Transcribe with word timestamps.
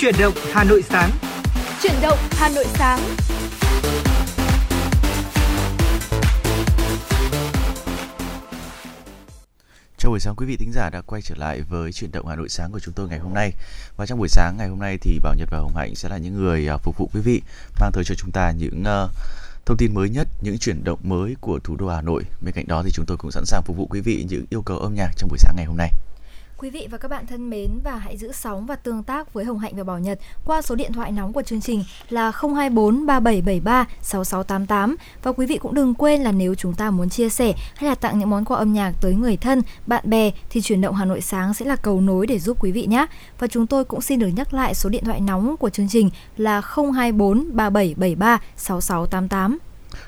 Chuyển 0.00 0.14
động 0.18 0.34
Hà 0.52 0.64
Nội 0.64 0.82
sáng. 0.82 1.10
Chuyển 1.82 1.92
động 2.02 2.18
Hà 2.30 2.48
Nội 2.48 2.64
sáng. 2.68 3.00
Chào 9.98 10.10
buổi 10.10 10.20
sáng 10.20 10.34
quý 10.36 10.46
vị 10.46 10.56
thính 10.56 10.72
giả 10.72 10.90
đã 10.90 11.00
quay 11.00 11.22
trở 11.22 11.34
lại 11.38 11.60
với 11.70 11.92
chuyển 11.92 12.12
động 12.12 12.26
Hà 12.26 12.36
Nội 12.36 12.48
sáng 12.48 12.72
của 12.72 12.78
chúng 12.80 12.94
tôi 12.94 13.08
ngày 13.08 13.18
hôm 13.18 13.34
nay. 13.34 13.52
Và 13.96 14.06
trong 14.06 14.18
buổi 14.18 14.28
sáng 14.28 14.56
ngày 14.58 14.68
hôm 14.68 14.78
nay 14.78 14.98
thì 15.00 15.18
Bảo 15.22 15.34
Nhật 15.34 15.48
và 15.50 15.58
Hồng 15.58 15.76
Hạnh 15.76 15.94
sẽ 15.94 16.08
là 16.08 16.18
những 16.18 16.34
người 16.34 16.68
à, 16.68 16.76
phục 16.76 16.98
vụ 16.98 17.10
quý 17.14 17.20
vị 17.20 17.42
mang 17.80 17.90
tới 17.92 18.04
cho 18.04 18.14
chúng 18.14 18.30
ta 18.30 18.50
những 18.50 18.82
uh, 18.82 19.10
thông 19.66 19.76
tin 19.76 19.94
mới 19.94 20.10
nhất, 20.10 20.28
những 20.42 20.58
chuyển 20.58 20.84
động 20.84 20.98
mới 21.02 21.36
của 21.40 21.58
thủ 21.64 21.76
đô 21.76 21.88
Hà 21.88 22.02
Nội. 22.02 22.22
Bên 22.40 22.54
cạnh 22.54 22.68
đó 22.68 22.82
thì 22.82 22.90
chúng 22.90 23.06
tôi 23.06 23.16
cũng 23.16 23.30
sẵn 23.30 23.44
sàng 23.46 23.62
phục 23.62 23.76
vụ 23.76 23.86
quý 23.90 24.00
vị 24.00 24.26
những 24.28 24.44
yêu 24.50 24.62
cầu 24.62 24.78
âm 24.78 24.94
nhạc 24.94 25.10
trong 25.16 25.28
buổi 25.28 25.38
sáng 25.38 25.54
ngày 25.56 25.66
hôm 25.66 25.76
nay. 25.76 25.90
Quý 26.60 26.70
vị 26.70 26.88
và 26.90 26.98
các 26.98 27.08
bạn 27.08 27.26
thân 27.26 27.50
mến 27.50 27.70
và 27.84 27.96
hãy 27.96 28.16
giữ 28.16 28.32
sóng 28.32 28.66
và 28.66 28.76
tương 28.76 29.02
tác 29.02 29.32
với 29.32 29.44
Hồng 29.44 29.58
Hạnh 29.58 29.76
và 29.76 29.84
Bảo 29.84 29.98
Nhật 29.98 30.18
qua 30.44 30.62
số 30.62 30.74
điện 30.74 30.92
thoại 30.92 31.12
nóng 31.12 31.32
của 31.32 31.42
chương 31.42 31.60
trình 31.60 31.84
là 32.08 32.30
024 32.30 33.06
3773 33.06 33.86
6688 34.02 34.96
và 35.22 35.32
quý 35.32 35.46
vị 35.46 35.58
cũng 35.58 35.74
đừng 35.74 35.94
quên 35.94 36.20
là 36.20 36.32
nếu 36.32 36.54
chúng 36.54 36.74
ta 36.74 36.90
muốn 36.90 37.08
chia 37.08 37.28
sẻ 37.28 37.52
hay 37.76 37.88
là 37.88 37.94
tặng 37.94 38.18
những 38.18 38.30
món 38.30 38.44
quà 38.44 38.58
âm 38.58 38.72
nhạc 38.72 38.92
tới 39.00 39.14
người 39.14 39.36
thân, 39.36 39.62
bạn 39.86 40.10
bè 40.10 40.30
thì 40.50 40.60
chuyển 40.60 40.80
động 40.80 40.94
Hà 40.94 41.04
Nội 41.04 41.20
sáng 41.20 41.54
sẽ 41.54 41.64
là 41.66 41.76
cầu 41.76 42.00
nối 42.00 42.26
để 42.26 42.38
giúp 42.38 42.56
quý 42.60 42.72
vị 42.72 42.86
nhé. 42.86 43.06
Và 43.38 43.46
chúng 43.46 43.66
tôi 43.66 43.84
cũng 43.84 44.00
xin 44.00 44.18
được 44.18 44.28
nhắc 44.28 44.54
lại 44.54 44.74
số 44.74 44.88
điện 44.88 45.04
thoại 45.04 45.20
nóng 45.20 45.56
của 45.56 45.70
chương 45.70 45.88
trình 45.88 46.10
là 46.36 46.60
024 46.60 47.56
3773 47.56 48.38
6688. 48.56 49.58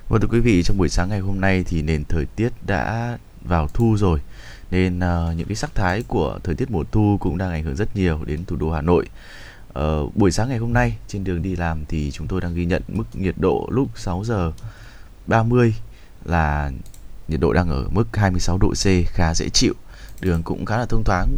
Vâng 0.09 0.21
thưa 0.21 0.29
quý 0.31 0.41
vị, 0.41 0.63
trong 0.63 0.79
buổi 0.79 0.89
sáng 0.89 1.09
ngày 1.09 1.21
hôm 1.21 1.41
nay 1.41 1.65
thì 1.67 1.83
nền 1.83 2.05
thời 2.05 2.27
tiết 2.27 2.51
đã 2.67 3.19
vào 3.45 3.69
thu 3.69 3.97
rồi 3.97 4.21
nên 4.73 4.99
uh, 4.99 5.37
những 5.37 5.49
cái 5.49 5.57
sắc 5.57 5.75
thái 5.75 6.03
của 6.09 6.39
thời 6.45 6.55
tiết 6.55 6.71
mùa 6.71 6.85
thu 6.93 7.17
cũng 7.21 7.39
đang 7.39 7.51
ảnh 7.51 7.63
hưởng 7.63 7.77
rất 7.77 7.97
nhiều 7.97 8.25
đến 8.25 8.45
thủ 8.45 8.57
đô 8.57 8.71
Hà 8.71 8.81
Nội. 8.81 9.07
Uh, 9.79 10.17
buổi 10.17 10.31
sáng 10.31 10.49
ngày 10.49 10.59
hôm 10.59 10.73
nay 10.73 10.97
trên 11.09 11.25
đường 11.25 11.43
đi 11.43 11.57
làm 11.57 11.85
thì 11.87 12.11
chúng 12.11 12.27
tôi 12.27 12.41
đang 12.41 12.55
ghi 12.55 12.65
nhận 12.65 12.83
mức 12.89 13.05
nhiệt 13.13 13.35
độ 13.39 13.69
lúc 13.71 13.89
6 13.97 14.25
giờ 14.25 14.53
30 15.27 15.75
là 16.25 16.71
nhiệt 17.29 17.41
độ 17.41 17.53
đang 17.53 17.71
ở 17.71 17.89
mức 17.91 18.17
26 18.17 18.59
độ 18.61 18.73
C 18.73 18.87
khá 19.07 19.35
dễ 19.35 19.49
chịu. 19.49 19.75
Đường 20.21 20.43
cũng 20.43 20.65
khá 20.65 20.79
là 20.79 20.87
thông 20.87 21.05
thoáng 21.05 21.37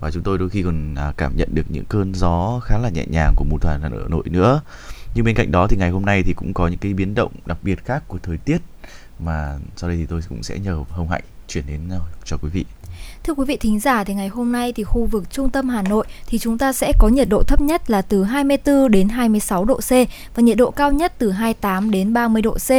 và 0.00 0.10
chúng 0.10 0.22
tôi 0.22 0.38
đôi 0.38 0.50
khi 0.50 0.62
còn 0.62 0.94
à, 0.94 1.12
cảm 1.16 1.36
nhận 1.36 1.48
được 1.54 1.66
những 1.68 1.84
cơn 1.84 2.14
gió 2.14 2.60
khá 2.64 2.78
là 2.78 2.88
nhẹ 2.88 3.04
nhàng 3.06 3.32
của 3.36 3.44
mùa 3.44 3.58
thu 3.58 3.68
Hà 3.68 3.88
Nội 3.88 4.22
nữa. 4.26 4.60
Nhưng 5.14 5.24
bên 5.24 5.34
cạnh 5.34 5.50
đó 5.50 5.66
thì 5.66 5.76
ngày 5.76 5.90
hôm 5.90 6.04
nay 6.04 6.22
thì 6.22 6.32
cũng 6.32 6.54
có 6.54 6.68
những 6.68 6.78
cái 6.78 6.94
biến 6.94 7.14
động 7.14 7.32
đặc 7.46 7.58
biệt 7.62 7.84
khác 7.84 8.02
của 8.08 8.18
thời 8.22 8.36
tiết 8.36 8.58
mà 9.18 9.58
sau 9.76 9.90
đây 9.90 9.98
thì 9.98 10.06
tôi 10.06 10.20
cũng 10.28 10.42
sẽ 10.42 10.58
nhờ 10.58 10.84
Hồng 10.88 11.08
Hạnh 11.08 11.24
chuyển 11.48 11.66
đến 11.66 11.80
ờ, 11.90 12.00
cho 12.24 12.36
quý 12.36 12.48
vị. 12.48 12.64
Thưa 13.26 13.34
quý 13.34 13.44
vị 13.44 13.56
thính 13.56 13.80
giả 13.80 14.04
thì 14.04 14.14
ngày 14.14 14.28
hôm 14.28 14.52
nay 14.52 14.72
thì 14.72 14.84
khu 14.84 15.04
vực 15.04 15.30
trung 15.30 15.50
tâm 15.50 15.68
Hà 15.68 15.82
Nội 15.82 16.06
thì 16.26 16.38
chúng 16.38 16.58
ta 16.58 16.72
sẽ 16.72 16.92
có 16.98 17.08
nhiệt 17.08 17.28
độ 17.28 17.42
thấp 17.42 17.60
nhất 17.60 17.90
là 17.90 18.02
từ 18.02 18.24
24 18.24 18.90
đến 18.90 19.08
26 19.08 19.64
độ 19.64 19.74
C 19.76 19.90
và 20.34 20.42
nhiệt 20.42 20.56
độ 20.56 20.70
cao 20.70 20.92
nhất 20.92 21.12
từ 21.18 21.30
28 21.30 21.90
đến 21.90 22.12
30 22.12 22.42
độ 22.42 22.54
C. 22.54 22.70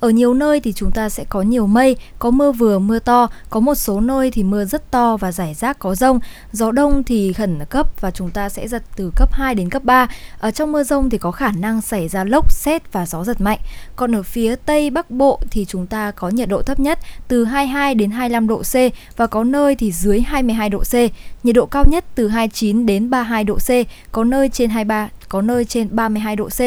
Ở 0.00 0.10
nhiều 0.10 0.34
nơi 0.34 0.60
thì 0.60 0.72
chúng 0.72 0.92
ta 0.92 1.08
sẽ 1.08 1.24
có 1.28 1.42
nhiều 1.42 1.66
mây, 1.66 1.96
có 2.18 2.30
mưa 2.30 2.52
vừa 2.52 2.78
mưa 2.78 2.98
to, 2.98 3.28
có 3.50 3.60
một 3.60 3.74
số 3.74 4.00
nơi 4.00 4.30
thì 4.30 4.42
mưa 4.42 4.64
rất 4.64 4.90
to 4.90 5.16
và 5.16 5.32
rải 5.32 5.54
rác 5.54 5.78
có 5.78 5.94
rông. 5.94 6.20
Gió 6.52 6.70
đông 6.70 7.04
thì 7.04 7.32
khẩn 7.32 7.58
cấp 7.70 8.00
và 8.00 8.10
chúng 8.10 8.30
ta 8.30 8.48
sẽ 8.48 8.68
giật 8.68 8.82
từ 8.96 9.12
cấp 9.16 9.32
2 9.32 9.54
đến 9.54 9.70
cấp 9.70 9.84
3. 9.84 10.08
Ở 10.38 10.50
trong 10.50 10.72
mưa 10.72 10.82
rông 10.82 11.10
thì 11.10 11.18
có 11.18 11.30
khả 11.30 11.52
năng 11.52 11.80
xảy 11.80 12.08
ra 12.08 12.24
lốc, 12.24 12.52
xét 12.52 12.92
và 12.92 13.06
gió 13.06 13.24
giật 13.24 13.40
mạnh. 13.40 13.58
Còn 13.96 14.16
ở 14.16 14.22
phía 14.22 14.56
Tây 14.56 14.90
Bắc 14.90 15.10
Bộ 15.10 15.40
thì 15.50 15.64
chúng 15.64 15.86
ta 15.86 16.10
có 16.10 16.28
nhiệt 16.28 16.48
độ 16.48 16.62
thấp 16.62 16.80
nhất 16.80 16.98
từ 17.28 17.44
22 17.44 17.94
đến 17.94 18.10
25 18.10 18.48
độ 18.48 18.62
C 18.62 18.74
và 19.16 19.26
có 19.26 19.44
nơi 19.44 19.74
thì 19.74 19.89
dưới 19.92 20.20
22 20.20 20.68
độ 20.70 20.78
C, 20.78 20.94
nhiệt 21.44 21.54
độ 21.54 21.66
cao 21.66 21.84
nhất 21.84 22.04
từ 22.14 22.28
29 22.28 22.86
đến 22.86 23.10
32 23.10 23.44
độ 23.44 23.54
C, 23.54 23.68
có 24.12 24.24
nơi 24.24 24.48
trên 24.48 24.70
23, 24.70 25.08
có 25.28 25.42
nơi 25.42 25.64
trên 25.64 25.88
32 25.90 26.36
độ 26.36 26.48
C. 26.48 26.60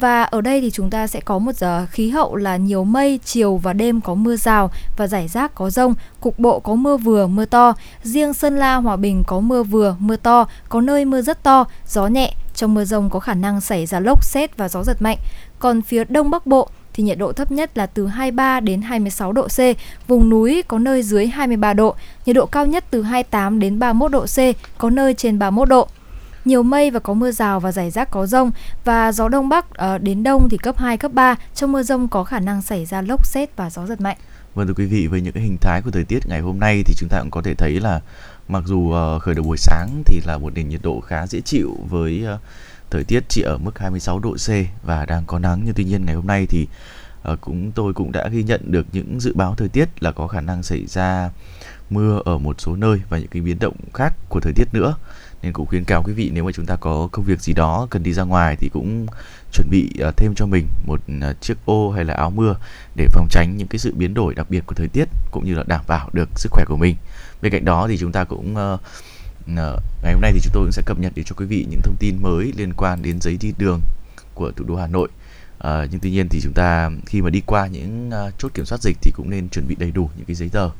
Và 0.00 0.22
ở 0.22 0.40
đây 0.40 0.60
thì 0.60 0.70
chúng 0.70 0.90
ta 0.90 1.06
sẽ 1.06 1.20
có 1.20 1.38
một 1.38 1.56
giờ 1.56 1.86
khí 1.90 2.10
hậu 2.10 2.36
là 2.36 2.56
nhiều 2.56 2.84
mây, 2.84 3.20
chiều 3.24 3.56
và 3.56 3.72
đêm 3.72 4.00
có 4.00 4.14
mưa 4.14 4.36
rào 4.36 4.70
và 4.96 5.06
rải 5.06 5.28
rác 5.28 5.54
có 5.54 5.70
rông, 5.70 5.94
cục 6.20 6.38
bộ 6.38 6.60
có 6.60 6.74
mưa 6.74 6.96
vừa, 6.96 7.26
mưa 7.26 7.44
to. 7.44 7.74
Riêng 8.02 8.34
Sơn 8.34 8.56
La, 8.56 8.74
Hòa 8.74 8.96
Bình 8.96 9.22
có 9.26 9.40
mưa 9.40 9.62
vừa, 9.62 9.96
mưa 9.98 10.16
to, 10.16 10.46
có 10.68 10.80
nơi 10.80 11.04
mưa 11.04 11.22
rất 11.22 11.42
to, 11.42 11.64
gió 11.88 12.06
nhẹ. 12.06 12.34
Trong 12.54 12.74
mưa 12.74 12.84
rông 12.84 13.10
có 13.10 13.20
khả 13.20 13.34
năng 13.34 13.60
xảy 13.60 13.86
ra 13.86 14.00
lốc, 14.00 14.24
xét 14.24 14.56
và 14.56 14.68
gió 14.68 14.82
giật 14.82 15.02
mạnh. 15.02 15.18
Còn 15.58 15.82
phía 15.82 16.04
Đông 16.04 16.30
Bắc 16.30 16.46
Bộ 16.46 16.68
thì 16.96 17.02
nhiệt 17.02 17.18
độ 17.18 17.32
thấp 17.32 17.52
nhất 17.52 17.78
là 17.78 17.86
từ 17.86 18.06
23 18.06 18.60
đến 18.60 18.82
26 18.82 19.32
độ 19.32 19.48
C, 19.48 19.58
vùng 20.08 20.30
núi 20.30 20.62
có 20.68 20.78
nơi 20.78 21.02
dưới 21.02 21.26
23 21.26 21.74
độ, 21.74 21.94
nhiệt 22.26 22.36
độ 22.36 22.46
cao 22.46 22.66
nhất 22.66 22.84
từ 22.90 23.02
28 23.02 23.58
đến 23.58 23.78
31 23.78 24.12
độ 24.12 24.26
C, 24.26 24.38
có 24.78 24.90
nơi 24.90 25.14
trên 25.14 25.38
31 25.38 25.68
độ 25.68 25.88
nhiều 26.44 26.62
mây 26.62 26.90
và 26.90 27.00
có 27.00 27.14
mưa 27.14 27.30
rào 27.30 27.60
và 27.60 27.72
rải 27.72 27.90
rác 27.90 28.10
có 28.10 28.26
rông 28.26 28.50
và 28.84 29.12
gió 29.12 29.28
đông 29.28 29.48
bắc 29.48 29.66
uh, 29.66 30.02
đến 30.02 30.22
đông 30.22 30.48
thì 30.48 30.56
cấp 30.56 30.78
2, 30.78 30.96
cấp 30.96 31.12
3. 31.14 31.36
Trong 31.54 31.72
mưa 31.72 31.82
rông 31.82 32.08
có 32.08 32.24
khả 32.24 32.40
năng 32.40 32.62
xảy 32.62 32.86
ra 32.86 33.02
lốc 33.02 33.26
xét 33.26 33.56
và 33.56 33.70
gió 33.70 33.86
giật 33.86 34.00
mạnh. 34.00 34.16
Vâng 34.54 34.66
thưa 34.66 34.74
quý 34.74 34.86
vị, 34.86 35.06
với 35.06 35.20
những 35.20 35.32
cái 35.32 35.42
hình 35.42 35.56
thái 35.60 35.82
của 35.82 35.90
thời 35.90 36.04
tiết 36.04 36.18
ngày 36.26 36.40
hôm 36.40 36.60
nay 36.60 36.82
thì 36.86 36.94
chúng 36.96 37.08
ta 37.08 37.20
cũng 37.20 37.30
có 37.30 37.42
thể 37.42 37.54
thấy 37.54 37.80
là 37.80 38.00
mặc 38.48 38.62
dù 38.66 38.78
uh, 38.78 39.22
khởi 39.22 39.34
đầu 39.34 39.44
buổi 39.44 39.56
sáng 39.58 40.02
thì 40.06 40.20
là 40.26 40.38
một 40.38 40.52
nền 40.54 40.68
nhiệt 40.68 40.80
độ 40.82 41.00
khá 41.00 41.26
dễ 41.26 41.40
chịu 41.40 41.76
với 41.88 42.24
uh, 42.34 42.40
thời 42.90 43.04
tiết 43.04 43.24
chỉ 43.28 43.42
ở 43.42 43.58
mức 43.58 43.78
26 43.78 44.18
độ 44.18 44.34
C 44.34 44.50
và 44.82 45.06
đang 45.06 45.24
có 45.26 45.38
nắng 45.38 45.62
nhưng 45.64 45.74
tuy 45.74 45.84
nhiên 45.84 46.04
ngày 46.04 46.14
hôm 46.14 46.26
nay 46.26 46.46
thì 46.46 46.66
uh, 47.32 47.40
cũng 47.40 47.72
tôi 47.72 47.94
cũng 47.94 48.12
đã 48.12 48.28
ghi 48.28 48.42
nhận 48.42 48.60
được 48.64 48.86
những 48.92 49.20
dự 49.20 49.34
báo 49.34 49.54
thời 49.54 49.68
tiết 49.68 50.02
là 50.02 50.12
có 50.12 50.26
khả 50.26 50.40
năng 50.40 50.62
xảy 50.62 50.86
ra 50.86 51.30
mưa 51.90 52.20
ở 52.24 52.38
một 52.38 52.60
số 52.60 52.76
nơi 52.76 53.00
và 53.08 53.18
những 53.18 53.28
cái 53.28 53.42
biến 53.42 53.58
động 53.60 53.76
khác 53.94 54.14
của 54.28 54.40
thời 54.40 54.52
tiết 54.52 54.64
nữa. 54.72 54.94
Nên 55.42 55.52
cũng 55.52 55.66
khuyến 55.66 55.84
cáo 55.84 56.02
quý 56.02 56.12
vị 56.12 56.30
nếu 56.34 56.44
mà 56.44 56.52
chúng 56.52 56.66
ta 56.66 56.76
có 56.76 57.08
công 57.12 57.24
việc 57.24 57.40
gì 57.40 57.52
đó 57.52 57.86
cần 57.90 58.02
đi 58.02 58.12
ra 58.12 58.22
ngoài 58.22 58.56
thì 58.60 58.68
cũng 58.72 59.06
chuẩn 59.52 59.70
bị 59.70 59.90
uh, 60.08 60.16
thêm 60.16 60.34
cho 60.34 60.46
mình 60.46 60.66
một 60.86 61.00
uh, 61.30 61.40
chiếc 61.40 61.54
ô 61.64 61.90
hay 61.90 62.04
là 62.04 62.14
áo 62.14 62.30
mưa 62.30 62.56
để 62.96 63.06
phòng 63.12 63.26
tránh 63.30 63.56
những 63.56 63.68
cái 63.68 63.78
sự 63.78 63.94
biến 63.94 64.14
đổi 64.14 64.34
đặc 64.34 64.50
biệt 64.50 64.66
của 64.66 64.74
thời 64.74 64.88
tiết 64.88 65.08
cũng 65.30 65.44
như 65.44 65.54
là 65.54 65.64
đảm 65.66 65.84
bảo 65.86 66.10
được 66.12 66.28
sức 66.36 66.52
khỏe 66.52 66.64
của 66.68 66.76
mình. 66.76 66.96
Bên 67.42 67.52
cạnh 67.52 67.64
đó 67.64 67.88
thì 67.88 67.98
chúng 67.98 68.12
ta 68.12 68.24
cũng 68.24 68.56
uh, 68.74 68.80
Ờ, 69.56 69.78
ngày 70.02 70.12
hôm 70.12 70.22
nay 70.22 70.32
thì 70.34 70.40
chúng 70.42 70.52
tôi 70.52 70.64
cũng 70.64 70.72
sẽ 70.72 70.82
cập 70.86 70.98
nhật 70.98 71.12
để 71.16 71.22
cho 71.22 71.34
quý 71.38 71.46
vị 71.46 71.66
những 71.70 71.80
thông 71.82 71.96
tin 71.98 72.22
mới 72.22 72.52
liên 72.56 72.72
quan 72.76 73.02
đến 73.02 73.20
giấy 73.20 73.36
đi 73.40 73.52
đường 73.58 73.80
của 74.34 74.52
thủ 74.56 74.64
đô 74.64 74.76
Hà 74.76 74.86
Nội. 74.86 75.08
À, 75.58 75.86
nhưng 75.90 76.00
tuy 76.00 76.10
nhiên 76.10 76.28
thì 76.28 76.40
chúng 76.42 76.52
ta 76.52 76.90
khi 77.06 77.22
mà 77.22 77.30
đi 77.30 77.42
qua 77.46 77.66
những 77.66 78.10
uh, 78.26 78.38
chốt 78.38 78.54
kiểm 78.54 78.64
soát 78.64 78.82
dịch 78.82 78.96
thì 79.02 79.10
cũng 79.14 79.30
nên 79.30 79.48
chuẩn 79.48 79.68
bị 79.68 79.76
đầy 79.78 79.90
đủ 79.90 80.10
những 80.16 80.26
cái 80.26 80.34
giấy 80.34 80.48
tờ. 80.48 80.70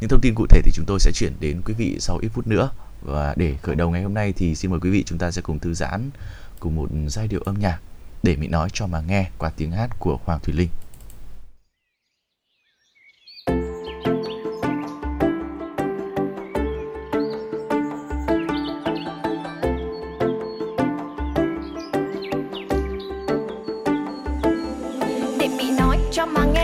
Những 0.00 0.10
thông 0.10 0.20
tin 0.20 0.34
cụ 0.34 0.46
thể 0.46 0.60
thì 0.64 0.70
chúng 0.74 0.84
tôi 0.86 1.00
sẽ 1.00 1.10
chuyển 1.14 1.32
đến 1.40 1.60
quý 1.64 1.74
vị 1.74 1.96
sau 2.00 2.18
ít 2.22 2.28
phút 2.28 2.46
nữa. 2.46 2.70
Và 3.02 3.34
để 3.36 3.56
khởi 3.62 3.74
đầu 3.74 3.90
ngày 3.90 4.02
hôm 4.02 4.14
nay 4.14 4.32
thì 4.36 4.54
xin 4.54 4.70
mời 4.70 4.80
quý 4.80 4.90
vị 4.90 5.02
chúng 5.06 5.18
ta 5.18 5.30
sẽ 5.30 5.42
cùng 5.42 5.58
thư 5.58 5.74
giãn 5.74 6.10
cùng 6.60 6.74
một 6.74 6.88
giai 7.08 7.28
điệu 7.28 7.40
âm 7.44 7.58
nhạc 7.58 7.78
để 8.22 8.36
mình 8.36 8.50
nói 8.50 8.68
cho 8.72 8.86
mà 8.86 9.00
nghe 9.00 9.30
qua 9.38 9.50
tiếng 9.56 9.70
hát 9.70 9.90
của 9.98 10.18
Hoàng 10.24 10.40
Thùy 10.42 10.54
Linh. 10.54 10.68
Mà 26.26 26.63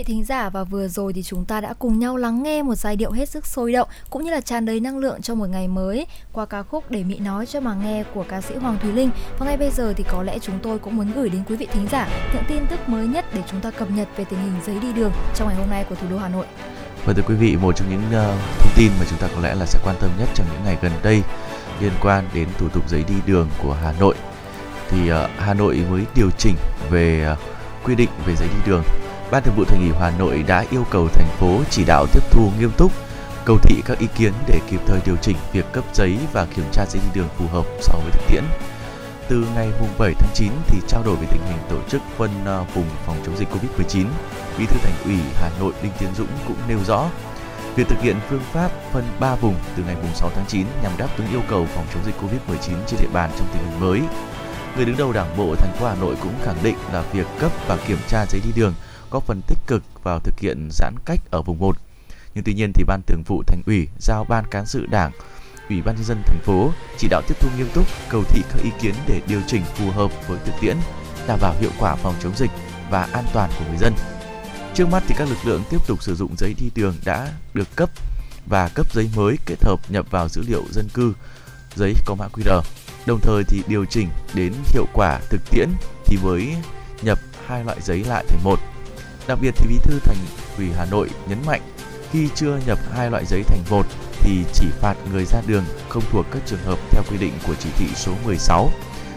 Vị 0.00 0.04
thính 0.04 0.24
giả 0.24 0.50
và 0.50 0.64
vừa 0.64 0.88
rồi 0.88 1.12
thì 1.12 1.22
chúng 1.22 1.44
ta 1.44 1.60
đã 1.60 1.74
cùng 1.78 1.98
nhau 1.98 2.16
lắng 2.16 2.42
nghe 2.42 2.62
một 2.62 2.74
giai 2.74 2.96
điệu 2.96 3.12
hết 3.12 3.28
sức 3.28 3.46
sôi 3.46 3.72
động 3.72 3.88
cũng 4.10 4.24
như 4.24 4.30
là 4.30 4.40
tràn 4.40 4.66
đầy 4.66 4.80
năng 4.80 4.98
lượng 4.98 5.22
cho 5.22 5.34
một 5.34 5.46
ngày 5.46 5.68
mới 5.68 6.06
qua 6.32 6.46
ca 6.46 6.62
khúc 6.62 6.90
Để 6.90 7.04
Mỹ 7.04 7.18
nói 7.18 7.46
cho 7.46 7.60
mà 7.60 7.74
nghe 7.74 8.04
của 8.14 8.24
ca 8.28 8.40
sĩ 8.40 8.54
Hoàng 8.54 8.78
Thùy 8.82 8.92
Linh. 8.92 9.10
Và 9.38 9.46
ngay 9.46 9.56
bây 9.56 9.70
giờ 9.70 9.92
thì 9.96 10.04
có 10.12 10.22
lẽ 10.22 10.38
chúng 10.38 10.58
tôi 10.62 10.78
cũng 10.78 10.96
muốn 10.96 11.12
gửi 11.14 11.28
đến 11.28 11.42
quý 11.48 11.56
vị 11.56 11.66
thính 11.72 11.86
giả 11.92 12.08
những 12.34 12.42
tin 12.48 12.66
tức 12.70 12.88
mới 12.88 13.06
nhất 13.06 13.24
để 13.34 13.42
chúng 13.50 13.60
ta 13.60 13.70
cập 13.70 13.90
nhật 13.90 14.08
về 14.16 14.24
tình 14.24 14.40
hình 14.40 14.52
giấy 14.66 14.78
đi 14.82 14.92
đường 14.92 15.12
trong 15.34 15.48
ngày 15.48 15.56
hôm 15.56 15.70
nay 15.70 15.84
của 15.88 15.94
thủ 15.94 16.06
đô 16.10 16.18
Hà 16.18 16.28
Nội. 16.28 16.46
Và 17.04 17.12
thưa 17.12 17.22
quý 17.26 17.34
vị, 17.34 17.56
một 17.56 17.76
trong 17.76 17.90
những 17.90 18.02
uh, 18.08 18.58
thông 18.58 18.72
tin 18.76 18.90
mà 18.98 19.06
chúng 19.10 19.18
ta 19.18 19.28
có 19.34 19.40
lẽ 19.42 19.54
là 19.54 19.66
sẽ 19.66 19.78
quan 19.84 19.96
tâm 20.00 20.10
nhất 20.18 20.28
trong 20.34 20.46
những 20.52 20.64
ngày 20.64 20.76
gần 20.82 20.92
đây 21.02 21.22
liên 21.80 21.92
quan 22.00 22.24
đến 22.34 22.48
thủ 22.58 22.68
tục 22.68 22.88
giấy 22.88 23.04
đi 23.08 23.14
đường 23.26 23.48
của 23.62 23.72
Hà 23.72 23.92
Nội 24.00 24.14
thì 24.88 25.12
uh, 25.12 25.16
Hà 25.38 25.54
Nội 25.54 25.84
mới 25.90 26.04
điều 26.14 26.30
chỉnh 26.38 26.54
về 26.90 27.32
uh, 27.32 27.38
quy 27.84 27.94
định 27.94 28.10
về 28.26 28.34
giấy 28.36 28.48
đi 28.48 28.70
đường 28.70 28.82
Ban 29.30 29.42
Thường 29.42 29.54
vụ 29.56 29.64
Thành 29.64 29.80
ủy 29.80 29.92
Hà 30.00 30.10
Nội 30.18 30.44
đã 30.48 30.64
yêu 30.70 30.86
cầu 30.90 31.08
thành 31.08 31.28
phố 31.38 31.60
chỉ 31.70 31.84
đạo 31.84 32.06
tiếp 32.12 32.22
thu 32.30 32.50
nghiêm 32.58 32.70
túc, 32.76 32.92
cầu 33.44 33.58
thị 33.62 33.82
các 33.84 33.98
ý 33.98 34.06
kiến 34.18 34.32
để 34.46 34.60
kịp 34.70 34.80
thời 34.86 35.00
điều 35.06 35.16
chỉnh 35.16 35.36
việc 35.52 35.64
cấp 35.72 35.84
giấy 35.94 36.18
và 36.32 36.46
kiểm 36.56 36.64
tra 36.72 36.84
giấy 36.88 37.02
đi 37.04 37.20
đường 37.20 37.28
phù 37.36 37.46
hợp 37.46 37.66
so 37.80 37.98
với 37.98 38.10
thực 38.12 38.22
tiễn. 38.28 38.44
Từ 39.28 39.44
ngày 39.54 39.68
7 39.98 40.14
tháng 40.18 40.30
9 40.34 40.52
thì 40.66 40.78
trao 40.88 41.02
đổi 41.02 41.16
về 41.16 41.26
tình 41.30 41.42
hình 41.46 41.58
tổ 41.70 41.76
chức 41.88 42.02
phân 42.16 42.30
à, 42.46 42.60
vùng 42.74 42.86
phòng 43.06 43.16
chống 43.26 43.36
dịch 43.36 43.48
Covid-19, 43.48 44.06
Bí 44.58 44.66
thư 44.66 44.76
Thành 44.82 44.94
ủy 45.04 45.16
Hà 45.34 45.50
Nội 45.60 45.72
Đinh 45.82 45.92
Tiến 45.98 46.08
Dũng 46.14 46.28
cũng 46.48 46.56
nêu 46.68 46.78
rõ 46.86 47.08
việc 47.76 47.88
thực 47.88 48.00
hiện 48.00 48.16
phương 48.28 48.42
pháp 48.52 48.70
phân 48.92 49.04
3 49.20 49.34
vùng 49.34 49.54
từ 49.76 49.82
ngày 49.82 49.96
6 50.14 50.30
tháng 50.34 50.44
9 50.48 50.66
nhằm 50.82 50.92
đáp 50.98 51.08
ứng 51.18 51.30
yêu 51.30 51.42
cầu 51.48 51.66
phòng 51.74 51.86
chống 51.94 52.04
dịch 52.06 52.14
Covid-19 52.20 52.74
trên 52.86 53.00
địa 53.00 53.08
bàn 53.12 53.30
trong 53.38 53.48
tình 53.52 53.70
hình 53.70 53.80
mới. 53.80 54.00
Người 54.76 54.84
đứng 54.84 54.96
đầu 54.96 55.12
Đảng 55.12 55.36
bộ 55.36 55.54
thành 55.54 55.76
phố 55.76 55.86
Hà 55.86 55.94
Nội 55.94 56.16
cũng 56.22 56.32
khẳng 56.44 56.62
định 56.62 56.76
là 56.92 57.02
việc 57.12 57.26
cấp 57.38 57.52
và 57.66 57.76
kiểm 57.76 57.98
tra 58.08 58.26
giấy 58.26 58.40
đi 58.44 58.52
đường 58.56 58.74
có 59.10 59.20
phần 59.20 59.40
tích 59.46 59.58
cực 59.66 59.82
vào 60.02 60.20
thực 60.20 60.40
hiện 60.40 60.68
giãn 60.70 60.94
cách 61.04 61.20
ở 61.30 61.42
vùng 61.42 61.58
1. 61.58 61.76
Nhưng 62.34 62.44
tuy 62.44 62.54
nhiên 62.54 62.72
thì 62.72 62.84
Ban 62.84 63.00
Thường 63.06 63.22
vụ 63.26 63.42
Thành 63.46 63.62
ủy 63.66 63.88
giao 63.98 64.24
Ban 64.24 64.46
cán 64.46 64.66
sự 64.66 64.86
Đảng, 64.86 65.12
Ủy 65.70 65.82
ban 65.82 65.94
nhân 65.94 66.04
dân 66.04 66.22
thành 66.26 66.40
phố 66.44 66.72
chỉ 66.98 67.08
đạo 67.08 67.22
tiếp 67.28 67.34
thu 67.40 67.48
nghiêm 67.56 67.68
túc, 67.74 67.86
cầu 68.08 68.24
thị 68.24 68.42
các 68.52 68.62
ý 68.62 68.70
kiến 68.80 68.94
để 69.06 69.20
điều 69.26 69.40
chỉnh 69.46 69.62
phù 69.74 69.90
hợp 69.90 70.10
với 70.28 70.38
thực 70.44 70.52
tiễn, 70.60 70.76
đảm 71.26 71.38
bảo 71.42 71.54
hiệu 71.60 71.70
quả 71.78 71.94
phòng 71.94 72.14
chống 72.22 72.36
dịch 72.36 72.50
và 72.90 73.08
an 73.12 73.24
toàn 73.32 73.50
của 73.58 73.64
người 73.68 73.78
dân. 73.78 73.94
Trước 74.74 74.88
mắt 74.88 75.02
thì 75.08 75.14
các 75.18 75.28
lực 75.28 75.38
lượng 75.44 75.62
tiếp 75.70 75.78
tục 75.86 76.02
sử 76.02 76.14
dụng 76.14 76.34
giấy 76.38 76.54
đi 76.58 76.70
đường 76.74 76.94
đã 77.04 77.32
được 77.54 77.76
cấp 77.76 77.90
và 78.46 78.68
cấp 78.68 78.92
giấy 78.92 79.10
mới 79.16 79.36
kết 79.46 79.64
hợp 79.64 79.90
nhập 79.90 80.06
vào 80.10 80.28
dữ 80.28 80.42
liệu 80.48 80.64
dân 80.70 80.88
cư, 80.94 81.14
giấy 81.74 81.94
có 82.06 82.14
mã 82.14 82.28
QR. 82.32 82.62
Đồng 83.06 83.20
thời 83.22 83.42
thì 83.48 83.62
điều 83.66 83.84
chỉnh 83.84 84.08
đến 84.34 84.52
hiệu 84.74 84.86
quả 84.92 85.20
thực 85.30 85.50
tiễn 85.50 85.68
thì 86.04 86.18
mới 86.22 86.56
nhập 87.02 87.18
hai 87.46 87.64
loại 87.64 87.76
giấy 87.80 88.04
lại 88.04 88.24
thành 88.28 88.44
một 88.44 88.60
Đặc 89.30 89.38
biệt 89.42 89.54
thì 89.56 89.66
Bí 89.68 89.78
thư 89.82 89.98
Thành 89.98 90.16
ủy 90.58 90.68
Hà 90.76 90.84
Nội 90.84 91.10
nhấn 91.28 91.38
mạnh 91.46 91.60
khi 92.12 92.28
chưa 92.34 92.58
nhập 92.66 92.78
hai 92.94 93.10
loại 93.10 93.24
giấy 93.24 93.42
thành 93.42 93.64
một 93.70 93.86
thì 94.12 94.44
chỉ 94.54 94.66
phạt 94.80 94.94
người 95.12 95.24
ra 95.24 95.42
đường 95.46 95.64
không 95.88 96.02
thuộc 96.10 96.26
các 96.30 96.42
trường 96.46 96.62
hợp 96.64 96.78
theo 96.90 97.02
quy 97.10 97.16
định 97.18 97.32
của 97.46 97.54
chỉ 97.54 97.68
thị 97.76 97.86
số 97.94 98.12
16 98.24 98.70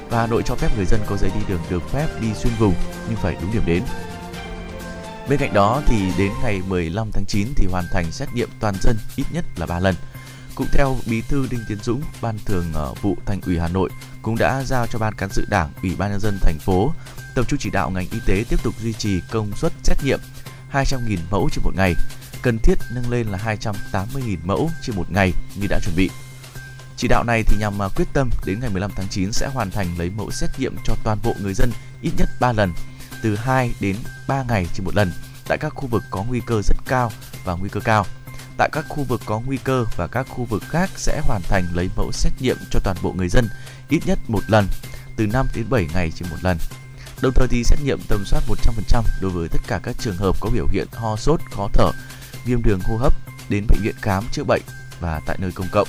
và 0.09 0.19
Hà 0.19 0.27
Nội 0.27 0.43
cho 0.45 0.55
phép 0.55 0.67
người 0.75 0.85
dân 0.85 0.99
có 1.07 1.17
giấy 1.17 1.31
đi 1.35 1.41
đường 1.47 1.59
được 1.69 1.89
phép 1.89 2.07
đi 2.21 2.33
xuyên 2.33 2.53
vùng 2.59 2.73
nhưng 3.07 3.17
phải 3.17 3.37
đúng 3.41 3.51
điểm 3.53 3.63
đến. 3.65 3.83
Bên 5.29 5.39
cạnh 5.39 5.53
đó 5.53 5.81
thì 5.85 6.11
đến 6.17 6.31
ngày 6.43 6.61
15 6.67 7.11
tháng 7.13 7.25
9 7.27 7.47
thì 7.55 7.67
hoàn 7.71 7.85
thành 7.91 8.11
xét 8.11 8.29
nghiệm 8.33 8.49
toàn 8.59 8.75
dân 8.81 8.97
ít 9.15 9.25
nhất 9.33 9.45
là 9.57 9.65
3 9.65 9.79
lần. 9.79 9.95
Cũng 10.55 10.67
theo 10.73 10.95
Bí 11.09 11.21
thư 11.29 11.47
Đinh 11.49 11.61
Tiến 11.67 11.77
Dũng, 11.83 12.01
Ban 12.21 12.37
Thường 12.45 12.65
ờ, 12.73 12.93
vụ 13.01 13.17
Thành 13.25 13.41
ủy 13.45 13.59
Hà 13.59 13.67
Nội 13.67 13.89
cũng 14.21 14.37
đã 14.37 14.63
giao 14.63 14.87
cho 14.87 14.99
Ban 14.99 15.13
cán 15.13 15.29
sự 15.29 15.45
Đảng, 15.49 15.69
Ủy 15.83 15.95
ban 15.97 16.11
nhân 16.11 16.19
dân 16.19 16.37
thành 16.41 16.57
phố 16.59 16.93
tập 17.35 17.45
trung 17.47 17.59
chỉ 17.59 17.69
đạo 17.69 17.89
ngành 17.89 18.07
y 18.11 18.19
tế 18.27 18.43
tiếp 18.49 18.63
tục 18.63 18.73
duy 18.81 18.93
trì 18.93 19.21
công 19.31 19.51
suất 19.55 19.73
xét 19.83 19.97
nghiệm 20.03 20.19
200.000 20.73 21.17
mẫu 21.31 21.49
trên 21.51 21.63
một 21.63 21.71
ngày, 21.75 21.95
cần 22.41 22.59
thiết 22.59 22.75
nâng 22.91 23.09
lên 23.09 23.27
là 23.27 23.57
280.000 23.91 24.37
mẫu 24.43 24.69
trên 24.81 24.95
một 24.95 25.11
ngày 25.11 25.31
như 25.55 25.67
đã 25.69 25.79
chuẩn 25.85 25.95
bị. 25.95 26.09
Chỉ 26.97 27.07
đạo 27.07 27.23
này 27.23 27.43
thì 27.43 27.57
nhằm 27.59 27.81
à, 27.81 27.87
quyết 27.95 28.05
tâm 28.13 28.29
đến 28.45 28.59
ngày 28.59 28.69
15 28.69 28.91
tháng 28.95 29.07
9 29.09 29.31
sẽ 29.31 29.47
hoàn 29.53 29.71
thành 29.71 29.87
lấy 29.97 30.09
mẫu 30.09 30.31
xét 30.31 30.49
nghiệm 30.59 30.75
cho 30.85 30.93
toàn 31.03 31.17
bộ 31.23 31.35
người 31.41 31.53
dân 31.53 31.71
ít 32.01 32.11
nhất 32.17 32.29
3 32.39 32.51
lần, 32.51 32.73
từ 33.23 33.35
2 33.35 33.71
đến 33.79 33.95
3 34.27 34.43
ngày 34.43 34.67
trên 34.73 34.85
một 34.85 34.95
lần 34.95 35.11
tại 35.47 35.57
các 35.57 35.69
khu 35.69 35.87
vực 35.87 36.03
có 36.09 36.23
nguy 36.23 36.41
cơ 36.45 36.61
rất 36.61 36.77
cao 36.85 37.11
và 37.43 37.53
nguy 37.53 37.69
cơ 37.69 37.79
cao. 37.79 38.05
Tại 38.57 38.69
các 38.71 38.85
khu 38.89 39.03
vực 39.03 39.21
có 39.25 39.39
nguy 39.39 39.57
cơ 39.57 39.85
và 39.97 40.07
các 40.07 40.27
khu 40.29 40.45
vực 40.45 40.63
khác 40.69 40.89
sẽ 40.95 41.21
hoàn 41.23 41.41
thành 41.41 41.63
lấy 41.73 41.89
mẫu 41.95 42.11
xét 42.11 42.33
nghiệm 42.41 42.57
cho 42.71 42.79
toàn 42.83 42.97
bộ 43.01 43.13
người 43.17 43.27
dân 43.29 43.47
ít 43.89 43.99
nhất 44.05 44.19
một 44.27 44.41
lần, 44.47 44.67
từ 45.15 45.27
5 45.27 45.47
đến 45.55 45.65
7 45.69 45.87
ngày 45.93 46.11
trên 46.15 46.29
một 46.29 46.37
lần. 46.41 46.57
Đồng 47.23 47.33
thời 47.33 47.47
thì 47.47 47.63
xét 47.63 47.79
nghiệm 47.83 47.99
tầm 48.07 48.23
soát 48.25 48.41
100% 48.47 49.03
đối 49.21 49.31
với 49.31 49.47
tất 49.47 49.59
cả 49.67 49.79
các 49.83 49.95
trường 49.99 50.17
hợp 50.17 50.35
có 50.41 50.49
biểu 50.53 50.67
hiện 50.67 50.87
ho 50.93 51.15
sốt, 51.15 51.39
khó 51.51 51.69
thở, 51.73 51.91
viêm 52.45 52.63
đường 52.63 52.79
hô 52.83 52.97
hấp 52.97 53.13
đến 53.49 53.65
bệnh 53.69 53.79
viện 53.81 53.95
khám 54.01 54.23
chữa 54.31 54.43
bệnh 54.43 54.61
và 54.99 55.21
tại 55.25 55.37
nơi 55.39 55.51
công 55.55 55.67
cộng. 55.71 55.87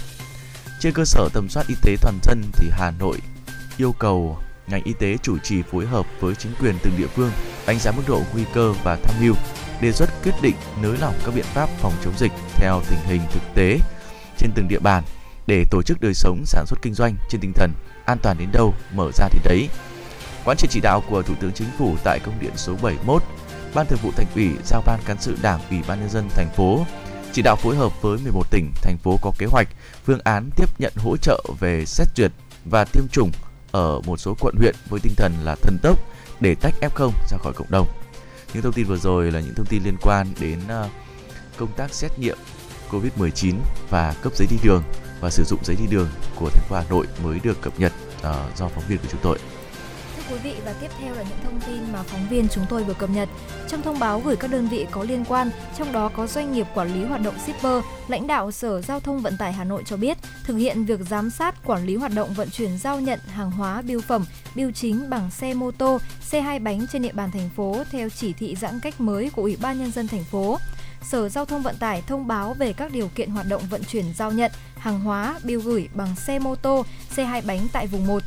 Trên 0.80 0.92
cơ 0.92 1.04
sở 1.04 1.28
tầm 1.32 1.48
soát 1.48 1.66
y 1.68 1.74
tế 1.82 1.96
toàn 2.00 2.18
dân 2.22 2.42
thì 2.52 2.70
Hà 2.72 2.90
Nội 2.90 3.18
yêu 3.76 3.92
cầu 3.92 4.38
ngành 4.66 4.84
y 4.84 4.92
tế 4.92 5.16
chủ 5.22 5.38
trì 5.38 5.62
phối 5.62 5.86
hợp 5.86 6.06
với 6.20 6.34
chính 6.34 6.52
quyền 6.60 6.74
từng 6.82 6.94
địa 6.98 7.06
phương 7.06 7.30
đánh 7.66 7.78
giá 7.78 7.92
mức 7.92 8.02
độ 8.08 8.22
nguy 8.32 8.44
cơ 8.54 8.74
và 8.84 8.96
tham 9.02 9.14
mưu 9.20 9.34
đề 9.80 9.92
xuất 9.92 10.10
quyết 10.22 10.34
định 10.42 10.54
nới 10.82 10.96
lỏng 10.98 11.14
các 11.24 11.34
biện 11.34 11.44
pháp 11.44 11.68
phòng 11.80 11.92
chống 12.04 12.14
dịch 12.18 12.32
theo 12.54 12.80
tình 12.90 13.00
hình 13.06 13.20
thực 13.30 13.42
tế 13.54 13.78
trên 14.38 14.50
từng 14.54 14.68
địa 14.68 14.80
bàn 14.80 15.04
để 15.46 15.64
tổ 15.70 15.82
chức 15.82 16.00
đời 16.00 16.14
sống 16.14 16.42
sản 16.46 16.66
xuất 16.66 16.82
kinh 16.82 16.94
doanh 16.94 17.14
trên 17.30 17.40
tinh 17.40 17.52
thần 17.52 17.72
an 18.06 18.18
toàn 18.22 18.36
đến 18.38 18.48
đâu 18.52 18.74
mở 18.94 19.10
ra 19.14 19.28
đến 19.32 19.42
đấy 19.44 19.68
Quán 20.44 20.56
triệt 20.56 20.70
chỉ 20.70 20.80
đạo 20.80 21.02
của 21.10 21.22
Thủ 21.22 21.34
tướng 21.40 21.52
Chính 21.52 21.68
phủ 21.78 21.96
tại 22.04 22.20
công 22.24 22.34
điện 22.40 22.52
số 22.56 22.76
71, 22.82 23.22
Ban 23.74 23.86
Thường 23.86 23.98
vụ 24.02 24.10
Thành 24.16 24.26
ủy 24.34 24.50
giao 24.64 24.82
Ban 24.86 25.00
cán 25.04 25.16
sự 25.20 25.36
Đảng 25.42 25.60
Ủy 25.70 25.78
ban 25.88 26.00
nhân 26.00 26.08
dân 26.10 26.28
thành 26.34 26.50
phố 26.56 26.84
chỉ 27.32 27.42
đạo 27.42 27.56
phối 27.56 27.76
hợp 27.76 28.02
với 28.02 28.18
11 28.18 28.50
tỉnh, 28.50 28.72
thành 28.82 28.96
phố 28.98 29.18
có 29.22 29.32
kế 29.38 29.46
hoạch, 29.46 29.68
phương 30.04 30.20
án 30.24 30.50
tiếp 30.56 30.80
nhận 30.80 30.92
hỗ 30.96 31.16
trợ 31.16 31.44
về 31.60 31.84
xét 31.86 32.08
duyệt 32.16 32.32
và 32.64 32.84
tiêm 32.84 33.04
chủng 33.12 33.30
ở 33.72 34.00
một 34.06 34.16
số 34.16 34.36
quận 34.40 34.54
huyện 34.58 34.74
với 34.88 35.00
tinh 35.00 35.12
thần 35.16 35.32
là 35.44 35.56
thần 35.62 35.78
tốc 35.82 35.98
để 36.40 36.54
tách 36.54 36.74
F0 36.80 37.10
ra 37.30 37.38
khỏi 37.38 37.52
cộng 37.52 37.70
đồng. 37.70 37.88
Những 38.54 38.62
thông 38.62 38.72
tin 38.72 38.86
vừa 38.86 38.96
rồi 38.96 39.32
là 39.32 39.40
những 39.40 39.54
thông 39.54 39.66
tin 39.66 39.82
liên 39.84 39.96
quan 40.02 40.26
đến 40.40 40.58
ờ, 40.68 40.88
công 41.56 41.72
tác 41.76 41.94
xét 41.94 42.18
nghiệm 42.18 42.38
COVID-19 42.90 43.54
và 43.90 44.14
cấp 44.22 44.32
giấy 44.36 44.48
đi 44.50 44.56
đường 44.62 44.82
và 45.20 45.30
sử 45.30 45.44
dụng 45.44 45.64
giấy 45.64 45.76
đi 45.80 45.86
đường 45.90 46.08
của 46.36 46.50
thành 46.50 46.64
phố 46.68 46.76
Hà 46.76 46.84
Nội 46.90 47.06
mới 47.22 47.40
được 47.42 47.60
cập 47.60 47.80
nhật 47.80 47.92
ờ, 48.22 48.50
do 48.56 48.68
phóng 48.68 48.84
viên 48.88 48.98
của 48.98 49.08
chúng 49.10 49.20
tôi 49.22 49.38
quý 50.30 50.36
vị 50.42 50.54
và 50.64 50.72
tiếp 50.80 50.90
theo 50.98 51.14
là 51.14 51.22
những 51.22 51.38
thông 51.44 51.60
tin 51.66 51.92
mà 51.92 52.02
phóng 52.02 52.28
viên 52.30 52.48
chúng 52.48 52.64
tôi 52.68 52.84
vừa 52.84 52.94
cập 52.94 53.10
nhật. 53.10 53.28
Trong 53.68 53.82
thông 53.82 53.98
báo 53.98 54.20
gửi 54.24 54.36
các 54.36 54.50
đơn 54.50 54.68
vị 54.68 54.86
có 54.90 55.04
liên 55.04 55.24
quan, 55.28 55.50
trong 55.78 55.92
đó 55.92 56.10
có 56.16 56.26
doanh 56.26 56.52
nghiệp 56.52 56.66
quản 56.74 56.94
lý 56.94 57.04
hoạt 57.04 57.20
động 57.20 57.34
shipper, 57.46 57.84
lãnh 58.08 58.26
đạo 58.26 58.50
Sở 58.50 58.82
Giao 58.82 59.00
thông 59.00 59.20
Vận 59.20 59.36
tải 59.36 59.52
Hà 59.52 59.64
Nội 59.64 59.82
cho 59.86 59.96
biết, 59.96 60.18
thực 60.44 60.56
hiện 60.56 60.84
việc 60.84 61.00
giám 61.10 61.30
sát 61.30 61.64
quản 61.64 61.86
lý 61.86 61.96
hoạt 61.96 62.12
động 62.14 62.34
vận 62.34 62.50
chuyển 62.50 62.78
giao 62.78 63.00
nhận 63.00 63.20
hàng 63.26 63.50
hóa 63.50 63.82
biêu 63.82 64.00
phẩm, 64.00 64.24
biêu 64.54 64.70
chính 64.70 65.10
bằng 65.10 65.30
xe 65.30 65.54
mô 65.54 65.70
tô, 65.70 65.98
xe 66.22 66.40
hai 66.40 66.58
bánh 66.58 66.86
trên 66.92 67.02
địa 67.02 67.12
bàn 67.12 67.30
thành 67.30 67.50
phố 67.56 67.82
theo 67.90 68.08
chỉ 68.08 68.32
thị 68.32 68.56
giãn 68.60 68.80
cách 68.80 69.00
mới 69.00 69.30
của 69.30 69.42
Ủy 69.42 69.56
ban 69.62 69.78
nhân 69.78 69.92
dân 69.92 70.08
thành 70.08 70.24
phố. 70.24 70.58
Sở 71.02 71.28
Giao 71.28 71.44
thông 71.44 71.62
Vận 71.62 71.76
tải 71.76 72.02
thông 72.06 72.26
báo 72.26 72.54
về 72.54 72.72
các 72.72 72.92
điều 72.92 73.08
kiện 73.14 73.30
hoạt 73.30 73.46
động 73.48 73.62
vận 73.70 73.84
chuyển 73.84 74.04
giao 74.16 74.32
nhận 74.32 74.52
hàng 74.76 75.00
hóa 75.00 75.38
biêu 75.44 75.60
gửi 75.60 75.88
bằng 75.94 76.16
xe 76.16 76.38
mô 76.38 76.54
tô, 76.54 76.84
xe 77.10 77.24
hai 77.24 77.42
bánh 77.42 77.68
tại 77.72 77.86
vùng 77.86 78.06
1 78.06 78.22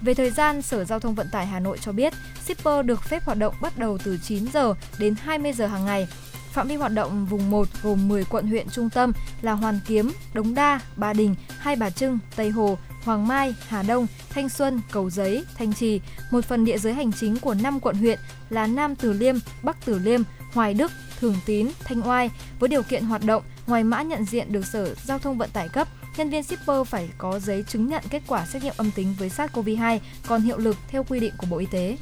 về 0.00 0.14
thời 0.14 0.30
gian, 0.30 0.62
Sở 0.62 0.84
Giao 0.84 1.00
thông 1.00 1.14
Vận 1.14 1.28
tải 1.32 1.46
Hà 1.46 1.60
Nội 1.60 1.78
cho 1.80 1.92
biết, 1.92 2.12
shipper 2.44 2.86
được 2.86 3.04
phép 3.04 3.24
hoạt 3.24 3.38
động 3.38 3.54
bắt 3.60 3.78
đầu 3.78 3.98
từ 4.04 4.18
9 4.22 4.44
giờ 4.52 4.74
đến 4.98 5.14
20 5.22 5.52
giờ 5.52 5.66
hàng 5.66 5.84
ngày. 5.84 6.08
Phạm 6.52 6.68
vi 6.68 6.76
hoạt 6.76 6.92
động 6.92 7.26
vùng 7.26 7.50
1 7.50 7.68
gồm 7.82 8.08
10 8.08 8.24
quận 8.24 8.46
huyện 8.46 8.66
trung 8.72 8.90
tâm 8.90 9.12
là 9.42 9.52
Hoàn 9.52 9.80
Kiếm, 9.86 10.12
Đống 10.34 10.54
Đa, 10.54 10.80
Ba 10.96 11.12
Đình, 11.12 11.34
Hai 11.58 11.76
Bà 11.76 11.90
Trưng, 11.90 12.18
Tây 12.36 12.50
Hồ, 12.50 12.78
Hoàng 13.04 13.28
Mai, 13.28 13.54
Hà 13.68 13.82
Đông, 13.82 14.06
Thanh 14.30 14.48
Xuân, 14.48 14.80
Cầu 14.90 15.10
Giấy, 15.10 15.44
Thanh 15.58 15.74
Trì, 15.74 16.00
một 16.30 16.44
phần 16.44 16.64
địa 16.64 16.78
giới 16.78 16.94
hành 16.94 17.12
chính 17.12 17.38
của 17.38 17.54
5 17.54 17.80
quận 17.80 17.96
huyện 17.96 18.18
là 18.50 18.66
Nam 18.66 18.96
Từ 18.96 19.12
Liêm, 19.12 19.36
Bắc 19.62 19.76
Từ 19.84 19.98
Liêm, 19.98 20.20
Hoài 20.52 20.74
Đức, 20.74 20.92
Thường 21.20 21.36
Tín, 21.46 21.68
Thanh 21.84 22.08
Oai 22.08 22.30
với 22.58 22.68
điều 22.68 22.82
kiện 22.82 23.04
hoạt 23.04 23.24
động 23.24 23.42
ngoài 23.66 23.84
mã 23.84 24.02
nhận 24.02 24.24
diện 24.24 24.52
được 24.52 24.66
Sở 24.66 24.94
Giao 24.94 25.18
thông 25.18 25.38
Vận 25.38 25.50
tải 25.50 25.68
cấp 25.68 25.88
nhân 26.20 26.30
viên 26.30 26.42
shipper 26.42 26.86
phải 26.86 27.08
có 27.18 27.38
giấy 27.38 27.64
chứng 27.68 27.88
nhận 27.88 28.02
kết 28.10 28.22
quả 28.26 28.46
xét 28.46 28.62
nghiệm 28.62 28.74
âm 28.76 28.90
tính 28.90 29.14
với 29.18 29.28
SARS-CoV-2 29.28 29.98
còn 30.26 30.42
hiệu 30.42 30.58
lực 30.58 30.76
theo 30.88 31.04
quy 31.04 31.20
định 31.20 31.32
của 31.38 31.46
Bộ 31.50 31.58
Y 31.58 31.66
tế. 31.66 31.96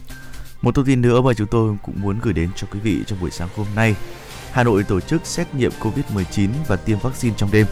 Một 0.62 0.75
thông 0.75 0.84
tin 0.84 1.02
nữa 1.02 1.20
mà 1.20 1.34
chúng 1.34 1.46
tôi 1.46 1.76
cũng 1.82 1.94
muốn 2.00 2.18
gửi 2.22 2.32
đến 2.32 2.50
cho 2.56 2.66
quý 2.72 2.80
vị 2.80 2.98
trong 3.06 3.20
buổi 3.20 3.30
sáng 3.30 3.48
hôm 3.56 3.66
nay. 3.76 3.94
Hà 4.52 4.64
Nội 4.64 4.84
tổ 4.84 5.00
chức 5.00 5.26
xét 5.26 5.54
nghiệm 5.54 5.72
COVID-19 5.80 6.48
và 6.66 6.76
tiêm 6.76 6.98
vaccine 6.98 7.34
trong 7.37 7.50
đêm. 7.52 7.66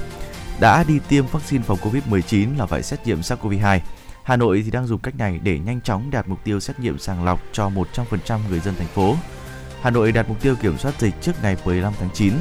đã 0.60 0.84
đi 0.88 0.98
tiêm 1.08 1.26
vaccine 1.26 1.64
phòng 1.64 1.78
Covid-19 1.82 2.58
là 2.58 2.66
phải 2.66 2.82
xét 2.82 3.06
nghiệm 3.06 3.20
SARS-CoV-2. 3.20 3.80
Hà 4.22 4.36
Nội 4.36 4.62
thì 4.64 4.70
đang 4.70 4.86
dùng 4.86 5.00
cách 5.00 5.18
này 5.18 5.40
để 5.42 5.58
nhanh 5.58 5.80
chóng 5.80 6.10
đạt 6.10 6.28
mục 6.28 6.44
tiêu 6.44 6.60
xét 6.60 6.80
nghiệm 6.80 6.98
sàng 6.98 7.24
lọc 7.24 7.40
cho 7.52 7.70
100% 7.94 8.38
người 8.50 8.60
dân 8.60 8.74
thành 8.78 8.88
phố. 8.88 9.16
Hà 9.82 9.90
Nội 9.90 10.12
đạt 10.12 10.28
mục 10.28 10.40
tiêu 10.42 10.54
kiểm 10.62 10.78
soát 10.78 11.00
dịch 11.00 11.14
trước 11.20 11.32
ngày 11.42 11.56
15 11.64 11.92
tháng 12.00 12.10
9, 12.14 12.32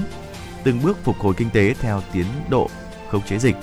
từng 0.64 0.82
bước 0.84 0.98
phục 1.04 1.20
hồi 1.20 1.34
kinh 1.38 1.50
tế 1.50 1.74
theo 1.82 2.02
tiến 2.14 2.26
độ 2.50 2.70
khống 3.12 3.22
chế 3.22 3.40
dịch. 3.40 3.56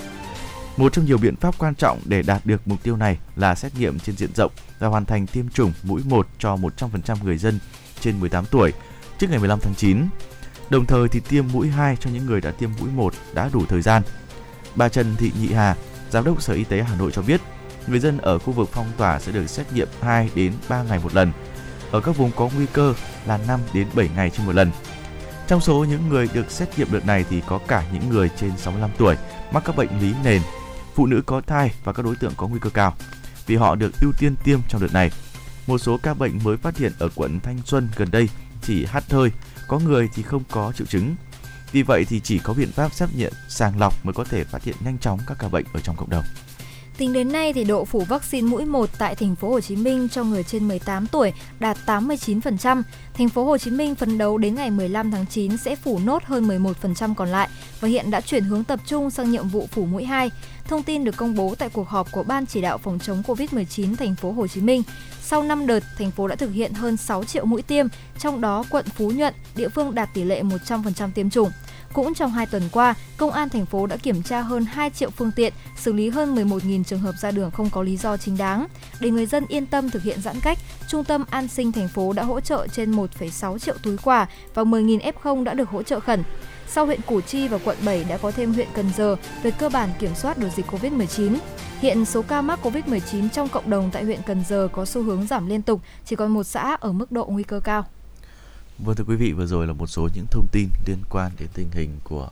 Một 0.77 0.93
trong 0.93 1.05
nhiều 1.05 1.17
biện 1.17 1.35
pháp 1.35 1.55
quan 1.57 1.75
trọng 1.75 1.99
để 2.05 2.21
đạt 2.21 2.45
được 2.45 2.67
mục 2.67 2.83
tiêu 2.83 2.95
này 2.95 3.17
là 3.35 3.55
xét 3.55 3.71
nghiệm 3.75 3.99
trên 3.99 4.15
diện 4.17 4.29
rộng 4.35 4.51
và 4.79 4.87
hoàn 4.87 5.05
thành 5.05 5.27
tiêm 5.27 5.49
chủng 5.49 5.73
mũi 5.83 6.01
1 6.05 6.27
cho 6.39 6.55
100% 6.55 7.15
người 7.23 7.37
dân 7.37 7.59
trên 7.99 8.19
18 8.19 8.45
tuổi 8.45 8.73
trước 9.19 9.27
ngày 9.29 9.39
15 9.39 9.59
tháng 9.59 9.75
9. 9.75 10.07
Đồng 10.69 10.85
thời 10.85 11.07
thì 11.07 11.19
tiêm 11.29 11.45
mũi 11.53 11.69
2 11.69 11.95
cho 11.99 12.09
những 12.09 12.25
người 12.25 12.41
đã 12.41 12.51
tiêm 12.51 12.69
mũi 12.79 12.89
1 12.95 13.13
đã 13.33 13.49
đủ 13.53 13.65
thời 13.69 13.81
gian. 13.81 14.01
Bà 14.75 14.89
Trần 14.89 15.15
Thị 15.17 15.31
Nhị 15.41 15.53
Hà, 15.53 15.75
Giám 16.09 16.23
đốc 16.23 16.41
Sở 16.41 16.53
Y 16.53 16.63
tế 16.63 16.81
Hà 16.81 16.95
Nội 16.95 17.11
cho 17.11 17.21
biết, 17.21 17.41
người 17.87 17.99
dân 17.99 18.17
ở 18.17 18.39
khu 18.39 18.53
vực 18.53 18.69
phong 18.71 18.91
tỏa 18.97 19.19
sẽ 19.19 19.31
được 19.31 19.47
xét 19.47 19.73
nghiệm 19.73 19.87
2 20.01 20.29
đến 20.35 20.53
3 20.69 20.83
ngày 20.83 20.99
một 21.03 21.15
lần. 21.15 21.31
Ở 21.91 22.01
các 22.01 22.17
vùng 22.17 22.31
có 22.35 22.49
nguy 22.55 22.65
cơ 22.73 22.93
là 23.25 23.39
5 23.47 23.59
đến 23.73 23.87
7 23.95 24.09
ngày 24.15 24.29
trên 24.29 24.45
một 24.45 24.55
lần. 24.55 24.71
Trong 25.47 25.61
số 25.61 25.85
những 25.89 26.09
người 26.09 26.29
được 26.33 26.51
xét 26.51 26.77
nghiệm 26.77 26.87
đợt 26.91 27.05
này 27.05 27.25
thì 27.29 27.41
có 27.47 27.59
cả 27.67 27.83
những 27.93 28.09
người 28.09 28.29
trên 28.39 28.51
65 28.57 28.89
tuổi 28.97 29.15
mắc 29.51 29.63
các 29.65 29.75
bệnh 29.75 29.99
lý 30.01 30.13
nền, 30.23 30.41
phụ 30.95 31.05
nữ 31.05 31.21
có 31.25 31.41
thai 31.41 31.71
và 31.83 31.93
các 31.93 32.05
đối 32.05 32.15
tượng 32.15 32.33
có 32.37 32.47
nguy 32.47 32.59
cơ 32.59 32.69
cao. 32.69 32.95
Vì 33.47 33.55
họ 33.55 33.75
được 33.75 33.91
ưu 34.01 34.11
tiên 34.19 34.35
tiêm 34.43 34.59
trong 34.69 34.81
đợt 34.81 34.93
này. 34.93 35.11
Một 35.67 35.77
số 35.77 35.97
ca 36.03 36.13
bệnh 36.13 36.39
mới 36.43 36.57
phát 36.57 36.77
hiện 36.77 36.91
ở 36.99 37.09
quận 37.15 37.39
Thanh 37.39 37.59
Xuân 37.65 37.89
gần 37.95 38.11
đây 38.11 38.29
chỉ 38.61 38.85
hắt 38.85 39.11
hơi, 39.11 39.31
có 39.67 39.79
người 39.79 40.09
thì 40.13 40.23
không 40.23 40.43
có 40.51 40.73
triệu 40.77 40.87
chứng. 40.87 41.15
Vì 41.71 41.83
vậy 41.83 42.05
thì 42.09 42.19
chỉ 42.19 42.39
có 42.39 42.53
biện 42.53 42.71
pháp 42.71 42.93
xét 42.93 43.09
nghiệm 43.15 43.31
sàng 43.49 43.79
lọc 43.79 44.05
mới 44.05 44.13
có 44.13 44.23
thể 44.23 44.43
phát 44.43 44.63
hiện 44.63 44.75
nhanh 44.85 44.97
chóng 44.97 45.19
các 45.27 45.37
ca 45.39 45.47
bệnh 45.47 45.65
ở 45.73 45.79
trong 45.79 45.95
cộng 45.95 46.09
đồng. 46.09 46.23
Tính 46.97 47.13
đến 47.13 47.31
nay 47.31 47.53
thì 47.53 47.63
độ 47.63 47.85
phủ 47.85 48.03
vaccine 48.03 48.47
mũi 48.47 48.65
1 48.65 48.89
tại 48.97 49.15
thành 49.15 49.35
phố 49.35 49.49
Hồ 49.49 49.61
Chí 49.61 49.75
Minh 49.75 50.09
cho 50.09 50.23
người 50.23 50.43
trên 50.43 50.67
18 50.67 51.07
tuổi 51.07 51.33
đạt 51.59 51.77
89%. 51.85 52.83
Thành 53.13 53.29
phố 53.29 53.45
Hồ 53.45 53.57
Chí 53.57 53.71
Minh 53.71 53.95
phấn 53.95 54.17
đấu 54.17 54.37
đến 54.37 54.55
ngày 54.55 54.71
15 54.71 55.11
tháng 55.11 55.25
9 55.25 55.57
sẽ 55.57 55.75
phủ 55.75 55.99
nốt 56.05 56.23
hơn 56.23 56.47
11% 56.47 57.13
còn 57.15 57.29
lại 57.29 57.49
và 57.79 57.87
hiện 57.87 58.11
đã 58.11 58.21
chuyển 58.21 58.43
hướng 58.43 58.63
tập 58.63 58.79
trung 58.85 59.09
sang 59.09 59.31
nhiệm 59.31 59.47
vụ 59.47 59.67
phủ 59.71 59.85
mũi 59.85 60.05
2. 60.05 60.29
Thông 60.65 60.83
tin 60.83 61.03
được 61.03 61.17
công 61.17 61.35
bố 61.35 61.55
tại 61.55 61.69
cuộc 61.69 61.89
họp 61.89 62.11
của 62.11 62.23
Ban 62.23 62.45
chỉ 62.45 62.61
đạo 62.61 62.77
phòng 62.77 62.99
chống 62.99 63.23
Covid-19 63.27 63.95
thành 63.95 64.15
phố 64.15 64.31
Hồ 64.31 64.47
Chí 64.47 64.61
Minh. 64.61 64.83
Sau 65.21 65.43
5 65.43 65.67
đợt, 65.67 65.79
thành 65.97 66.11
phố 66.11 66.27
đã 66.27 66.35
thực 66.35 66.51
hiện 66.51 66.73
hơn 66.73 66.97
6 66.97 67.23
triệu 67.23 67.45
mũi 67.45 67.61
tiêm, 67.61 67.87
trong 68.19 68.41
đó 68.41 68.63
quận 68.69 68.85
Phú 68.85 69.11
Nhuận, 69.11 69.33
địa 69.55 69.69
phương 69.69 69.95
đạt 69.95 70.09
tỷ 70.13 70.23
lệ 70.23 70.43
100% 70.43 71.11
tiêm 71.11 71.29
chủng. 71.29 71.51
Cũng 71.93 72.13
trong 72.13 72.31
2 72.31 72.45
tuần 72.45 72.63
qua, 72.71 72.95
Công 73.17 73.31
an 73.31 73.49
thành 73.49 73.65
phố 73.65 73.87
đã 73.87 73.97
kiểm 73.97 74.23
tra 74.23 74.41
hơn 74.41 74.65
2 74.65 74.89
triệu 74.89 75.09
phương 75.09 75.31
tiện, 75.35 75.53
xử 75.77 75.93
lý 75.93 76.09
hơn 76.09 76.35
11.000 76.35 76.83
trường 76.83 76.99
hợp 76.99 77.13
ra 77.21 77.31
đường 77.31 77.51
không 77.51 77.69
có 77.69 77.83
lý 77.83 77.97
do 77.97 78.17
chính 78.17 78.37
đáng. 78.37 78.67
Để 78.99 79.09
người 79.09 79.25
dân 79.25 79.45
yên 79.47 79.65
tâm 79.65 79.89
thực 79.89 80.03
hiện 80.03 80.21
giãn 80.21 80.39
cách, 80.39 80.59
Trung 80.87 81.03
tâm 81.03 81.25
An 81.29 81.47
sinh 81.47 81.71
thành 81.71 81.87
phố 81.87 82.13
đã 82.13 82.23
hỗ 82.23 82.39
trợ 82.39 82.67
trên 82.67 82.91
1,6 82.91 83.57
triệu 83.59 83.75
túi 83.83 83.97
quà 83.97 84.27
và 84.53 84.63
10.000 84.63 84.99
F0 84.99 85.43
đã 85.43 85.53
được 85.53 85.69
hỗ 85.69 85.83
trợ 85.83 85.99
khẩn. 85.99 86.23
Sau 86.67 86.85
huyện 86.85 87.01
Củ 87.01 87.21
Chi 87.21 87.47
và 87.47 87.57
quận 87.65 87.77
7 87.85 88.03
đã 88.03 88.17
có 88.17 88.31
thêm 88.31 88.53
huyện 88.53 88.67
Cần 88.73 88.89
Giờ 88.97 89.15
về 89.43 89.51
cơ 89.51 89.69
bản 89.69 89.89
kiểm 89.99 90.15
soát 90.15 90.37
được 90.37 90.49
dịch 90.55 90.65
COVID-19. 90.71 91.37
Hiện 91.79 92.05
số 92.05 92.21
ca 92.21 92.41
mắc 92.41 92.59
COVID-19 92.63 93.29
trong 93.29 93.49
cộng 93.49 93.69
đồng 93.69 93.89
tại 93.91 94.03
huyện 94.03 94.19
Cần 94.25 94.43
Giờ 94.49 94.67
có 94.71 94.85
xu 94.85 95.03
hướng 95.03 95.27
giảm 95.27 95.47
liên 95.47 95.61
tục, 95.61 95.81
chỉ 96.05 96.15
còn 96.15 96.31
một 96.31 96.43
xã 96.43 96.77
ở 96.81 96.91
mức 96.91 97.11
độ 97.11 97.25
nguy 97.25 97.43
cơ 97.43 97.59
cao. 97.59 97.85
Vâng 98.77 98.95
thưa 98.95 99.03
quý 99.07 99.15
vị, 99.15 99.33
vừa 99.33 99.45
rồi 99.45 99.67
là 99.67 99.73
một 99.73 99.87
số 99.87 100.09
những 100.15 100.25
thông 100.31 100.47
tin 100.51 100.69
liên 100.85 101.03
quan 101.09 101.31
đến 101.39 101.49
tình 101.53 101.67
hình 101.71 101.99
của 102.03 102.29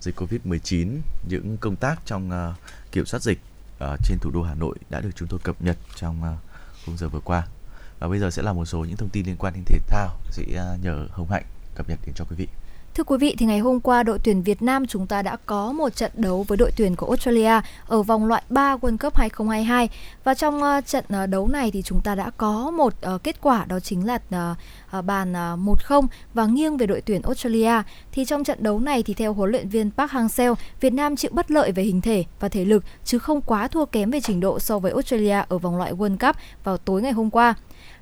dịch 0.00 0.20
Covid-19, 0.20 0.98
những 1.28 1.56
công 1.60 1.76
tác 1.76 1.96
trong 2.06 2.30
uh, 2.30 2.56
kiểm 2.92 3.06
soát 3.06 3.22
dịch 3.22 3.38
uh, 3.84 3.98
trên 4.04 4.18
thủ 4.18 4.30
đô 4.30 4.42
Hà 4.42 4.54
Nội 4.54 4.76
đã 4.90 5.00
được 5.00 5.10
chúng 5.16 5.28
tôi 5.28 5.40
cập 5.42 5.62
nhật 5.62 5.76
trong 5.96 6.22
uh, 6.22 6.38
khung 6.86 6.96
giờ 6.96 7.08
vừa 7.08 7.20
qua. 7.20 7.46
Và 7.98 8.08
bây 8.08 8.18
giờ 8.18 8.30
sẽ 8.30 8.42
là 8.42 8.52
một 8.52 8.64
số 8.64 8.78
những 8.78 8.96
thông 8.96 9.08
tin 9.08 9.26
liên 9.26 9.36
quan 9.38 9.54
đến 9.54 9.62
thể 9.66 9.78
thao 9.88 10.08
sẽ 10.30 10.42
uh, 10.42 10.84
nhờ 10.84 11.06
Hồng 11.10 11.30
Hạnh 11.30 11.44
cập 11.74 11.88
nhật 11.88 11.98
đến 12.06 12.14
cho 12.14 12.24
quý 12.24 12.36
vị. 12.36 12.48
Thưa 12.96 13.04
quý 13.04 13.16
vị, 13.20 13.34
thì 13.38 13.46
ngày 13.46 13.58
hôm 13.58 13.80
qua 13.80 14.02
đội 14.02 14.18
tuyển 14.18 14.42
Việt 14.42 14.62
Nam 14.62 14.86
chúng 14.86 15.06
ta 15.06 15.22
đã 15.22 15.36
có 15.46 15.72
một 15.72 15.96
trận 15.96 16.10
đấu 16.14 16.44
với 16.48 16.58
đội 16.58 16.70
tuyển 16.76 16.96
của 16.96 17.06
Australia 17.06 17.60
ở 17.86 18.02
vòng 18.02 18.26
loại 18.26 18.42
3 18.48 18.76
World 18.76 18.96
Cup 18.98 19.16
2022 19.16 19.88
và 20.24 20.34
trong 20.34 20.62
uh, 20.62 20.86
trận 20.86 21.04
uh, 21.22 21.28
đấu 21.28 21.48
này 21.48 21.70
thì 21.70 21.82
chúng 21.82 22.00
ta 22.00 22.14
đã 22.14 22.30
có 22.30 22.70
một 22.70 22.94
uh, 23.14 23.22
kết 23.22 23.36
quả 23.40 23.64
đó 23.64 23.80
chính 23.80 24.06
là 24.06 24.14
uh, 24.14 24.98
uh, 24.98 25.04
bàn 25.04 25.32
uh, 25.32 25.78
1-0 25.88 26.06
và 26.34 26.46
nghiêng 26.46 26.76
về 26.76 26.86
đội 26.86 27.00
tuyển 27.00 27.22
Australia. 27.22 27.82
Thì 28.12 28.24
trong 28.24 28.44
trận 28.44 28.62
đấu 28.62 28.80
này 28.80 29.02
thì 29.02 29.14
theo 29.14 29.32
huấn 29.32 29.50
luyện 29.50 29.68
viên 29.68 29.90
Park 29.90 30.10
Hang-seo, 30.10 30.54
Việt 30.80 30.92
Nam 30.92 31.16
chịu 31.16 31.30
bất 31.34 31.50
lợi 31.50 31.72
về 31.72 31.82
hình 31.82 32.00
thể 32.00 32.24
và 32.40 32.48
thể 32.48 32.64
lực 32.64 32.84
chứ 33.04 33.18
không 33.18 33.40
quá 33.40 33.68
thua 33.68 33.84
kém 33.84 34.10
về 34.10 34.20
trình 34.20 34.40
độ 34.40 34.58
so 34.58 34.78
với 34.78 34.92
Australia 34.92 35.42
ở 35.48 35.58
vòng 35.58 35.76
loại 35.76 35.92
World 35.92 36.16
Cup 36.18 36.36
vào 36.64 36.76
tối 36.76 37.02
ngày 37.02 37.12
hôm 37.12 37.30
qua. 37.30 37.54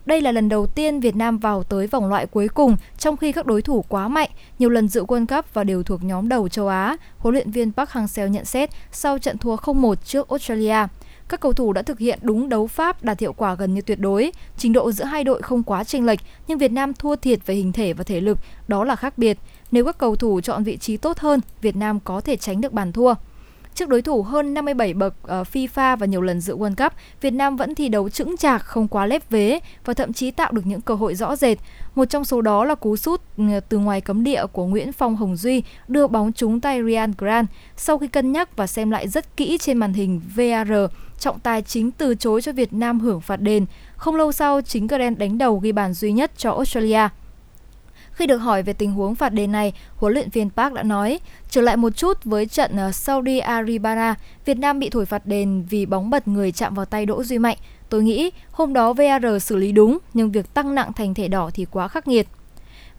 Đây 0.07 0.21
là 0.21 0.33
lần 0.33 0.49
đầu 0.49 0.67
tiên 0.67 1.01
Việt 1.01 1.17
Nam 1.17 1.39
vào 1.39 1.63
tới 1.63 1.87
vòng 1.87 2.09
loại 2.09 2.27
cuối 2.27 2.49
cùng 2.49 2.77
trong 2.99 3.17
khi 3.17 3.33
các 3.33 3.47
đối 3.47 3.63
thủ 3.63 3.85
quá 3.89 4.09
mạnh, 4.09 4.31
nhiều 4.59 4.71
lần 4.71 4.89
dự 4.89 5.05
World 5.05 5.27
Cup 5.27 5.55
và 5.55 5.65
đều 5.65 5.83
thuộc 5.83 6.05
nhóm 6.05 6.29
đầu 6.29 6.49
châu 6.49 6.69
Á. 6.69 6.97
Huấn 7.19 7.35
luyện 7.35 7.51
viên 7.51 7.73
Park 7.73 7.91
Hang-seo 7.91 8.29
nhận 8.29 8.45
xét 8.45 8.71
sau 8.93 9.19
trận 9.19 9.39
thua 9.39 9.57
0-1 9.57 9.95
trước 9.95 10.29
Australia. 10.29 10.87
Các 11.29 11.41
cầu 11.41 11.53
thủ 11.53 11.73
đã 11.73 11.83
thực 11.83 11.99
hiện 11.99 12.19
đúng 12.23 12.49
đấu 12.49 12.67
pháp 12.67 13.03
đạt 13.03 13.21
hiệu 13.21 13.33
quả 13.33 13.55
gần 13.55 13.75
như 13.75 13.81
tuyệt 13.81 14.01
đối. 14.01 14.33
Trình 14.57 14.73
độ 14.73 14.93
giữa 14.93 15.05
hai 15.05 15.25
đội 15.25 15.43
không 15.43 15.63
quá 15.63 15.85
chênh 15.85 16.07
lệch, 16.07 16.21
nhưng 16.47 16.59
Việt 16.59 16.73
Nam 16.73 16.95
thua 16.95 17.17
thiệt 17.17 17.39
về 17.47 17.55
hình 17.55 17.73
thể 17.73 17.93
và 17.93 18.05
thể 18.05 18.21
lực, 18.21 18.39
đó 18.69 18.85
là 18.85 18.97
khác 18.97 19.19
biệt. 19.19 19.39
Nếu 19.71 19.85
các 19.85 19.99
cầu 19.99 20.17
thủ 20.17 20.41
chọn 20.41 20.65
vị 20.65 20.77
trí 20.77 20.97
tốt 20.97 21.19
hơn, 21.19 21.41
Việt 21.61 21.77
Nam 21.77 22.01
có 22.01 22.21
thể 22.21 22.37
tránh 22.37 22.61
được 22.61 22.73
bàn 22.73 22.93
thua. 22.93 23.15
Trước 23.75 23.89
đối 23.89 24.03
thủ 24.03 24.23
hơn 24.23 24.55
57 24.55 24.95
bậc 24.95 25.15
ờ, 25.23 25.45
FIFA 25.53 25.97
và 25.97 26.07
nhiều 26.07 26.21
lần 26.21 26.41
dự 26.41 26.57
World 26.57 26.75
Cup, 26.75 26.93
Việt 27.21 27.31
Nam 27.31 27.57
vẫn 27.57 27.75
thi 27.75 27.89
đấu 27.89 28.09
chững 28.09 28.37
chạc, 28.37 28.65
không 28.65 28.89
quá 28.89 29.07
lép 29.07 29.31
vế 29.31 29.61
và 29.85 29.95
thậm 29.95 30.13
chí 30.13 30.31
tạo 30.31 30.53
được 30.53 30.67
những 30.67 30.81
cơ 30.81 30.95
hội 30.95 31.15
rõ 31.15 31.37
rệt. 31.37 31.59
Một 31.95 32.05
trong 32.05 32.25
số 32.25 32.41
đó 32.43 32.65
là 32.65 32.75
cú 32.75 32.97
sút 32.97 33.21
ừ, 33.37 33.45
từ 33.69 33.79
ngoài 33.79 34.01
cấm 34.01 34.25
địa 34.25 34.47
của 34.53 34.67
Nguyễn 34.67 34.93
Phong 34.93 35.17
Hồng 35.17 35.37
Duy 35.37 35.63
đưa 35.89 36.07
bóng 36.07 36.33
trúng 36.33 36.61
tay 36.61 36.83
Ryan 36.83 37.13
Grant. 37.19 37.47
Sau 37.77 37.99
khi 37.99 38.09
cân 38.09 38.33
nhắc 38.33 38.57
và 38.57 38.67
xem 38.67 38.91
lại 38.91 39.09
rất 39.09 39.37
kỹ 39.37 39.59
trên 39.61 39.79
màn 39.79 39.93
hình 39.93 40.21
VAR, 40.35 40.73
trọng 41.19 41.41
tài 41.41 41.63
chính 41.63 41.91
từ 41.91 42.15
chối 42.15 42.43
cho 42.43 42.53
Việt 42.53 42.73
Nam 42.73 43.01
hưởng 43.01 43.21
phạt 43.21 43.41
đền. 43.41 43.67
Không 43.97 44.17
lâu 44.17 44.33
sau, 44.33 44.61
chính 44.61 44.87
Grant 44.87 45.19
đánh 45.19 45.39
đầu 45.39 45.59
ghi 45.59 45.73
bàn 45.73 45.95
duy 45.95 46.13
nhất 46.13 46.31
cho 46.37 46.51
Australia. 46.51 47.09
Khi 48.15 48.27
được 48.27 48.37
hỏi 48.37 48.63
về 48.63 48.73
tình 48.73 48.93
huống 48.93 49.15
phạt 49.15 49.29
đền 49.29 49.53
này, 49.53 49.73
huấn 49.97 50.13
luyện 50.13 50.31
viên 50.31 50.51
Park 50.51 50.75
đã 50.75 50.83
nói, 50.83 51.21
trở 51.51 51.61
lại 51.61 51.77
một 51.77 51.97
chút 51.97 52.25
với 52.25 52.47
trận 52.47 52.77
ờ, 52.77 52.93
Saudi 52.93 53.39
Arabia, 53.39 54.15
Việt 54.45 54.59
Nam 54.59 54.79
bị 54.79 54.91
thổi 54.91 55.07
phạt 55.07 55.27
đền 55.27 55.65
vì 55.71 55.87
bóng 55.87 56.11
bật 56.11 56.29
người 56.29 56.53
chạm 56.53 56.75
vào 56.75 56.85
tay 56.85 57.07
Đỗ 57.07 57.25
Duy 57.25 57.39
Mạnh. 57.39 57.57
Tôi 57.89 58.03
nghĩ 58.03 58.31
hôm 58.51 58.73
đó 58.73 58.93
VAR 58.93 59.25
xử 59.41 59.57
lý 59.57 59.73
đúng, 59.73 59.99
nhưng 60.15 60.33
việc 60.33 60.55
tăng 60.55 60.75
nặng 60.75 60.93
thành 60.93 61.15
thẻ 61.15 61.29
đỏ 61.29 61.51
thì 61.55 61.65
quá 61.71 61.89
khắc 61.89 62.09
nghiệt. 62.09 62.29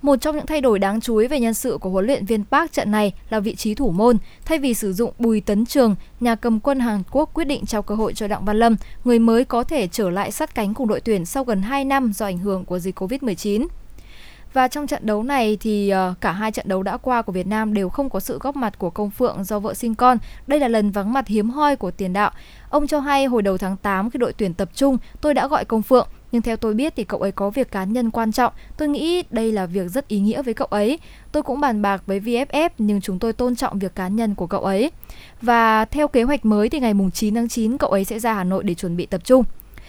Một 0.01 0.15
trong 0.21 0.35
những 0.35 0.45
thay 0.45 0.61
đổi 0.61 0.79
đáng 0.79 1.01
chú 1.01 1.17
ý 1.17 1.27
về 1.27 1.39
nhân 1.39 1.53
sự 1.53 1.77
của 1.81 1.89
huấn 1.89 2.05
luyện 2.05 2.25
viên 2.25 2.45
Park 2.45 2.71
trận 2.71 2.91
này 2.91 3.13
là 3.29 3.39
vị 3.39 3.55
trí 3.55 3.75
thủ 3.75 3.91
môn. 3.91 4.17
Thay 4.45 4.59
vì 4.59 4.73
sử 4.73 4.93
dụng 4.93 5.13
Bùi 5.19 5.41
Tấn 5.41 5.65
Trường, 5.65 5.95
nhà 6.19 6.35
cầm 6.35 6.59
quân 6.59 6.79
Hàn 6.79 7.03
Quốc 7.11 7.29
quyết 7.33 7.45
định 7.45 7.65
trao 7.65 7.81
cơ 7.81 7.95
hội 7.95 8.13
cho 8.13 8.27
Đặng 8.27 8.45
Văn 8.45 8.59
Lâm, 8.59 8.75
người 9.03 9.19
mới 9.19 9.45
có 9.45 9.63
thể 9.63 9.87
trở 9.87 10.09
lại 10.09 10.31
sát 10.31 10.55
cánh 10.55 10.73
cùng 10.73 10.87
đội 10.87 11.01
tuyển 11.01 11.25
sau 11.25 11.43
gần 11.43 11.61
2 11.61 11.85
năm 11.85 12.11
do 12.13 12.25
ảnh 12.25 12.37
hưởng 12.37 12.65
của 12.65 12.79
dịch 12.79 12.99
Covid-19. 12.99 13.67
Và 14.55 14.67
trong 14.67 14.87
trận 14.87 15.05
đấu 15.05 15.23
này 15.23 15.57
thì 15.59 15.89
ờ, 15.89 16.13
cả 16.21 16.31
hai 16.31 16.51
trận 16.51 16.67
đấu 16.69 16.83
đã 16.83 16.97
qua 16.97 17.21
của 17.21 17.31
Việt 17.31 17.47
Nam 17.47 17.73
đều 17.73 17.89
không 17.89 18.09
có 18.09 18.19
sự 18.19 18.39
góp 18.41 18.55
mặt 18.55 18.79
của 18.79 18.89
Công 18.89 19.09
Phượng 19.09 19.43
do 19.43 19.59
vợ 19.59 19.73
sinh 19.73 19.95
con. 19.95 20.17
Đây 20.47 20.59
là 20.59 20.67
lần 20.67 20.91
vắng 20.91 21.13
mặt 21.13 21.27
hiếm 21.27 21.49
hoi 21.49 21.75
của 21.75 21.91
tiền 21.91 22.13
đạo. 22.13 22.31
Ông 22.69 22.87
cho 22.87 22.99
hay 22.99 23.25
hồi 23.25 23.41
đầu 23.41 23.57
tháng 23.57 23.77
8 23.77 24.09
khi 24.09 24.19
đội 24.19 24.33
tuyển 24.33 24.53
tập 24.53 24.69
trung, 24.75 24.97
tôi 25.21 25.33
đã 25.33 25.47
gọi 25.47 25.65
Công 25.65 25.81
Phượng, 25.81 26.07
nhưng 26.31 26.41
theo 26.41 26.57
tôi 26.57 26.73
biết 26.73 26.93
thì 26.95 27.03
cậu 27.03 27.19
ấy 27.19 27.31
có 27.31 27.49
việc 27.49 27.71
cá 27.71 27.83
nhân 27.83 28.11
quan 28.11 28.31
trọng. 28.31 28.53
Tôi 28.77 28.87
nghĩ 28.87 29.23
đây 29.29 29.51
là 29.51 29.65
việc 29.65 29.87
rất 29.87 30.07
ý 30.07 30.19
nghĩa 30.19 30.41
với 30.41 30.53
cậu 30.53 30.67
ấy. 30.67 30.99
Tôi 31.31 31.43
cũng 31.43 31.59
bàn 31.59 31.81
bạc 31.81 32.03
với 32.05 32.19
VFF 32.19 32.69
nhưng 32.77 33.01
chúng 33.01 33.19
tôi 33.19 33.33
tôn 33.33 33.55
trọng 33.55 33.79
việc 33.79 33.95
cá 33.95 34.07
nhân 34.07 34.35
của 34.35 34.47
cậu 34.47 34.61
ấy. 34.61 34.91
Và 35.41 35.85
theo 35.85 36.07
kế 36.07 36.23
hoạch 36.23 36.45
mới 36.45 36.69
thì 36.69 36.79
ngày 36.79 36.93
mùng 36.93 37.11
9 37.11 37.35
tháng 37.35 37.47
9 37.47 37.77
cậu 37.77 37.89
ấy 37.89 38.05
sẽ 38.05 38.19
ra 38.19 38.33
Hà 38.33 38.43
Nội 38.43 38.63
để 38.63 38.73
chuẩn 38.73 38.97
bị 38.97 39.05
tập 39.05 39.21
trung. 39.23 39.43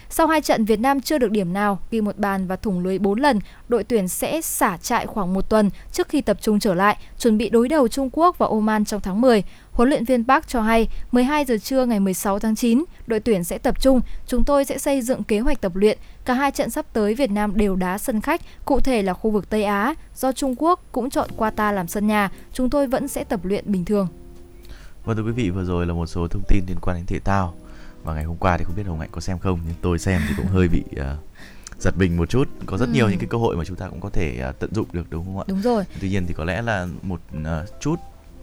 Sau 0.09 0.27
hai 0.27 0.41
trận 0.41 0.65
Việt 0.65 0.79
Nam 0.79 1.01
chưa 1.01 1.17
được 1.17 1.31
điểm 1.31 1.53
nào, 1.53 1.79
ghi 1.91 2.01
một 2.01 2.17
bàn 2.17 2.47
và 2.47 2.55
thủng 2.55 2.79
lưới 2.79 2.99
4 2.99 3.19
lần, 3.19 3.39
đội 3.69 3.83
tuyển 3.83 4.07
sẽ 4.07 4.41
xả 4.41 4.77
trại 4.77 5.05
khoảng 5.05 5.33
một 5.33 5.49
tuần 5.49 5.69
trước 5.91 6.09
khi 6.09 6.21
tập 6.21 6.37
trung 6.41 6.59
trở 6.59 6.73
lại, 6.73 6.97
chuẩn 7.19 7.37
bị 7.37 7.49
đối 7.49 7.67
đầu 7.67 7.87
Trung 7.87 8.09
Quốc 8.13 8.37
và 8.37 8.47
Oman 8.47 8.85
trong 8.85 9.01
tháng 9.01 9.21
10. 9.21 9.43
Huấn 9.71 9.89
luyện 9.89 10.05
viên 10.05 10.25
Park 10.25 10.47
cho 10.47 10.61
hay, 10.61 10.87
12 11.11 11.45
giờ 11.45 11.57
trưa 11.57 11.85
ngày 11.85 11.99
16 11.99 12.39
tháng 12.39 12.55
9, 12.55 12.83
đội 13.07 13.19
tuyển 13.19 13.43
sẽ 13.43 13.57
tập 13.57 13.81
trung. 13.81 14.01
Chúng 14.27 14.43
tôi 14.43 14.65
sẽ 14.65 14.77
xây 14.77 15.01
dựng 15.01 15.23
kế 15.23 15.39
hoạch 15.39 15.61
tập 15.61 15.75
luyện. 15.75 15.97
Cả 16.25 16.33
hai 16.33 16.51
trận 16.51 16.69
sắp 16.69 16.85
tới 16.93 17.13
Việt 17.13 17.31
Nam 17.31 17.57
đều 17.57 17.75
đá 17.75 17.97
sân 17.97 18.21
khách, 18.21 18.41
cụ 18.65 18.79
thể 18.79 19.01
là 19.01 19.13
khu 19.13 19.31
vực 19.31 19.49
Tây 19.49 19.63
Á. 19.63 19.93
Do 20.15 20.31
Trung 20.31 20.55
Quốc 20.57 20.79
cũng 20.91 21.09
chọn 21.09 21.29
Qatar 21.37 21.73
làm 21.73 21.87
sân 21.87 22.07
nhà, 22.07 22.31
chúng 22.53 22.69
tôi 22.69 22.87
vẫn 22.87 23.07
sẽ 23.07 23.23
tập 23.23 23.39
luyện 23.43 23.63
bình 23.67 23.85
thường. 23.85 24.07
Vâng 25.05 25.17
thưa 25.17 25.23
quý 25.23 25.31
vị, 25.31 25.49
vừa 25.49 25.63
rồi 25.63 25.85
là 25.85 25.93
một 25.93 26.05
số 26.05 26.27
thông 26.27 26.43
tin 26.47 26.63
liên 26.67 26.77
quan 26.81 26.97
đến 26.97 27.05
thể 27.05 27.19
thao 27.19 27.53
và 28.07 28.13
ngày 28.13 28.23
hôm 28.23 28.37
qua 28.37 28.57
thì 28.57 28.63
không 28.63 28.75
biết 28.75 28.87
hồng 28.87 28.99
hạnh 28.99 29.09
có 29.11 29.21
xem 29.21 29.39
không 29.39 29.59
nhưng 29.65 29.75
tôi 29.81 29.99
xem 29.99 30.21
thì 30.27 30.33
cũng 30.37 30.45
hơi 30.45 30.67
bị 30.67 30.83
uh, 30.91 31.19
giật 31.79 31.97
mình 31.97 32.17
một 32.17 32.29
chút. 32.29 32.47
Có 32.65 32.77
rất 32.77 32.85
ừ. 32.85 32.93
nhiều 32.93 33.09
những 33.09 33.19
cái 33.19 33.27
cơ 33.29 33.37
hội 33.37 33.55
mà 33.57 33.65
chúng 33.65 33.77
ta 33.77 33.89
cũng 33.89 34.01
có 34.01 34.09
thể 34.09 34.45
uh, 34.49 34.59
tận 34.59 34.73
dụng 34.73 34.87
được 34.91 35.09
đúng 35.09 35.25
không 35.25 35.39
ạ? 35.39 35.43
Đúng 35.47 35.61
rồi. 35.61 35.83
Tuy 36.01 36.09
nhiên 36.09 36.25
thì 36.27 36.33
có 36.33 36.43
lẽ 36.43 36.61
là 36.61 36.87
một 37.01 37.21
uh, 37.37 37.47
chút 37.81 37.95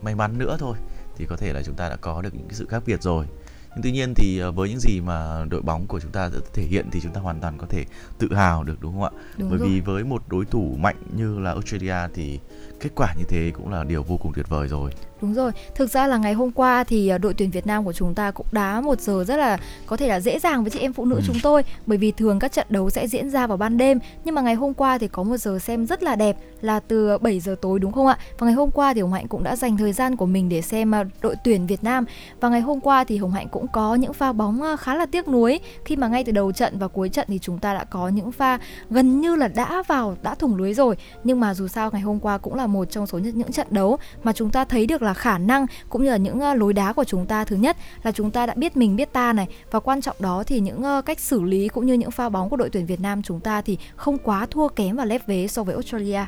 may 0.02 0.14
mắn 0.14 0.38
nữa 0.38 0.56
thôi 0.60 0.76
thì 1.16 1.26
có 1.26 1.36
thể 1.36 1.52
là 1.52 1.62
chúng 1.62 1.74
ta 1.74 1.88
đã 1.88 1.96
có 1.96 2.22
được 2.22 2.34
những 2.34 2.48
cái 2.48 2.54
sự 2.54 2.66
khác 2.66 2.82
biệt 2.86 3.02
rồi. 3.02 3.26
Nhưng 3.70 3.82
tuy 3.82 3.92
nhiên 3.92 4.14
thì 4.16 4.40
với 4.54 4.68
những 4.68 4.80
gì 4.80 5.00
mà 5.00 5.44
đội 5.50 5.62
bóng 5.62 5.86
của 5.86 6.00
chúng 6.00 6.10
ta 6.10 6.30
đã 6.32 6.38
thể 6.52 6.62
hiện 6.62 6.88
thì 6.92 7.00
chúng 7.00 7.12
ta 7.12 7.20
hoàn 7.20 7.40
toàn 7.40 7.58
có 7.58 7.66
thể 7.66 7.84
tự 8.18 8.34
hào 8.34 8.64
được 8.64 8.76
đúng 8.80 8.92
không 8.92 9.02
ạ? 9.02 9.10
Đúng 9.36 9.50
bởi 9.50 9.58
rồi. 9.58 9.68
vì 9.68 9.80
với 9.80 10.04
một 10.04 10.22
đối 10.28 10.44
thủ 10.44 10.76
mạnh 10.80 10.96
như 11.16 11.38
là 11.38 11.50
Australia 11.50 11.96
thì 12.14 12.40
kết 12.80 12.90
quả 12.94 13.14
như 13.18 13.24
thế 13.28 13.52
cũng 13.54 13.72
là 13.72 13.84
điều 13.84 14.02
vô 14.02 14.16
cùng 14.16 14.32
tuyệt 14.32 14.48
vời 14.48 14.68
rồi 14.68 14.90
Đúng 15.24 15.34
rồi, 15.34 15.52
thực 15.74 15.90
ra 15.90 16.06
là 16.06 16.16
ngày 16.16 16.32
hôm 16.32 16.50
qua 16.50 16.84
thì 16.84 17.08
ờ, 17.08 17.18
đội 17.18 17.34
tuyển 17.34 17.50
Việt 17.50 17.66
Nam 17.66 17.84
của 17.84 17.92
chúng 17.92 18.14
ta 18.14 18.30
cũng 18.30 18.46
đá 18.52 18.80
một 18.80 19.00
giờ 19.00 19.24
rất 19.24 19.36
là 19.36 19.58
có 19.86 19.96
thể 19.96 20.08
là 20.08 20.20
dễ 20.20 20.38
dàng 20.38 20.64
với 20.64 20.70
chị 20.70 20.78
em 20.78 20.92
phụ 20.92 21.04
nữ 21.04 21.16
Ừ. 21.16 21.22
chúng 21.26 21.36
tôi 21.42 21.64
bởi 21.86 21.98
vì 21.98 22.10
thường 22.12 22.38
các 22.38 22.52
trận 22.52 22.66
đấu 22.70 22.90
sẽ 22.90 23.08
diễn 23.08 23.30
ra 23.30 23.46
vào 23.46 23.56
ban 23.56 23.76
đêm. 23.76 23.98
Nhưng 24.24 24.34
mà 24.34 24.42
ngày 24.42 24.54
hôm 24.54 24.74
qua 24.74 24.98
thì 24.98 25.08
có 25.08 25.22
một 25.22 25.36
giờ 25.36 25.58
xem 25.58 25.86
rất 25.86 26.02
là 26.02 26.16
đẹp 26.16 26.36
là 26.60 26.80
từ 26.80 27.18
7 27.18 27.40
giờ 27.40 27.56
tối 27.60 27.78
đúng 27.78 27.92
không 27.92 28.06
ạ? 28.06 28.18
Và 28.38 28.44
ngày 28.46 28.54
hôm 28.54 28.70
qua 28.70 28.94
thì 28.94 29.00
Hồng 29.00 29.12
Hạnh 29.12 29.28
cũng 29.28 29.44
đã 29.44 29.56
dành 29.56 29.76
thời 29.76 29.92
gian 29.92 30.16
của 30.16 30.26
mình 30.26 30.48
để 30.48 30.62
xem 30.62 30.90
ờ, 30.90 31.04
đội 31.22 31.36
tuyển 31.44 31.66
Việt 31.66 31.84
Nam. 31.84 32.04
Và 32.40 32.48
ngày 32.48 32.60
hôm 32.60 32.80
qua 32.80 33.04
thì 33.04 33.16
Hồng 33.16 33.30
Hạnh 33.32 33.48
cũng 33.48 33.66
có 33.68 33.94
những 33.94 34.12
pha 34.12 34.32
bóng 34.32 34.62
ờ, 34.62 34.76
khá 34.76 34.94
là 34.94 35.06
tiếc 35.06 35.28
nuối. 35.28 35.60
Khi 35.84 35.96
mà 35.96 36.08
ngay 36.08 36.24
từ 36.24 36.32
đầu 36.32 36.52
trận 36.52 36.78
và 36.78 36.88
cuối 36.88 37.08
trận 37.08 37.26
thì 37.28 37.38
chúng 37.38 37.58
ta 37.58 37.74
đã 37.74 37.84
có 37.84 38.08
những 38.08 38.32
pha 38.32 38.58
gần 38.90 39.20
như 39.20 39.36
là 39.36 39.48
đã 39.48 39.82
vào 39.86 40.16
đã 40.22 40.34
thủng 40.34 40.56
lưới 40.56 40.74
rồi. 40.74 40.96
Nhưng 41.24 41.40
mà 41.40 41.54
dù 41.54 41.68
sao 41.68 41.90
ngày 41.92 42.02
hôm 42.02 42.20
qua 42.20 42.38
cũng 42.38 42.54
là 42.54 42.66
một 42.66 42.84
trong 42.90 43.06
số 43.06 43.18
những 43.18 43.52
trận 43.52 43.66
đấu 43.70 43.98
mà 44.22 44.32
chúng 44.32 44.50
ta 44.50 44.64
thấy 44.64 44.86
được 44.86 45.02
là 45.02 45.13
khả 45.14 45.38
năng 45.38 45.66
cũng 45.88 46.04
như 46.04 46.10
là 46.10 46.16
những 46.16 46.40
ờ, 46.40 46.54
lối 46.54 46.72
đá 46.72 46.92
của 46.92 47.04
chúng 47.04 47.26
ta 47.26 47.44
thứ 47.44 47.56
nhất 47.56 47.76
là 48.02 48.12
chúng 48.12 48.30
ta 48.30 48.46
đã 48.46 48.54
biết 48.56 48.76
mình 48.76 48.96
biết 48.96 49.12
ta 49.12 49.32
này 49.32 49.46
và 49.70 49.80
quan 49.80 50.00
trọng 50.00 50.16
đó 50.18 50.42
thì 50.46 50.60
những 50.60 50.82
ờ, 50.82 51.02
cách 51.02 51.20
xử 51.20 51.42
lý 51.42 51.68
cũng 51.68 51.86
như 51.86 51.94
những 51.94 52.10
pha 52.10 52.28
bóng 52.28 52.48
của 52.50 52.56
đội 52.56 52.70
tuyển 52.70 52.86
Việt 52.86 53.00
Nam 53.00 53.22
chúng 53.22 53.40
ta 53.40 53.62
thì 53.62 53.78
không 53.96 54.18
quá 54.18 54.46
thua 54.50 54.68
kém 54.68 54.96
và 54.96 55.04
lép 55.04 55.26
vế 55.26 55.46
so 55.46 55.62
với 55.64 55.74
Australia. 55.74 56.24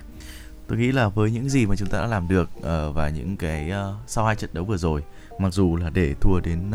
tôi 0.68 0.78
nghĩ 0.78 0.92
là 0.92 1.08
với 1.08 1.30
những 1.30 1.48
gì 1.48 1.66
mà 1.66 1.76
chúng 1.76 1.88
ta 1.88 2.00
đã 2.00 2.06
làm 2.06 2.28
được 2.28 2.48
ờ, 2.62 2.92
và 2.92 3.08
những 3.08 3.36
cái 3.36 3.72
sau 4.06 4.24
hai 4.24 4.36
trận 4.36 4.50
đấu 4.52 4.64
vừa 4.64 4.76
rồi 4.76 5.02
mặc 5.38 5.52
dù 5.52 5.76
là 5.76 5.90
để 5.90 6.14
thua 6.20 6.40
đến 6.40 6.70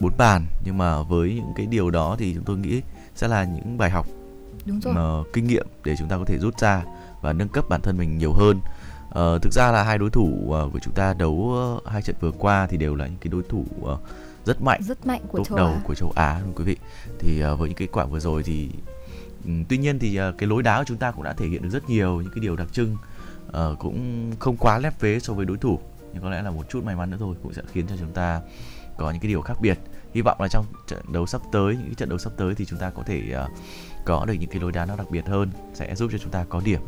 bốn 0.00 0.12
bàn 0.18 0.46
nhưng 0.64 0.78
mà 0.78 1.02
với 1.02 1.34
những 1.34 1.52
cái 1.56 1.66
điều 1.66 1.90
đó 1.90 2.16
thì 2.18 2.34
chúng 2.34 2.44
tôi 2.44 2.56
nghĩ 2.56 2.82
sẽ 3.14 3.28
là 3.28 3.44
những 3.44 3.78
bài 3.78 3.90
học 3.90 4.06
Đúng 4.66 4.80
rồi. 4.80 5.24
kinh 5.32 5.46
nghiệm 5.46 5.66
để 5.84 5.94
chúng 5.98 6.08
ta 6.08 6.16
có 6.16 6.24
thể 6.24 6.38
rút 6.38 6.58
ra 6.58 6.82
và 7.22 7.32
nâng 7.32 7.48
cấp 7.48 7.64
bản 7.68 7.80
thân 7.80 7.98
mình 7.98 8.18
nhiều 8.18 8.32
hơn 8.32 8.60
Ờ, 9.10 9.38
thực 9.38 9.52
ra 9.52 9.72
là 9.72 9.82
hai 9.82 9.98
đối 9.98 10.10
thủ 10.10 10.52
ờ, 10.52 10.68
của 10.72 10.78
chúng 10.78 10.94
ta 10.94 11.14
đấu 11.14 11.52
ờ, 11.54 11.90
hai 11.92 12.02
trận 12.02 12.16
vừa 12.20 12.30
qua 12.30 12.66
thì 12.66 12.76
đều 12.76 12.94
là 12.94 13.06
những 13.06 13.18
cái 13.20 13.30
đối 13.30 13.42
thủ 13.42 13.64
ờ, 13.84 13.98
rất 14.44 14.62
mạnh 14.62 14.80
Rất 14.82 15.06
mạnh 15.06 15.20
của 15.28 15.38
top 15.38 15.46
châu 15.48 15.58
đầu 15.58 15.68
Á. 15.68 15.80
của 15.84 15.94
châu 15.94 16.12
Á 16.16 16.40
đúng 16.44 16.54
quý 16.54 16.64
vị. 16.64 16.76
Thì 17.18 17.42
với 17.58 17.68
những 17.68 17.78
kết 17.78 17.88
quả 17.92 18.04
vừa 18.04 18.20
rồi 18.20 18.42
thì 18.42 18.70
ừm, 19.44 19.64
tuy 19.64 19.78
nhiên 19.78 19.98
thì 19.98 20.18
cái 20.38 20.48
lối 20.48 20.62
đá 20.62 20.78
của 20.78 20.84
chúng 20.86 20.96
ta 20.96 21.10
cũng 21.10 21.22
đã 21.22 21.32
thể 21.32 21.46
hiện 21.46 21.62
được 21.62 21.68
rất 21.68 21.90
nhiều 21.90 22.20
những 22.20 22.30
cái 22.34 22.40
điều 22.40 22.56
đặc 22.56 22.72
trưng 22.72 22.96
cũng 23.78 24.30
không 24.38 24.56
quá 24.56 24.78
lép 24.78 25.00
vế 25.00 25.18
so 25.18 25.32
với 25.32 25.46
đối 25.46 25.56
thủ. 25.56 25.78
Nhưng 26.12 26.22
có 26.22 26.30
lẽ 26.30 26.42
là 26.42 26.50
một 26.50 26.68
chút 26.68 26.84
may 26.84 26.96
mắn 26.96 27.10
nữa 27.10 27.16
thôi 27.20 27.36
cũng 27.42 27.52
sẽ 27.52 27.62
khiến 27.72 27.86
cho 27.88 27.96
chúng 27.96 28.12
ta 28.12 28.40
có 28.96 29.10
những 29.10 29.20
cái 29.20 29.28
điều 29.28 29.40
khác 29.40 29.54
biệt. 29.60 29.78
Hy 30.14 30.22
vọng 30.22 30.40
là 30.40 30.48
trong 30.48 30.64
trận 30.86 31.12
đấu 31.12 31.26
sắp 31.26 31.40
tới 31.52 31.76
những 31.76 31.86
cái 31.86 31.94
trận 31.94 32.08
đấu 32.08 32.18
sắp 32.18 32.32
tới 32.36 32.54
thì 32.54 32.64
chúng 32.64 32.78
ta 32.78 32.90
có 32.90 33.02
thể 33.06 33.22
có 34.04 34.24
được 34.24 34.34
những 34.34 34.50
cái 34.50 34.60
lối 34.60 34.72
đá 34.72 34.86
nó 34.86 34.96
đặc 34.96 35.10
biệt 35.10 35.26
hơn 35.26 35.50
sẽ 35.74 35.94
giúp 35.94 36.08
cho 36.12 36.18
chúng 36.18 36.30
ta 36.30 36.44
có 36.48 36.60
điểm 36.64 36.80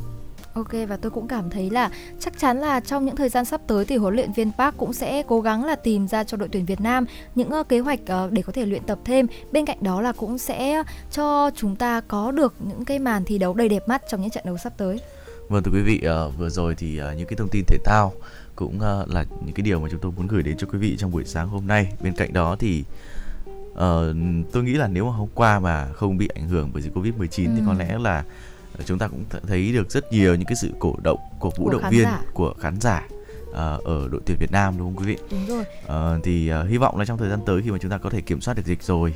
Ok 0.59 0.89
và 0.89 0.97
tôi 0.97 1.11
cũng 1.11 1.29
cảm 1.29 1.51
thấy 1.51 1.71
là 1.71 1.91
chắc 2.21 2.39
chắn 2.39 2.59
là 2.61 2.81
trong 2.81 3.05
những 3.07 3.17
thời 3.17 3.29
gian 3.29 3.45
sắp 3.45 3.61
tới 3.67 3.85
thì 3.85 3.97
huấn 3.97 4.15
luyện 4.15 4.33
viên 4.33 4.53
Park 4.59 4.77
cũng 4.77 4.93
sẽ 4.93 5.23
cố 5.29 5.41
gắng 5.41 5.65
là 5.65 5.75
tìm 5.77 6.09
ra 6.09 6.25
cho 6.25 6.37
đội 6.37 6.49
tuyển 6.53 6.65
Việt 6.65 6.81
Nam 6.81 7.05
những 7.35 7.51
ờ, 7.51 7.63
kế 7.63 7.79
hoạch 7.79 8.01
ờ, 8.07 8.29
để 8.33 8.43
có 8.43 8.53
thể 8.53 8.67
luyện 8.67 8.83
tập 8.83 8.99
thêm. 9.05 9.27
Bên 9.53 9.67
cạnh 9.67 9.79
đó 9.81 10.01
là 10.01 10.13
cũng 10.13 10.39
sẽ 10.39 10.83
cho 11.13 11.51
chúng 11.57 11.77
ta 11.77 12.01
có 12.01 12.31
được 12.31 12.55
những 12.69 12.85
cái 12.85 12.99
màn 12.99 13.25
thi 13.25 13.39
đấu 13.39 13.55
đầy 13.55 13.69
đẹp 13.69 13.89
mắt 13.89 14.03
trong 14.11 14.21
những 14.21 14.31
trận 14.31 14.45
đấu 14.47 14.59
sắp 14.59 14.73
tới. 14.77 15.01
Vâng 15.49 15.63
thưa 15.63 15.73
quý 15.73 15.83
vị, 15.83 16.01
ờ, 16.01 16.31
vừa 16.31 16.49
rồi 16.49 16.75
thì 16.75 17.01
những 17.17 17.27
cái 17.27 17.37
thông 17.37 17.49
tin 17.49 17.65
thể 17.67 17.79
thao 17.85 18.13
cũng 18.57 18.81
là 19.07 19.25
những 19.45 19.55
cái 19.55 19.63
điều 19.63 19.81
mà 19.81 19.89
chúng 19.91 20.01
tôi 20.01 20.13
muốn 20.17 20.27
gửi 20.27 20.43
đến 20.43 20.57
cho 20.59 20.67
quý 20.73 20.79
vị 20.79 20.97
trong 20.99 21.11
buổi 21.11 21.25
sáng 21.25 21.49
hôm 21.49 21.67
nay. 21.67 21.93
Bên 22.01 22.13
cạnh 22.15 22.33
đó 22.33 22.57
thì 22.59 22.85
ờ, 23.75 24.15
tôi 24.53 24.63
nghĩ 24.63 24.73
là 24.73 24.89
nếu 24.89 25.05
mà 25.05 25.13
hôm 25.13 25.29
qua 25.35 25.61
mà 25.61 25.89
không 25.93 26.17
bị 26.19 26.29
ảnh 26.35 26.49
hưởng 26.49 26.71
bởi 26.73 26.83
dịch 26.83 26.95
Covid-19 26.97 27.29
thì 27.29 27.61
Ừ. 27.61 27.65
có 27.67 27.73
lẽ 27.73 27.99
là 27.99 28.25
chúng 28.87 28.99
ta 28.99 29.09
cũng 29.09 29.25
th- 29.31 29.41
thấy 29.49 29.73
được 29.73 29.91
rất 29.91 30.13
nhiều 30.13 30.35
những 30.35 30.47
cái 30.47 30.57
sự 30.57 30.71
cổ 30.79 30.95
động, 31.03 31.19
cổ 31.41 31.53
vũ 31.57 31.65
Của 31.65 31.71
động 31.71 31.83
viên 31.91 32.05
giả. 32.05 32.23
của 32.35 32.55
khán 32.61 32.81
giả 32.81 33.07
ờ, 33.53 33.81
ở 33.85 34.09
đội 34.11 34.21
tuyển 34.27 34.37
Việt 34.41 34.53
Nam 34.53 34.75
đúng 34.79 34.87
không 34.95 34.97
quý 35.05 35.15
vị? 35.15 35.19
Đúng 35.31 35.47
rồi. 35.47 35.65
Ờ, 35.87 36.21
thì 36.25 36.49
ờ, 36.49 36.65
hy 36.65 36.77
vọng 36.77 36.99
là 36.99 37.05
trong 37.05 37.19
thời 37.19 37.29
gian 37.31 37.41
tới 37.47 37.63
khi 37.63 37.71
mà 37.71 37.79
chúng 37.79 37.91
ta 37.91 37.99
có 37.99 38.11
thể 38.11 38.21
kiểm 38.21 38.41
soát 38.41 38.55
được 38.55 38.67
dịch 38.67 38.83
rồi 38.83 39.15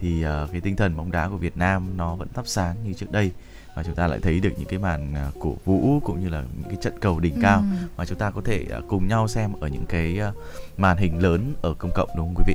thì 0.00 0.22
ờ, 0.22 0.48
cái 0.52 0.60
tinh 0.60 0.76
thần 0.76 0.96
bóng 0.96 1.10
đá 1.12 1.28
của 1.28 1.36
Việt 1.36 1.56
Nam 1.56 1.96
nó 1.96 2.14
vẫn 2.14 2.28
thắp 2.34 2.46
sáng 2.46 2.76
như 2.84 2.92
trước 2.92 3.12
đây 3.12 3.30
và 3.76 3.82
chúng 3.82 3.94
ta 3.94 4.06
lại 4.06 4.18
thấy 4.22 4.40
được 4.40 4.50
những 4.58 4.68
cái 4.68 4.78
màn 4.78 5.14
ờ, 5.14 5.30
cổ 5.40 5.56
vũ 5.64 6.00
cũng 6.04 6.20
như 6.20 6.28
là 6.28 6.42
những 6.58 6.68
cái 6.68 6.76
trận 6.82 6.92
cầu 7.00 7.20
đỉnh 7.20 7.34
cao 7.42 7.58
Ừm. 7.58 7.88
mà 7.96 8.04
chúng 8.04 8.18
ta 8.18 8.30
có 8.30 8.40
thể 8.44 8.64
ờ, 8.70 8.82
cùng 8.88 9.08
nhau 9.08 9.28
xem 9.28 9.52
ở 9.60 9.68
những 9.68 9.86
cái 9.88 10.18
ờ, 10.18 10.32
màn 10.76 10.96
hình 10.96 11.22
lớn 11.22 11.52
ở 11.62 11.74
công 11.74 11.90
cộng 11.94 12.08
đúng 12.16 12.26
không 12.26 12.34
quý 12.36 12.44
vị? 12.46 12.54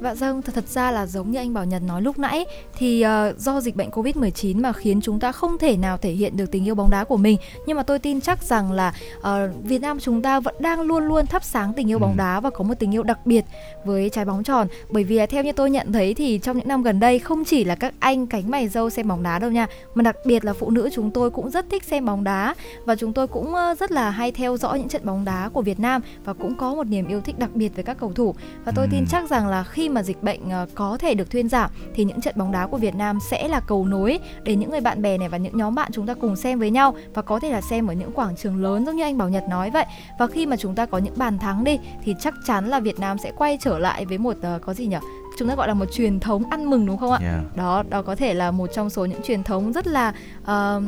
Và 0.00 0.14
dâng 0.14 0.42
thật, 0.42 0.54
thật 0.54 0.68
ra 0.68 0.90
là 0.90 1.06
giống 1.06 1.30
như 1.30 1.38
anh 1.38 1.54
Bảo 1.54 1.64
Nhật 1.64 1.82
nói 1.82 2.02
lúc 2.02 2.18
nãy 2.18 2.46
thì 2.78 3.00
ờ, 3.00 3.34
do 3.38 3.60
dịch 3.60 3.76
bệnh 3.76 3.90
Covid-19 3.90 4.60
mà 4.60 4.72
khiến 4.72 5.00
chúng 5.00 5.20
ta 5.20 5.32
không 5.32 5.58
thể 5.58 5.76
nào 5.76 5.96
thể 5.96 6.10
hiện 6.10 6.36
được 6.36 6.50
tình 6.50 6.64
yêu 6.68 6.74
bóng 6.74 6.90
đá 6.90 7.04
của 7.04 7.16
mình. 7.16 7.38
Nhưng 7.66 7.76
mà 7.76 7.82
tôi 7.82 7.98
tin 7.98 8.20
chắc 8.20 8.42
rằng 8.42 8.72
là 8.72 8.94
ờ, 9.22 9.50
Việt 9.62 9.78
Nam 9.78 10.00
chúng 10.00 10.22
ta 10.22 10.40
vẫn 10.40 10.54
đang 10.60 10.80
luôn 10.80 11.04
luôn 11.04 11.26
thắp 11.26 11.44
sáng 11.44 11.72
tình 11.72 11.90
yêu 11.90 11.98
Ừ. 11.98 12.02
bóng 12.02 12.16
đá 12.16 12.40
và 12.40 12.50
có 12.50 12.64
một 12.64 12.74
tình 12.78 12.94
yêu 12.94 13.02
đặc 13.02 13.18
biệt 13.26 13.44
với 13.84 14.10
trái 14.10 14.24
bóng 14.24 14.44
tròn. 14.44 14.66
Bởi 14.90 15.04
vì 15.04 15.26
theo 15.26 15.42
như 15.42 15.52
tôi 15.52 15.70
nhận 15.70 15.92
thấy 15.92 16.14
thì 16.14 16.38
trong 16.38 16.56
những 16.58 16.68
năm 16.68 16.82
gần 16.82 17.00
đây 17.00 17.18
không 17.18 17.44
chỉ 17.44 17.64
là 17.64 17.74
các 17.74 17.94
anh 17.98 18.26
cánh 18.26 18.50
mày 18.50 18.68
dâu 18.68 18.90
xem 18.90 19.08
bóng 19.08 19.22
đá 19.22 19.38
đâu 19.38 19.50
nha, 19.50 19.66
mà 19.94 20.02
đặc 20.02 20.16
biệt 20.24 20.44
là 20.44 20.52
phụ 20.52 20.70
nữ 20.70 20.88
chúng 20.94 21.10
tôi 21.10 21.30
cũng 21.30 21.50
rất 21.50 21.66
thích 21.70 21.84
xem 21.84 22.04
bóng 22.04 22.24
đá 22.24 22.54
và 22.84 22.96
chúng 22.96 23.12
tôi 23.12 23.26
cũng 23.26 23.54
ờ, 23.54 23.74
rất 23.80 23.92
là 23.92 24.10
hay 24.10 24.32
theo 24.32 24.56
dõi 24.56 24.78
những 24.78 24.88
trận 24.88 25.02
bóng 25.06 25.24
đá 25.24 25.48
của 25.52 25.62
Việt 25.62 25.80
Nam 25.80 26.02
và 26.24 26.32
cũng 26.32 26.54
có 26.54 26.74
một 26.74 26.84
niềm 26.86 27.08
yêu 27.08 27.20
thích 27.20 27.38
đặc 27.38 27.50
biệt 27.54 27.72
với 27.74 27.84
các 27.84 27.96
cầu 28.00 28.12
thủ. 28.12 28.34
Và 28.64 28.72
tôi 28.76 28.86
tin 28.90 29.00
Ừm. 29.00 29.06
chắc 29.10 29.30
rằng 29.30 29.46
là 29.48 29.64
khi 29.64 29.87
mà 29.88 30.02
dịch 30.02 30.22
bệnh 30.22 30.50
ờ, 30.50 30.66
có 30.74 30.96
thể 31.00 31.14
được 31.14 31.30
thuyên 31.30 31.48
giảm 31.48 31.70
thì 31.94 32.04
những 32.04 32.20
trận 32.20 32.34
bóng 32.38 32.52
đá 32.52 32.66
của 32.66 32.76
Việt 32.76 32.94
Nam 32.94 33.18
sẽ 33.30 33.48
là 33.48 33.60
cầu 33.60 33.84
nối 33.84 34.18
để 34.42 34.56
những 34.56 34.70
người 34.70 34.80
bạn 34.80 35.02
bè 35.02 35.18
này 35.18 35.28
và 35.28 35.38
những 35.38 35.56
nhóm 35.56 35.74
bạn 35.74 35.92
chúng 35.92 36.06
ta 36.06 36.14
cùng 36.14 36.36
xem 36.36 36.58
với 36.58 36.70
nhau 36.70 36.94
và 37.14 37.22
có 37.22 37.40
thể 37.40 37.50
là 37.50 37.60
xem 37.60 37.86
ở 37.86 37.94
những 37.94 38.12
quảng 38.12 38.36
trường 38.36 38.62
lớn 38.62 38.86
giống 38.86 38.96
như 38.96 39.02
anh 39.02 39.18
Bảo 39.18 39.28
Nhật 39.28 39.44
nói 39.50 39.70
vậy. 39.70 39.84
Và 40.18 40.26
khi 40.26 40.46
mà 40.46 40.56
chúng 40.56 40.74
ta 40.74 40.86
có 40.86 40.98
những 40.98 41.14
bàn 41.16 41.38
thắng 41.38 41.64
đi 41.64 41.78
thì 42.04 42.14
chắc 42.20 42.34
chắn 42.46 42.68
là 42.68 42.80
Việt 42.80 42.98
Nam 43.00 43.18
sẽ 43.18 43.32
quay 43.36 43.58
trở 43.60 43.78
lại 43.78 44.04
với 44.04 44.18
một 44.18 44.36
ờ, 44.42 44.58
có 44.62 44.74
gì 44.74 44.86
nhỉ? 44.86 44.96
Chúng 45.38 45.48
ta 45.48 45.54
gọi 45.54 45.68
là 45.68 45.74
một 45.74 45.92
truyền 45.92 46.20
thống 46.20 46.50
ăn 46.50 46.70
mừng 46.70 46.86
đúng 46.86 46.96
không 46.96 47.12
ạ? 47.12 47.18
Yeah. 47.22 47.56
Đó, 47.56 47.82
đó 47.88 48.02
có 48.02 48.14
thể 48.14 48.34
là 48.34 48.50
một 48.50 48.66
trong 48.74 48.90
số 48.90 49.04
những 49.04 49.22
truyền 49.22 49.42
thống 49.42 49.72
rất 49.72 49.86
là 49.86 50.12
ờ, 50.44 50.82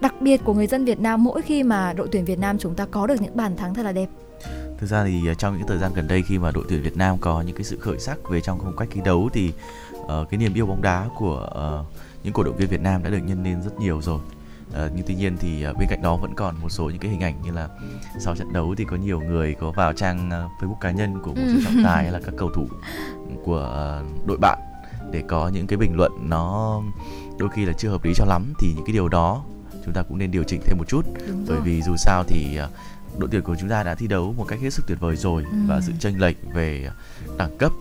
đặc 0.00 0.14
biệt 0.20 0.44
của 0.44 0.54
người 0.54 0.66
dân 0.66 0.84
Việt 0.84 1.00
Nam 1.00 1.24
mỗi 1.24 1.42
khi 1.42 1.62
mà 1.62 1.92
đội 1.92 2.08
tuyển 2.12 2.24
Việt 2.24 2.38
Nam 2.38 2.58
chúng 2.58 2.74
ta 2.74 2.86
có 2.90 3.06
được 3.06 3.20
những 3.20 3.36
bàn 3.36 3.56
thắng 3.56 3.74
thật 3.74 3.82
là 3.82 3.92
đẹp. 3.92 4.06
Thực 4.82 4.88
ra 4.88 5.04
thì 5.04 5.26
ờ, 5.26 5.34
trong 5.34 5.58
những 5.58 5.66
thời 5.66 5.78
gian 5.78 5.92
gần 5.94 6.08
đây 6.08 6.22
khi 6.22 6.38
mà 6.38 6.50
đội 6.50 6.64
tuyển 6.68 6.82
Việt 6.82 6.96
Nam 6.96 7.18
có 7.20 7.40
những 7.42 7.56
cái 7.56 7.64
sự 7.64 7.78
khởi 7.80 7.98
sắc 7.98 8.18
về 8.30 8.40
trong 8.40 8.58
phong 8.64 8.76
cách 8.76 8.88
thi 8.92 9.00
đấu 9.04 9.28
thì 9.32 9.52
ờ, 10.08 10.24
cái 10.30 10.38
niềm 10.38 10.54
yêu 10.54 10.66
bóng 10.66 10.82
đá 10.82 11.08
của 11.18 11.36
ờ, 11.50 11.84
những 12.24 12.32
cổ 12.32 12.42
động 12.42 12.56
viên 12.56 12.68
Việt 12.68 12.80
Nam 12.80 13.02
đã 13.02 13.10
được 13.10 13.18
nhân 13.18 13.44
lên 13.44 13.62
rất 13.62 13.78
nhiều 13.80 14.02
rồi. 14.02 14.20
Ờ, 14.72 14.90
nhưng 14.94 15.06
tuy 15.06 15.14
nhiên 15.14 15.36
thì 15.40 15.62
ờ, 15.62 15.72
bên 15.74 15.88
cạnh 15.88 16.02
đó 16.02 16.16
vẫn 16.16 16.34
còn 16.36 16.54
một 16.62 16.68
số 16.68 16.84
những 16.84 16.98
cái 16.98 17.10
hình 17.10 17.20
ảnh 17.20 17.42
như 17.42 17.50
là 17.52 17.68
sau 18.18 18.36
trận 18.36 18.52
đấu 18.52 18.74
thì 18.78 18.84
có 18.84 18.96
nhiều 18.96 19.20
người 19.20 19.54
có 19.54 19.70
vào 19.70 19.92
trang 19.92 20.30
ờ, 20.30 20.48
Facebook 20.60 20.78
cá 20.80 20.90
nhân 20.90 21.22
của 21.22 21.34
một 21.34 21.46
số 21.52 21.58
trọng 21.64 21.82
tài 21.84 22.02
hay 22.02 22.12
là 22.12 22.20
các 22.24 22.34
cầu 22.38 22.50
thủ 22.54 22.66
của 23.44 23.58
ờ, 23.58 24.04
đội 24.26 24.38
bạn 24.40 24.58
để 25.12 25.22
có 25.28 25.48
những 25.48 25.66
cái 25.66 25.76
bình 25.76 25.96
luận 25.96 26.12
nó 26.28 26.80
đôi 27.38 27.48
khi 27.48 27.64
là 27.64 27.72
chưa 27.72 27.88
hợp 27.88 28.04
lý 28.04 28.12
cho 28.16 28.24
lắm 28.24 28.52
thì 28.58 28.72
những 28.76 28.84
cái 28.84 28.92
điều 28.92 29.08
đó 29.08 29.42
chúng 29.84 29.94
ta 29.94 30.02
cũng 30.02 30.18
nên 30.18 30.30
điều 30.30 30.44
chỉnh 30.44 30.60
thêm 30.66 30.78
một 30.78 30.88
chút 30.88 31.06
Đúng 31.28 31.44
bởi 31.48 31.56
rồi. 31.56 31.60
vì 31.64 31.82
dù 31.82 31.96
sao 31.96 32.24
thì 32.28 32.56
ờ, 32.56 32.68
đội 33.18 33.28
tuyển 33.32 33.42
của 33.42 33.56
chúng 33.60 33.68
ta 33.68 33.82
đã 33.82 33.94
thi 33.94 34.06
đấu 34.06 34.34
một 34.36 34.44
cách 34.48 34.60
hết 34.60 34.70
sức 34.72 34.84
tuyệt 34.86 35.00
vời 35.00 35.16
rồi 35.16 35.42
Ừ. 35.50 35.56
và 35.66 35.80
sự 35.80 35.92
chênh 36.00 36.20
lệch 36.20 36.36
về 36.54 36.90
đẳng 37.38 37.58
cấp 37.58 37.72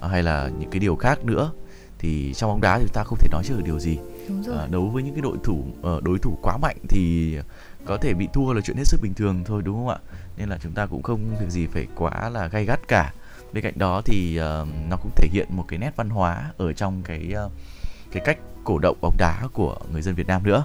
ờ, 0.00 0.08
hay 0.08 0.22
là 0.22 0.50
những 0.58 0.70
cái 0.70 0.80
điều 0.80 0.96
khác 0.96 1.24
nữa 1.24 1.50
thì 1.98 2.34
trong 2.34 2.50
bóng 2.50 2.60
đá 2.60 2.78
thì 2.78 2.84
chúng 2.84 2.94
ta 2.94 3.04
không 3.04 3.18
thể 3.18 3.28
nói 3.32 3.42
trước 3.44 3.54
được 3.56 3.62
điều 3.64 3.78
gì 3.78 3.98
Đúng 4.28 4.42
rồi. 4.42 4.56
Ờ, 4.56 4.68
đấu 4.70 4.88
với 4.88 5.02
những 5.02 5.14
cái 5.14 5.22
đội 5.22 5.36
thủ 5.44 5.64
ờ, 5.82 6.00
đối 6.04 6.18
thủ 6.18 6.38
quá 6.42 6.56
mạnh 6.56 6.76
thì 6.88 7.36
có 7.84 7.96
thể 7.96 8.14
bị 8.14 8.28
thua 8.32 8.52
là 8.52 8.60
chuyện 8.60 8.76
hết 8.76 8.84
sức 8.86 9.00
bình 9.02 9.14
thường 9.14 9.44
thôi 9.44 9.62
đúng 9.64 9.76
không 9.76 9.88
ạ 9.88 9.98
nên 10.36 10.48
là 10.48 10.58
chúng 10.62 10.72
ta 10.72 10.86
cũng 10.86 11.02
không 11.02 11.36
việc 11.40 11.50
gì 11.50 11.66
phải 11.66 11.86
quá 11.96 12.28
là 12.28 12.46
gay 12.48 12.64
gắt 12.64 12.88
cả 12.88 13.12
bên 13.52 13.64
cạnh 13.64 13.78
đó 13.78 14.02
thì 14.04 14.36
ờ, 14.36 14.66
nó 14.88 14.96
cũng 14.96 15.10
thể 15.16 15.28
hiện 15.32 15.46
một 15.50 15.64
cái 15.68 15.78
nét 15.78 15.92
văn 15.96 16.10
hóa 16.10 16.52
ở 16.58 16.72
trong 16.72 17.02
cái 17.02 17.30
ờ, 17.34 17.50
cái 18.12 18.22
cách 18.26 18.38
cổ 18.64 18.78
động 18.78 18.96
bóng 19.00 19.14
đá 19.18 19.42
của 19.52 19.76
người 19.92 20.02
dân 20.02 20.14
Việt 20.14 20.26
Nam 20.26 20.42
nữa 20.44 20.64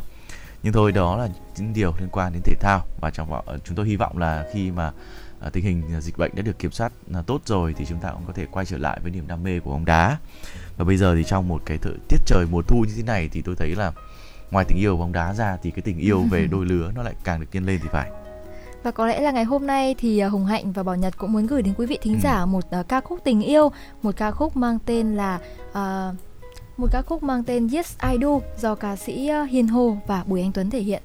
nhưng 0.64 0.74
thôi 0.74 0.92
đó 0.92 1.18
là 1.18 1.30
những 1.58 1.74
điều 1.74 1.94
liên 2.00 2.10
quan 2.12 2.34
đến 2.34 2.42
thể 2.46 2.54
thao. 2.60 2.82
Và 3.02 3.10
trong 3.10 3.30
võ- 3.30 3.58
chúng 3.66 3.76
tôi 3.76 3.86
hy 3.88 3.96
vọng 3.96 4.18
là 4.18 4.46
khi 4.54 4.72
mà 4.72 4.92
à, 5.40 5.50
tình 5.54 5.64
hình 5.64 6.02
dịch 6.02 6.18
bệnh 6.18 6.32
đã 6.36 6.42
được 6.42 6.60
kiểm 6.60 6.72
soát 6.72 6.92
tốt 7.26 7.42
rồi 7.46 7.74
thì 7.78 7.86
chúng 7.86 8.00
ta 8.00 8.12
cũng 8.12 8.24
có 8.28 8.34
thể 8.34 8.46
quay 8.52 8.66
trở 8.66 8.78
lại 8.78 9.00
với 9.04 9.12
niềm 9.12 9.28
đam 9.28 9.44
mê 9.44 9.60
của 9.60 9.72
bóng 9.72 9.86
đá. 9.86 10.18
Và 10.78 10.86
bây 10.86 10.98
giờ 10.98 11.16
thì 11.16 11.24
trong 11.24 11.48
một 11.48 11.62
cái 11.66 11.78
thời 11.78 11.94
tiết 12.10 12.18
trời 12.26 12.46
mùa 12.52 12.62
thu 12.62 12.86
như 12.88 12.94
thế 12.98 13.04
này 13.04 13.30
thì 13.32 13.42
tôi 13.42 13.56
thấy 13.56 13.76
là 13.76 13.92
ngoài 14.52 14.66
tình 14.68 14.78
yêu 14.78 14.98
bóng 14.98 15.12
đá 15.14 15.34
ra 15.34 15.58
thì 15.64 15.72
cái 15.72 15.82
tình 15.82 15.98
yêu 16.00 16.22
về 16.32 16.48
đôi 16.52 16.66
lứa 16.66 16.92
nó 16.96 17.04
lại 17.04 17.14
càng 17.24 17.40
được 17.40 17.48
nhân 17.54 17.66
lên 17.66 17.80
thì 17.84 17.90
phải. 17.92 18.12
Và 18.84 18.92
có 18.92 19.08
lẽ 19.08 19.20
là 19.22 19.32
ngày 19.32 19.44
hôm 19.44 19.68
nay 19.68 19.96
thì 19.98 20.22
Hồng 20.22 20.46
Hạnh 20.46 20.72
và 20.72 20.84
Bảo 20.84 20.96
Nhật 20.96 21.18
cũng 21.18 21.34
muốn 21.34 21.48
gửi 21.48 21.62
đến 21.62 21.74
quý 21.78 21.86
vị 21.86 21.98
thính 22.02 22.14
Ừ. 22.14 22.20
giả 22.24 22.46
một 22.46 22.72
à, 22.72 22.84
ca 22.88 23.02
khúc 23.02 23.20
tình 23.24 23.42
yêu, 23.42 23.72
một 24.02 24.16
ca 24.18 24.32
khúc 24.32 24.56
mang 24.58 24.80
tên 24.86 25.16
là 25.16 25.40
à, 25.74 26.12
một 26.78 26.88
ca 26.92 27.02
khúc 27.02 27.24
mang 27.24 27.44
tên 27.44 27.68
Yes, 27.74 27.98
I 28.12 28.18
Do 28.22 28.40
do 28.58 28.76
ca 28.76 28.96
sĩ 28.96 29.28
ờ, 29.28 29.44
Hiền 29.44 29.68
Hồ 29.68 29.98
và 30.08 30.24
Bùi 30.28 30.42
Anh 30.42 30.52
Tuấn 30.52 30.70
thể 30.70 30.80
hiện. 30.80 31.04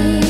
Còn 0.00 0.29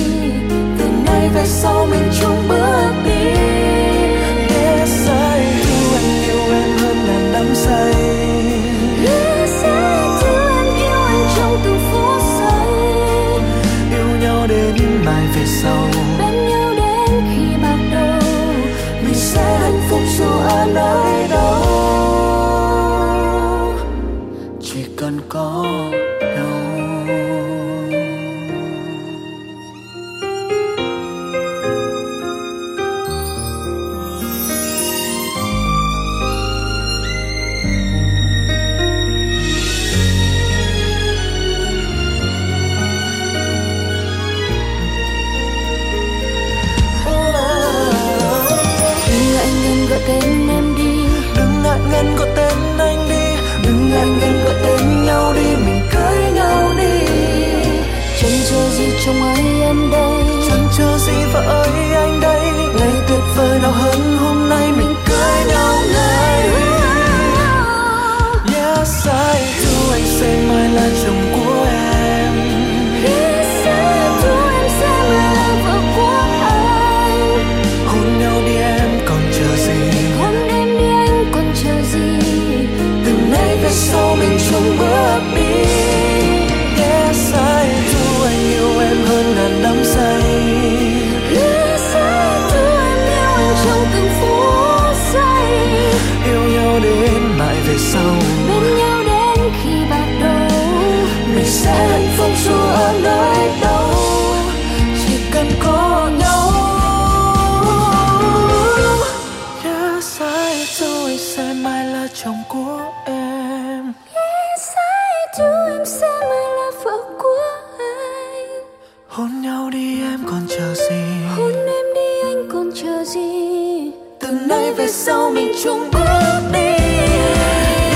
từ 124.70 124.76
về 124.76 124.88
sau 124.88 125.30
mình 125.30 125.52
chung 125.64 125.90
bước 125.92 126.40
đi. 126.52 126.76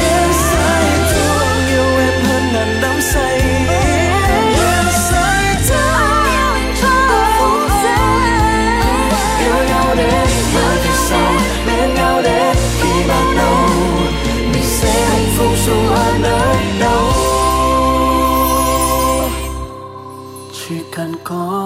Yes, 0.02 0.36
sai 0.36 0.84
thương 1.12 1.66
yêu 1.68 1.98
em 1.98 2.24
hơn 2.24 2.42
ngàn 2.52 2.78
đắm 2.82 3.00
say. 3.00 3.40
Yes, 3.40 5.12
I 5.12 5.56
do, 5.68 5.84
yêu 6.26 6.48
anh 6.54 6.74
trong 6.82 7.08
phút 7.38 7.70
giây. 7.84 7.98
Yêu 9.40 9.64
nhau 9.68 9.94
đến 9.96 10.28
mai 10.54 10.76
về 10.76 10.94
sau 11.08 11.32
bên 11.66 11.94
nhau 11.94 12.22
đến 12.22 12.56
khi 12.80 13.08
ban 13.08 13.36
đầu 13.36 13.56
mình 14.52 14.64
sẽ 14.80 15.06
hạnh 15.08 15.28
phúc 15.38 15.50
dù 15.66 15.88
ở 15.94 16.12
nơi 16.22 16.56
đâu. 16.80 17.06
Chỉ 20.52 20.74
cần 20.92 21.14
có 21.24 21.63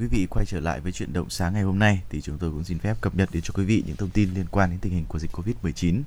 quý 0.00 0.06
vị, 0.06 0.26
quay 0.30 0.46
trở 0.46 0.60
lại 0.60 0.80
với 0.80 0.92
chuyện 0.92 1.12
động 1.12 1.30
sáng 1.30 1.52
ngày 1.54 1.62
hôm 1.62 1.78
nay 1.78 2.00
thì 2.10 2.20
chúng 2.20 2.38
tôi 2.38 2.50
cũng 2.50 2.64
xin 2.64 2.78
phép 2.78 2.96
cập 3.00 3.14
nhật 3.14 3.28
đến 3.32 3.42
cho 3.42 3.52
quý 3.56 3.64
vị 3.64 3.82
những 3.86 3.96
thông 3.96 4.10
tin 4.10 4.28
liên 4.34 4.44
quan 4.50 4.70
đến 4.70 4.78
tình 4.78 4.92
hình 4.92 5.04
của 5.08 5.18
dịch 5.18 5.30
Covid-19. 5.32 6.02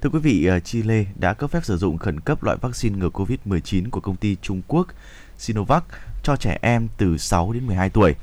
Thưa 0.00 0.10
quý 0.10 0.18
vị, 0.18 0.46
ờ, 0.46 0.60
Chile 0.60 1.04
đã 1.16 1.34
cấp 1.34 1.50
phép 1.50 1.64
sử 1.64 1.76
dụng 1.76 1.98
khẩn 1.98 2.20
cấp 2.20 2.42
loại 2.42 2.56
vaccine 2.60 2.98
ngừa 2.98 3.08
Covid-19 3.08 3.90
của 3.90 4.00
công 4.00 4.16
ty 4.16 4.36
Trung 4.42 4.62
Quốc 4.68 4.86
Sinovac 5.38 5.84
cho 6.22 6.36
trẻ 6.36 6.58
em 6.62 6.88
từ 6.98 7.18
6 7.18 7.52
đến 7.52 7.66
12 7.66 7.90
tuổi. 7.90 8.14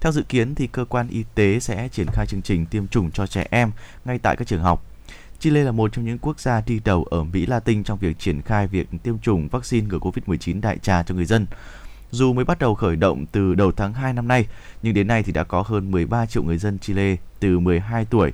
Theo 0.00 0.12
dự 0.12 0.22
kiến 0.22 0.54
thì 0.54 0.66
cơ 0.66 0.84
quan 0.84 1.08
y 1.08 1.24
tế 1.34 1.60
sẽ 1.60 1.88
triển 1.92 2.06
khai 2.12 2.26
chương 2.26 2.42
trình 2.42 2.66
tiêm 2.66 2.88
chủng 2.88 3.10
cho 3.10 3.26
trẻ 3.26 3.46
em 3.50 3.70
ngay 4.04 4.18
tại 4.18 4.36
các 4.36 4.48
trường 4.48 4.62
học. 4.62 4.84
Chile 5.38 5.62
là 5.62 5.72
một 5.72 5.92
trong 5.92 6.04
những 6.04 6.18
quốc 6.18 6.40
gia 6.40 6.60
đi 6.60 6.80
đầu 6.84 7.04
ở 7.04 7.24
Mỹ 7.24 7.46
Latin 7.46 7.84
trong 7.84 7.98
việc 7.98 8.18
triển 8.18 8.42
khai 8.42 8.66
việc 8.66 8.88
tiêm 9.02 9.18
chủng 9.18 9.48
vaccine 9.48 9.86
ngừa 9.86 9.98
Covid-19 9.98 10.60
đại 10.60 10.78
trà 10.78 11.02
cho 11.02 11.14
người 11.14 11.24
dân. 11.24 11.46
Dù 12.16 12.32
mới 12.32 12.44
bắt 12.44 12.58
đầu 12.58 12.74
khởi 12.74 12.96
động 12.96 13.26
từ 13.26 13.54
đầu 13.54 13.72
tháng 13.72 13.92
2 13.92 14.12
năm 14.12 14.28
nay, 14.28 14.46
nhưng 14.82 14.94
đến 14.94 15.06
nay 15.06 15.22
thì 15.22 15.32
đã 15.32 15.44
có 15.44 15.62
hơn 15.62 15.90
13 15.90 16.26
triệu 16.26 16.42
người 16.42 16.58
dân 16.58 16.78
Chile 16.78 17.16
từ 17.40 17.58
12 17.58 18.04
tuổi 18.04 18.32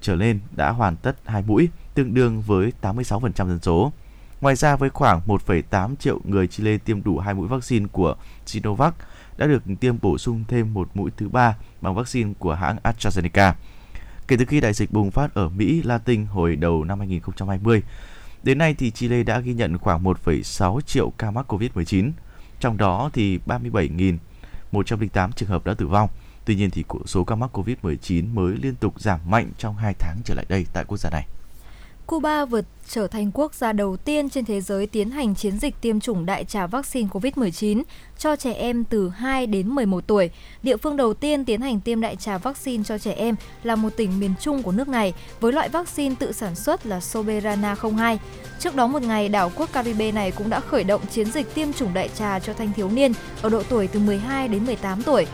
trở 0.00 0.14
lên 0.14 0.40
đã 0.56 0.70
hoàn 0.70 0.96
tất 0.96 1.16
hai 1.24 1.42
mũi, 1.46 1.68
tương 1.94 2.14
đương 2.14 2.42
với 2.42 2.72
86% 2.82 3.48
dân 3.48 3.58
số. 3.62 3.92
Ngoài 4.40 4.56
ra 4.56 4.76
với 4.76 4.90
khoảng 4.90 5.20
1,8 5.26 5.96
triệu 5.96 6.20
người 6.24 6.46
Chile 6.46 6.78
tiêm 6.78 7.02
đủ 7.02 7.18
hai 7.18 7.34
mũi 7.34 7.48
vaccine 7.48 7.86
của 7.92 8.16
Sinovac 8.46 8.94
đã 9.36 9.46
được 9.46 9.62
tiêm 9.80 9.96
bổ 10.02 10.18
sung 10.18 10.44
thêm 10.48 10.74
một 10.74 10.88
mũi 10.94 11.10
thứ 11.16 11.28
ba 11.28 11.56
bằng 11.80 11.94
vaccine 11.94 12.32
của 12.38 12.54
hãng 12.54 12.76
AstraZeneca. 12.84 13.52
kể 14.28 14.36
từ 14.36 14.44
khi 14.44 14.60
đại 14.60 14.72
dịch 14.72 14.92
bùng 14.92 15.10
phát 15.10 15.34
ở 15.34 15.48
Mỹ 15.48 15.82
Latin 15.82 16.26
hồi 16.26 16.56
đầu 16.56 16.84
năm 16.84 16.98
2020. 16.98 17.82
Đến 18.42 18.58
nay 18.58 18.74
thì 18.74 18.90
Chile 18.90 19.22
đã 19.22 19.40
ghi 19.40 19.54
nhận 19.54 19.78
khoảng 19.78 20.04
1,6 20.04 20.80
triệu 20.80 21.12
ca 21.18 21.30
mắc 21.30 21.52
COVID-19, 21.52 22.10
trong 22.64 22.76
đó 22.76 23.10
thì 23.12 23.38
37.108 23.46 25.30
trường 25.32 25.48
hợp 25.48 25.64
đã 25.64 25.74
tử 25.74 25.86
vong. 25.86 26.08
Tuy 26.44 26.54
nhiên 26.54 26.70
thì 26.70 26.84
số 27.06 27.24
ca 27.24 27.34
mắc 27.34 27.58
COVID-19 27.58 28.34
mới 28.34 28.56
liên 28.62 28.74
tục 28.74 29.00
giảm 29.00 29.20
mạnh 29.26 29.50
trong 29.58 29.76
2 29.76 29.94
tháng 29.98 30.16
trở 30.24 30.34
lại 30.34 30.46
đây 30.48 30.66
tại 30.72 30.84
quốc 30.84 30.96
gia 30.96 31.10
này. 31.10 31.26
Cuba 32.06 32.44
vượt 32.44 32.66
trở 32.88 33.06
thành 33.06 33.30
quốc 33.34 33.54
gia 33.54 33.72
đầu 33.72 33.96
tiên 33.96 34.30
trên 34.30 34.44
thế 34.44 34.60
giới 34.60 34.86
tiến 34.86 35.10
hành 35.10 35.34
chiến 35.34 35.58
dịch 35.58 35.74
tiêm 35.80 36.00
chủng 36.00 36.26
đại 36.26 36.44
trà 36.44 36.66
vaccine 36.66 37.08
COVID-19 37.12 37.82
cho 38.18 38.36
trẻ 38.36 38.52
em 38.52 38.84
từ 38.84 39.08
2 39.08 39.46
đến 39.46 39.68
11 39.68 40.06
tuổi. 40.06 40.30
Địa 40.62 40.76
phương 40.76 40.96
đầu 40.96 41.14
tiên 41.14 41.44
tiến 41.44 41.60
hành 41.60 41.80
tiêm 41.80 42.00
đại 42.00 42.16
trà 42.16 42.38
vaccine 42.38 42.84
cho 42.84 42.98
trẻ 42.98 43.12
em 43.12 43.34
là 43.62 43.76
một 43.76 43.96
tỉnh 43.96 44.20
miền 44.20 44.34
Trung 44.40 44.62
của 44.62 44.72
nước 44.72 44.88
này 44.88 45.14
với 45.40 45.52
loại 45.52 45.68
vaccine 45.68 46.14
tự 46.18 46.32
sản 46.32 46.54
xuất 46.54 46.86
là 46.86 47.00
Soberana 47.00 47.76
02. 47.96 48.18
Trước 48.60 48.74
đó 48.74 48.86
một 48.86 49.02
ngày, 49.02 49.28
đảo 49.28 49.50
quốc 49.56 49.72
Caribe 49.72 50.12
này 50.12 50.30
cũng 50.30 50.50
đã 50.50 50.60
khởi 50.60 50.84
động 50.84 51.00
chiến 51.10 51.30
dịch 51.30 51.54
tiêm 51.54 51.72
chủng 51.72 51.94
đại 51.94 52.08
trà 52.08 52.38
cho 52.38 52.52
thanh 52.52 52.72
thiếu 52.72 52.90
niên 52.90 53.12
ở 53.42 53.48
độ 53.48 53.62
tuổi 53.62 53.86
từ 53.86 54.00
12 54.00 54.48
đến 54.48 54.66
18 54.66 55.02
tuổi. 55.02 55.26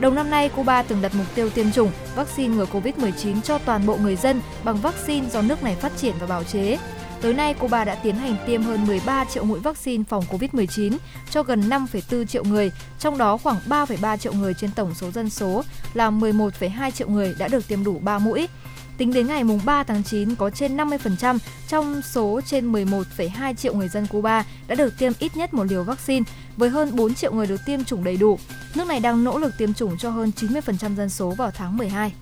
Đầu 0.00 0.12
năm 0.12 0.30
nay, 0.30 0.48
Cuba 0.48 0.82
từng 0.82 1.02
đặt 1.02 1.14
mục 1.14 1.26
tiêu 1.34 1.50
tiêm 1.50 1.72
chủng 1.72 1.90
vaccine 2.16 2.56
ngừa 2.56 2.66
COVID-19 2.72 3.40
cho 3.40 3.58
toàn 3.58 3.86
bộ 3.86 3.96
người 3.96 4.16
dân 4.16 4.40
bằng 4.64 4.76
vaccine 4.76 5.28
do 5.28 5.42
nước 5.42 5.62
này 5.62 5.74
phát 5.74 5.92
triển 5.96 6.14
và 6.20 6.26
bào 6.26 6.44
chế. 6.44 6.78
Tới 7.22 7.34
nay, 7.34 7.54
Cuba 7.54 7.84
đã 7.84 7.94
tiến 7.94 8.16
hành 8.16 8.36
tiêm 8.46 8.62
hơn 8.62 8.86
13 8.86 9.24
triệu 9.24 9.44
mũi 9.44 9.60
vaccine 9.60 10.04
phòng 10.08 10.24
COVID-19 10.30 10.96
cho 11.30 11.42
gần 11.42 11.68
5,4 11.68 12.24
triệu 12.24 12.44
người, 12.44 12.70
trong 12.98 13.18
đó 13.18 13.36
khoảng 13.36 13.56
3,3 13.68 14.16
triệu 14.16 14.32
người 14.32 14.54
trên 14.54 14.70
tổng 14.70 14.94
số 14.94 15.10
dân 15.10 15.30
số 15.30 15.62
là 15.94 16.10
11,2 16.10 16.90
triệu 16.90 17.08
người 17.08 17.34
đã 17.38 17.48
được 17.48 17.68
tiêm 17.68 17.84
đủ 17.84 17.98
3 17.98 18.18
mũi. 18.18 18.48
Tính 18.96 19.12
đến 19.12 19.26
ngày 19.26 19.44
3 19.64 19.84
tháng 19.84 20.02
9, 20.02 20.34
có 20.34 20.50
trên 20.50 20.76
50% 20.76 21.38
trong 21.68 22.02
số 22.02 22.40
trên 22.46 22.72
11,2 22.72 23.54
triệu 23.54 23.74
người 23.74 23.88
dân 23.88 24.06
Cuba 24.06 24.44
đã 24.66 24.74
được 24.74 24.98
tiêm 24.98 25.12
ít 25.18 25.36
nhất 25.36 25.54
một 25.54 25.64
liều 25.64 25.84
vaccine, 25.84 26.24
với 26.56 26.70
hơn 26.70 26.96
4 26.96 27.14
triệu 27.14 27.32
người 27.32 27.46
được 27.46 27.60
tiêm 27.66 27.84
chủng 27.84 28.04
đầy 28.04 28.16
đủ. 28.16 28.38
Nước 28.74 28.86
này 28.86 29.00
đang 29.00 29.24
nỗ 29.24 29.38
lực 29.38 29.58
tiêm 29.58 29.74
chủng 29.74 29.98
cho 29.98 30.10
hơn 30.10 30.32
90% 30.36 30.96
dân 30.96 31.08
số 31.08 31.30
vào 31.30 31.50
tháng 31.50 31.76
12. 31.76 32.12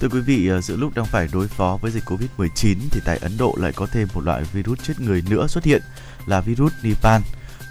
Thưa 0.00 0.08
quý 0.08 0.20
vị, 0.20 0.48
ờ, 0.48 0.60
giữa 0.60 0.76
lúc 0.76 0.94
đang 0.94 1.06
phải 1.06 1.28
đối 1.32 1.48
phó 1.48 1.78
với 1.82 1.90
dịch 1.90 2.04
Covid-19 2.04 2.76
thì 2.90 3.00
tại 3.04 3.18
Ấn 3.22 3.36
Độ 3.38 3.54
lại 3.58 3.72
có 3.72 3.86
thêm 3.86 4.08
một 4.14 4.24
loại 4.24 4.42
virus 4.52 4.78
chết 4.82 5.00
người 5.00 5.22
nữa 5.30 5.46
xuất 5.46 5.64
hiện 5.64 5.82
là 6.26 6.40
virus 6.40 6.72
Nipah. 6.82 7.22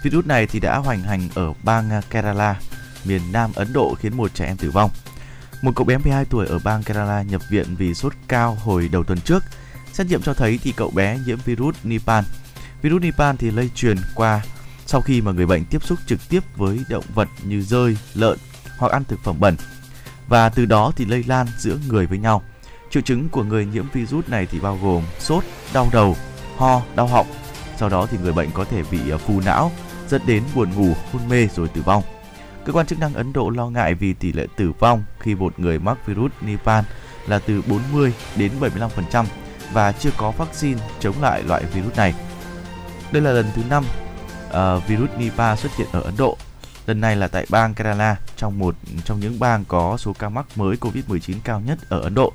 Virus 0.02 0.26
này 0.26 0.46
thì 0.46 0.60
đã 0.60 0.78
hoành 0.78 1.02
hành 1.02 1.28
ở 1.34 1.52
bang 1.62 1.90
Kerala, 2.10 2.60
miền 3.04 3.20
Nam 3.32 3.50
Ấn 3.54 3.72
Độ 3.72 3.94
khiến 3.94 4.16
một 4.16 4.34
trẻ 4.34 4.46
em 4.46 4.56
tử 4.56 4.70
vong. 4.70 4.90
Một 5.62 5.72
cậu 5.76 5.84
bé 5.84 5.98
12 5.98 6.24
tuổi 6.24 6.46
ở 6.46 6.58
bang 6.64 6.82
Kerala 6.82 7.22
nhập 7.22 7.42
viện 7.50 7.76
vì 7.76 7.94
sốt 7.94 8.12
cao 8.28 8.54
hồi 8.54 8.88
đầu 8.92 9.04
tuần 9.04 9.20
trước. 9.20 9.44
Xét 9.92 10.06
nghiệm 10.06 10.22
cho 10.22 10.34
thấy 10.34 10.58
thì 10.62 10.72
cậu 10.76 10.90
bé 10.90 11.18
nhiễm 11.26 11.38
virus 11.44 11.76
Nipah. 11.84 12.24
Virus 12.82 13.02
Nipah 13.02 13.36
thì 13.38 13.50
lây 13.50 13.70
truyền 13.74 13.96
qua 14.14 14.42
sau 14.86 15.00
khi 15.00 15.20
mà 15.20 15.32
người 15.32 15.46
bệnh 15.46 15.64
tiếp 15.64 15.82
xúc 15.84 15.98
trực 16.06 16.20
tiếp 16.28 16.40
với 16.56 16.80
động 16.88 17.04
vật 17.14 17.28
như 17.42 17.62
rơi, 17.62 17.96
lợn 18.14 18.38
hoặc 18.78 18.92
ăn 18.92 19.04
thực 19.04 19.20
phẩm 19.24 19.40
bẩn 19.40 19.56
và 20.30 20.48
từ 20.48 20.66
đó 20.66 20.92
thì 20.96 21.04
lây 21.04 21.24
lan 21.26 21.46
giữa 21.58 21.76
người 21.88 22.06
với 22.06 22.18
nhau. 22.18 22.42
Triệu 22.90 23.02
chứng 23.02 23.28
của 23.28 23.42
người 23.42 23.66
nhiễm 23.66 23.84
virus 23.92 24.28
này 24.28 24.46
thì 24.50 24.60
bao 24.60 24.78
gồm 24.82 25.02
sốt, 25.18 25.44
đau 25.72 25.88
đầu, 25.92 26.16
ho, 26.56 26.82
đau 26.96 27.06
họng. 27.06 27.26
Sau 27.76 27.88
đó 27.88 28.06
thì 28.10 28.18
người 28.22 28.32
bệnh 28.32 28.50
có 28.54 28.64
thể 28.64 28.82
bị 28.90 29.10
à, 29.10 29.16
phù 29.16 29.40
não, 29.40 29.72
dẫn 30.08 30.22
đến 30.26 30.42
buồn 30.54 30.70
ngủ, 30.76 30.94
hôn 31.12 31.28
mê 31.28 31.46
rồi 31.46 31.68
tử 31.68 31.82
vong. 31.82 32.02
Cơ 32.64 32.72
quan 32.72 32.86
chức 32.86 32.98
năng 32.98 33.14
Ấn 33.14 33.32
Độ 33.32 33.50
lo 33.50 33.70
ngại 33.70 33.94
vì 33.94 34.12
tỷ 34.12 34.32
lệ 34.32 34.46
tử 34.56 34.72
vong 34.78 35.04
khi 35.18 35.34
một 35.34 35.60
người 35.60 35.78
mắc 35.78 36.06
virus 36.06 36.32
Nipah 36.40 36.84
là 37.26 37.38
từ 37.38 37.62
40 37.62 38.12
đến 38.36 38.52
75% 38.60 39.24
và 39.72 39.92
chưa 39.92 40.10
có 40.16 40.30
vaccine 40.30 40.80
chống 41.00 41.22
lại 41.22 41.42
loại 41.42 41.64
virus 41.64 41.96
này. 41.96 42.14
Đây 43.12 43.22
là 43.22 43.32
lần 43.32 43.46
thứ 43.54 43.62
5 43.70 43.84
uh, 44.48 44.54
à, 44.54 44.76
virus 44.76 45.10
Nipah 45.18 45.58
xuất 45.58 45.76
hiện 45.76 45.88
ở 45.92 46.00
Ấn 46.00 46.14
Độ. 46.18 46.36
Lần 46.90 47.00
này 47.00 47.16
là 47.16 47.28
tại 47.28 47.46
bang 47.48 47.74
Kerala, 47.74 48.16
trong 48.36 48.58
một 48.58 48.74
trong 49.04 49.20
những 49.20 49.40
bang 49.40 49.64
có 49.68 49.96
số 49.96 50.12
ca 50.12 50.28
mắc 50.28 50.46
mới 50.54 50.76
COVID-19 50.76 51.34
cao 51.44 51.60
nhất 51.60 51.78
ở 51.88 52.00
Ấn 52.00 52.14
Độ. 52.14 52.32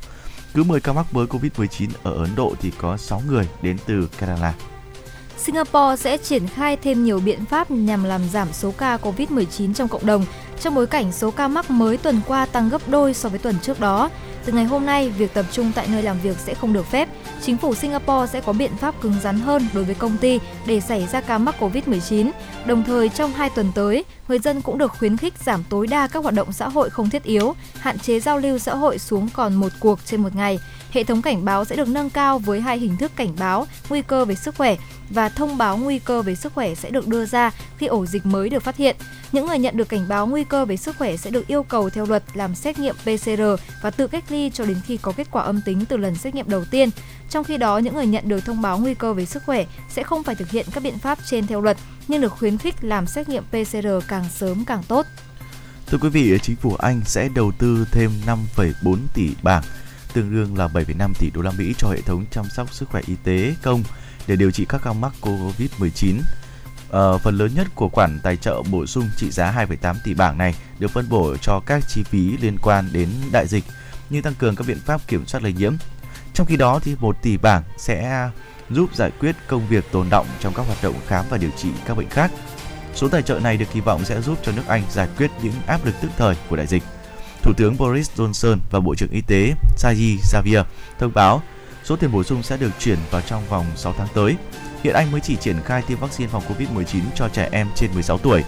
Cứ 0.54 0.64
10 0.64 0.82
ca 0.82 0.94
mắc 0.94 1.06
mới 1.14 1.26
COVID-19 1.26 1.90
ở 2.04 2.14
Ấn 2.14 2.36
Độ 2.36 2.54
thì 2.62 2.72
có 2.78 2.98
6 2.98 3.22
người 3.28 3.48
đến 3.62 3.78
từ 3.86 4.10
Kerala. 4.20 4.54
Singapore 5.38 5.96
sẽ 5.98 6.18
triển 6.18 6.48
khai 6.48 6.78
thêm 6.78 7.04
nhiều 7.04 7.20
biện 7.20 7.46
pháp 7.46 7.72
nhằm 7.72 8.04
làm 8.04 8.30
giảm 8.30 8.54
số 8.54 8.74
ca 8.78 8.98
COVID-19 8.98 9.74
trong 9.74 9.88
cộng 9.88 10.06
đồng, 10.06 10.26
trong 10.62 10.76
bối 10.76 10.88
cảnh 10.88 11.12
số 11.12 11.32
ca 11.32 11.48
mắc 11.48 11.72
mới 11.72 11.98
tuần 11.98 12.22
qua 12.28 12.46
tăng 12.46 12.70
gấp 12.70 12.82
đôi 12.88 13.14
so 13.14 13.30
với 13.30 13.40
tuần 13.40 13.56
trước 13.62 13.80
đó. 13.80 14.10
Từ 14.46 14.54
ngày 14.54 14.66
hôm 14.66 14.86
nay, 14.86 15.10
việc 15.10 15.34
tập 15.34 15.46
trung 15.52 15.72
tại 15.76 15.88
nơi 15.92 16.04
làm 16.04 16.20
việc 16.20 16.38
sẽ 16.40 16.54
không 16.54 16.74
được 16.74 16.86
phép. 16.86 17.10
Chính 17.42 17.58
phủ 17.58 17.76
Singapore 17.76 18.32
sẽ 18.32 18.42
có 18.42 18.54
biện 18.54 18.72
pháp 18.78 19.02
cứng 19.02 19.14
rắn 19.24 19.40
hơn 19.40 19.68
đối 19.74 19.84
với 19.84 19.96
công 19.96 20.18
ty 20.18 20.40
để 20.66 20.80
xảy 20.80 21.08
ra 21.08 21.22
ca 21.22 21.38
mắc 21.38 21.56
COVID-19. 21.60 22.32
Đồng 22.66 22.84
thời, 22.84 23.10
trong 23.10 23.32
hai 23.32 23.50
tuần 23.50 23.72
tới, 23.76 24.06
người 24.28 24.40
dân 24.40 24.62
cũng 24.62 24.78
được 24.78 24.92
khuyến 25.00 25.18
khích 25.18 25.34
giảm 25.46 25.64
tối 25.70 25.88
đa 25.88 26.08
các 26.08 26.24
hoạt 26.24 26.36
động 26.36 26.52
xã 26.52 26.70
hội 26.70 26.90
không 26.90 27.10
thiết 27.10 27.24
yếu, 27.24 27.56
hạn 27.80 28.00
chế 28.00 28.20
giao 28.20 28.38
lưu 28.38 28.58
xã 28.58 28.76
hội 28.76 29.00
xuống 29.00 29.30
còn 29.34 29.54
một 29.54 29.72
cuộc 29.80 30.00
trên 30.06 30.24
một 30.24 30.36
ngày. 30.36 30.60
Hệ 30.92 31.04
thống 31.04 31.22
cảnh 31.22 31.46
báo 31.46 31.66
sẽ 31.66 31.76
được 31.76 31.88
nâng 31.88 32.10
cao 32.10 32.40
với 32.40 32.62
hai 32.62 32.78
hình 32.78 32.98
thức 32.98 33.12
cảnh 33.16 33.34
báo 33.40 33.68
nguy 33.90 34.02
cơ 34.02 34.26
về 34.26 34.36
sức 34.36 34.56
khỏe 34.56 34.76
và 35.10 35.30
thông 35.30 35.58
báo 35.58 35.78
nguy 35.78 36.00
cơ 36.00 36.22
về 36.22 36.36
sức 36.36 36.54
khỏe 36.54 36.76
sẽ 36.76 36.90
được 36.90 37.08
đưa 37.08 37.26
ra 37.26 37.52
khi 37.78 37.86
ổ 37.86 38.06
dịch 38.06 38.26
mới 38.26 38.50
được 38.50 38.64
phát 38.64 38.78
hiện. 38.78 38.96
Những 39.32 39.48
người 39.48 39.60
nhận 39.60 39.78
được 39.78 39.90
cảnh 39.90 40.06
báo 40.08 40.28
nguy 40.28 40.44
cơ 40.44 40.66
về 40.66 40.78
sức 40.78 40.98
khỏe 40.98 41.18
sẽ 41.18 41.30
được 41.30 41.48
yêu 41.48 41.64
cầu 41.64 41.90
theo 41.90 42.06
luật 42.06 42.24
làm 42.34 42.56
xét 42.56 42.80
nghiệm 42.80 42.96
PCR 42.96 43.42
và 43.82 43.92
tự 43.92 44.08
cách 44.08 44.24
ly 44.30 44.52
cho 44.54 44.66
đến 44.66 44.78
khi 44.86 44.98
có 44.98 45.12
kết 45.12 45.28
quả 45.32 45.44
âm 45.44 45.62
tính 45.66 45.86
từ 45.86 45.98
lần 45.98 46.16
xét 46.16 46.36
nghiệm 46.36 46.50
đầu 46.50 46.66
tiên. 46.72 46.90
Trong 47.30 47.44
khi 47.44 47.58
đó, 47.58 47.78
những 47.78 47.96
người 47.96 48.08
nhận 48.08 48.30
được 48.30 48.46
thông 48.46 48.62
báo 48.62 48.78
nguy 48.78 48.94
cơ 48.94 49.14
về 49.14 49.26
sức 49.26 49.44
khỏe 49.46 49.66
sẽ 49.90 50.04
không 50.04 50.24
phải 50.24 50.36
thực 50.36 50.50
hiện 50.50 50.66
các 50.74 50.84
biện 50.84 50.98
pháp 50.98 51.20
trên 51.30 51.48
theo 51.48 51.62
luật, 51.62 51.78
nhưng 52.08 52.22
được 52.22 52.34
khuyến 52.34 52.58
khích 52.58 52.76
làm 52.82 53.08
xét 53.08 53.30
nghiệm 53.30 53.44
PCR 53.44 53.88
càng 54.08 54.26
sớm 54.30 54.66
càng 54.66 54.84
tốt. 54.88 55.06
Thưa 55.88 55.98
quý 56.02 56.10
vị, 56.10 56.38
chính 56.42 56.56
phủ 56.56 56.76
Anh 56.76 57.02
sẽ 57.06 57.30
đầu 57.36 57.52
tư 57.60 57.88
thêm 57.92 58.12
5,4 58.56 58.98
tỷ 59.14 59.30
bảng, 59.44 59.64
tương 60.14 60.32
đương 60.32 60.58
là 60.58 60.68
7,5 60.68 61.14
tỷ 61.20 61.30
đô 61.34 61.42
la 61.42 61.52
Mỹ 61.58 61.74
cho 61.78 61.90
hệ 61.90 62.02
thống 62.02 62.26
chăm 62.32 62.46
sóc 62.56 62.74
sức 62.74 62.90
khỏe 62.90 63.02
y 63.08 63.16
tế 63.24 63.56
công 63.64 63.84
để 64.28 64.36
điều 64.36 64.52
trị 64.52 64.66
các 64.70 64.82
ca 64.84 64.94
mắc 64.94 65.14
COVID-19. 65.22 66.22
Ờ, 66.90 67.18
phần 67.18 67.38
lớn 67.38 67.52
nhất 67.56 67.68
của 67.76 67.90
khoản 67.90 68.20
tài 68.24 68.38
trợ 68.38 68.62
bổ 68.72 68.86
sung 68.86 69.10
trị 69.18 69.32
giá 69.32 69.52
2,8 69.52 69.96
tỷ 70.04 70.14
bảng 70.14 70.38
này 70.38 70.56
được 70.80 70.92
phân 70.92 71.10
bổ 71.10 71.38
cho 71.38 71.62
các 71.66 71.84
chi 71.90 72.04
phí 72.04 72.38
liên 72.38 72.58
quan 72.62 72.90
đến 72.94 73.10
đại 73.32 73.48
dịch 73.48 73.64
như 74.10 74.22
tăng 74.22 74.34
cường 74.34 74.56
các 74.56 74.68
biện 74.68 74.80
pháp 74.86 75.08
kiểm 75.08 75.26
soát 75.26 75.44
lây 75.44 75.54
nhiễm. 75.54 75.74
Trong 76.34 76.48
khi 76.48 76.58
đó 76.58 76.80
thì 76.84 76.96
1 77.00 77.22
tỷ 77.22 77.38
bảng 77.38 77.64
sẽ 77.78 78.30
giúp 78.70 78.96
giải 78.96 79.12
quyết 79.20 79.36
công 79.48 79.68
việc 79.68 79.92
tồn 79.92 80.10
động 80.10 80.28
trong 80.40 80.54
các 80.54 80.66
hoạt 80.68 80.84
động 80.84 80.96
khám 81.08 81.26
và 81.30 81.38
điều 81.38 81.52
trị 81.58 81.70
các 81.86 81.98
bệnh 81.98 82.10
khác. 82.10 82.32
Số 82.96 83.08
tài 83.08 83.22
trợ 83.22 83.40
này 83.40 83.58
được 83.58 83.66
kỳ 83.74 83.80
vọng 83.80 84.06
sẽ 84.06 84.22
giúp 84.22 84.38
cho 84.44 84.52
nước 84.52 84.68
Anh 84.68 84.84
giải 84.92 85.08
quyết 85.18 85.32
những 85.44 85.54
áp 85.68 85.86
lực 85.86 85.96
tức 86.02 86.10
thời 86.18 86.36
của 86.50 86.56
đại 86.56 86.68
dịch. 86.68 86.84
Thủ 87.42 87.54
tướng 87.58 87.78
Boris 87.78 88.12
Johnson 88.16 88.58
và 88.72 88.80
Bộ 88.80 88.96
trưởng 88.96 89.10
Y 89.10 89.22
tế 89.22 89.54
Sajid 89.78 90.18
Javier 90.18 90.64
thông 91.00 91.14
báo 91.14 91.42
số 91.86 91.96
tiền 91.96 92.12
bổ 92.12 92.24
sung 92.24 92.44
sẽ 92.44 92.58
được 92.58 92.72
chuyển 92.80 92.98
vào 93.12 93.22
trong 93.22 93.44
vòng 93.50 93.66
6 93.76 93.94
tháng 93.98 94.08
tới. 94.14 94.36
Hiện 94.84 94.96
Anh 94.96 95.12
mới 95.12 95.22
chỉ 95.22 95.36
triển 95.36 95.56
khai 95.66 95.82
tiêm 95.88 96.00
vaccine 96.00 96.30
phòng 96.30 96.44
COVID-19 96.48 97.02
cho 97.16 97.30
trẻ 97.30 97.50
em 97.52 97.68
trên 97.76 97.94
16 97.94 98.18
tuổi, 98.18 98.44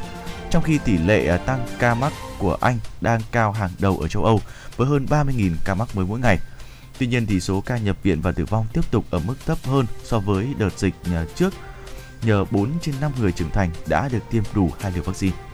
trong 0.52 0.64
khi 0.64 0.78
tỷ 0.78 0.98
lệ 0.98 1.28
à, 1.28 1.38
tăng 1.38 1.68
ca 1.80 1.94
mắc 1.94 2.14
của 2.40 2.58
Anh 2.62 2.78
đang 3.02 3.22
cao 3.32 3.52
hàng 3.52 3.70
đầu 3.80 3.98
ở 3.98 4.08
châu 4.08 4.24
Âu 4.24 4.42
với 4.78 4.88
hơn 4.88 5.06
30.000 5.10 5.52
ca 5.66 5.76
mắc 5.76 5.96
mới 5.96 6.06
mỗi 6.06 6.20
ngày. 6.20 6.40
Tuy 7.00 7.08
nhiên 7.08 7.26
thì 7.26 7.40
số 7.40 7.62
ca 7.62 7.78
nhập 7.78 7.98
viện 8.04 8.22
và 8.22 8.32
tử 8.32 8.46
vong 8.46 8.66
tiếp 8.74 8.92
tục 8.92 9.06
ở 9.10 9.20
mức 9.20 9.36
thấp 9.46 9.58
hơn 9.64 9.86
so 10.04 10.20
với 10.20 10.48
đợt 10.58 10.80
dịch 10.80 10.94
à, 11.14 11.26
trước 11.36 11.54
nhờ 12.22 12.46
4 12.52 12.72
trên 12.82 12.96
5 13.02 13.12
người 13.20 13.32
trưởng 13.32 13.52
thành 13.52 13.70
đã 13.88 14.10
được 14.10 14.24
tiêm 14.32 14.44
đủ 14.54 14.72
hai 14.80 14.92
liều 14.92 15.04
vaccine. 15.04 15.47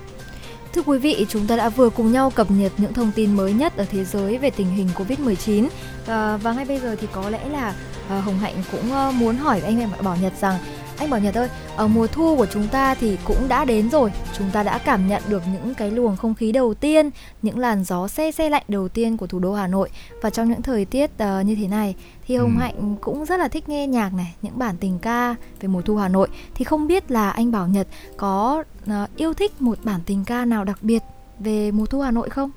Thưa 0.73 0.81
quý 0.85 0.97
vị, 0.97 1.25
chúng 1.29 1.47
ta 1.47 1.55
đã 1.55 1.69
vừa 1.69 1.89
cùng 1.89 2.11
nhau 2.11 2.29
cập 2.29 2.51
nhật 2.51 2.71
những 2.77 2.93
thông 2.93 3.11
tin 3.15 3.35
mới 3.35 3.53
nhất 3.53 3.77
ở 3.77 3.85
thế 3.91 4.03
giới 4.03 4.37
về 4.37 4.49
tình 4.49 4.69
hình 4.69 4.89
Covid-19 4.95 5.63
à, 5.63 5.69
ờ, 6.07 6.39
và 6.43 6.53
ngay 6.53 6.65
bây 6.65 6.79
giờ 6.79 6.95
thì 7.01 7.07
có 7.11 7.29
lẽ 7.29 7.49
là 7.49 7.73
à, 8.09 8.19
Hồng 8.19 8.39
Hạnh 8.39 8.55
cũng 8.71 8.91
ờ, 8.91 9.11
muốn 9.11 9.35
hỏi 9.35 9.61
anh 9.61 9.79
em 9.79 9.89
Bảo 10.03 10.17
Nhật 10.21 10.33
rằng 10.41 10.55
anh 10.97 11.09
Bảo 11.09 11.19
Nhật 11.19 11.35
ơi, 11.35 11.49
ở 11.75 11.87
mùa 11.87 12.07
thu 12.07 12.35
của 12.37 12.45
chúng 12.45 12.67
ta 12.67 12.95
thì 12.95 13.17
cũng 13.25 13.47
đã 13.47 13.65
đến 13.65 13.89
rồi. 13.89 14.11
Chúng 14.37 14.49
ta 14.51 14.63
đã 14.63 14.77
cảm 14.77 15.07
nhận 15.07 15.23
được 15.27 15.43
những 15.53 15.73
cái 15.73 15.91
luồng 15.91 16.15
không 16.15 16.35
khí 16.35 16.51
đầu 16.51 16.73
tiên, 16.73 17.09
những 17.41 17.59
làn 17.59 17.83
gió 17.83 18.07
xe 18.07 18.31
xe 18.31 18.49
lạnh 18.49 18.63
đầu 18.67 18.87
tiên 18.87 19.17
của 19.17 19.27
thủ 19.27 19.39
đô 19.39 19.53
Hà 19.53 19.67
Nội. 19.67 19.89
Và 20.21 20.29
trong 20.29 20.49
những 20.49 20.61
thời 20.61 20.85
tiết 20.85 21.11
uh, 21.13 21.45
như 21.45 21.55
thế 21.55 21.67
này 21.67 21.95
thì 22.27 22.35
Hồng 22.35 22.55
ừ. 22.57 22.61
Hạnh 22.61 22.95
cũng 23.01 23.25
rất 23.25 23.39
là 23.39 23.47
thích 23.47 23.69
nghe 23.69 23.87
nhạc 23.87 24.13
này, 24.13 24.35
những 24.41 24.59
bản 24.59 24.77
tình 24.77 24.99
ca 24.99 25.35
về 25.59 25.67
mùa 25.67 25.81
thu 25.81 25.95
Hà 25.97 26.07
Nội. 26.07 26.27
Thì 26.55 26.65
không 26.65 26.87
biết 26.87 27.11
là 27.11 27.29
anh 27.29 27.51
Bảo 27.51 27.67
Nhật 27.67 27.87
có 28.17 28.63
uh, 28.83 29.15
yêu 29.15 29.33
thích 29.33 29.61
một 29.61 29.77
bản 29.83 30.01
tình 30.05 30.25
ca 30.25 30.45
nào 30.45 30.63
đặc 30.63 30.77
biệt 30.81 31.03
về 31.39 31.71
mùa 31.71 31.85
thu 31.85 32.01
Hà 32.01 32.11
Nội 32.11 32.29
không? 32.29 32.51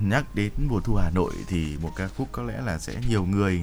Nhắc 0.00 0.34
đến 0.34 0.50
mùa 0.68 0.80
thu 0.80 0.94
Hà 0.94 1.10
Nội 1.10 1.32
thì 1.48 1.76
một 1.82 1.90
ca 1.96 2.08
khúc 2.08 2.28
có 2.32 2.42
lẽ 2.42 2.54
là 2.66 2.78
sẽ 2.78 2.92
nhiều 3.08 3.24
người 3.24 3.60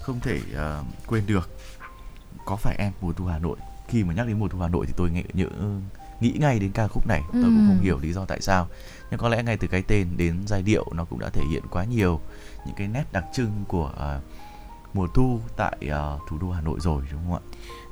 không 0.00 0.20
thể 0.20 0.40
uh, 0.52 0.86
quên 1.06 1.22
được 1.26 1.50
có 2.48 2.56
phải 2.56 2.76
em 2.78 2.92
mùa 3.00 3.12
thu 3.12 3.24
Hà 3.24 3.38
Nội? 3.38 3.56
Khi 3.88 4.04
mà 4.04 4.14
nhắc 4.14 4.26
đến 4.26 4.38
mùa 4.38 4.48
thu 4.48 4.58
Hà 4.58 4.68
Nội 4.68 4.86
thì 4.86 4.92
tôi 4.96 5.10
nghĩ 5.10 5.22
nhớ 5.32 5.46
nghĩ 6.20 6.36
ngay 6.40 6.58
đến 6.58 6.72
ca 6.72 6.88
khúc 6.88 7.06
này. 7.06 7.22
Tôi 7.32 7.42
cũng 7.42 7.66
không 7.68 7.80
hiểu 7.80 7.98
lý 7.98 8.12
do 8.12 8.24
tại 8.24 8.40
sao. 8.40 8.68
Nhưng 9.10 9.20
có 9.20 9.28
lẽ 9.28 9.42
ngay 9.42 9.56
từ 9.56 9.68
cái 9.68 9.82
tên 9.82 10.16
đến 10.16 10.42
giai 10.46 10.62
điệu 10.62 10.86
nó 10.92 11.04
cũng 11.04 11.18
đã 11.18 11.28
thể 11.32 11.42
hiện 11.50 11.62
quá 11.70 11.84
nhiều 11.84 12.20
những 12.66 12.74
cái 12.76 12.88
nét 12.88 13.04
đặc 13.12 13.24
trưng 13.34 13.64
của 13.68 13.92
uh, 13.92 14.22
mùa 14.94 15.06
thu 15.14 15.40
tại 15.56 15.76
uh, 15.86 16.20
thủ 16.28 16.38
đô 16.38 16.50
Hà 16.50 16.60
Nội 16.60 16.80
rồi 16.80 17.02
đúng 17.12 17.20
không 17.26 17.34
ạ? 17.34 17.42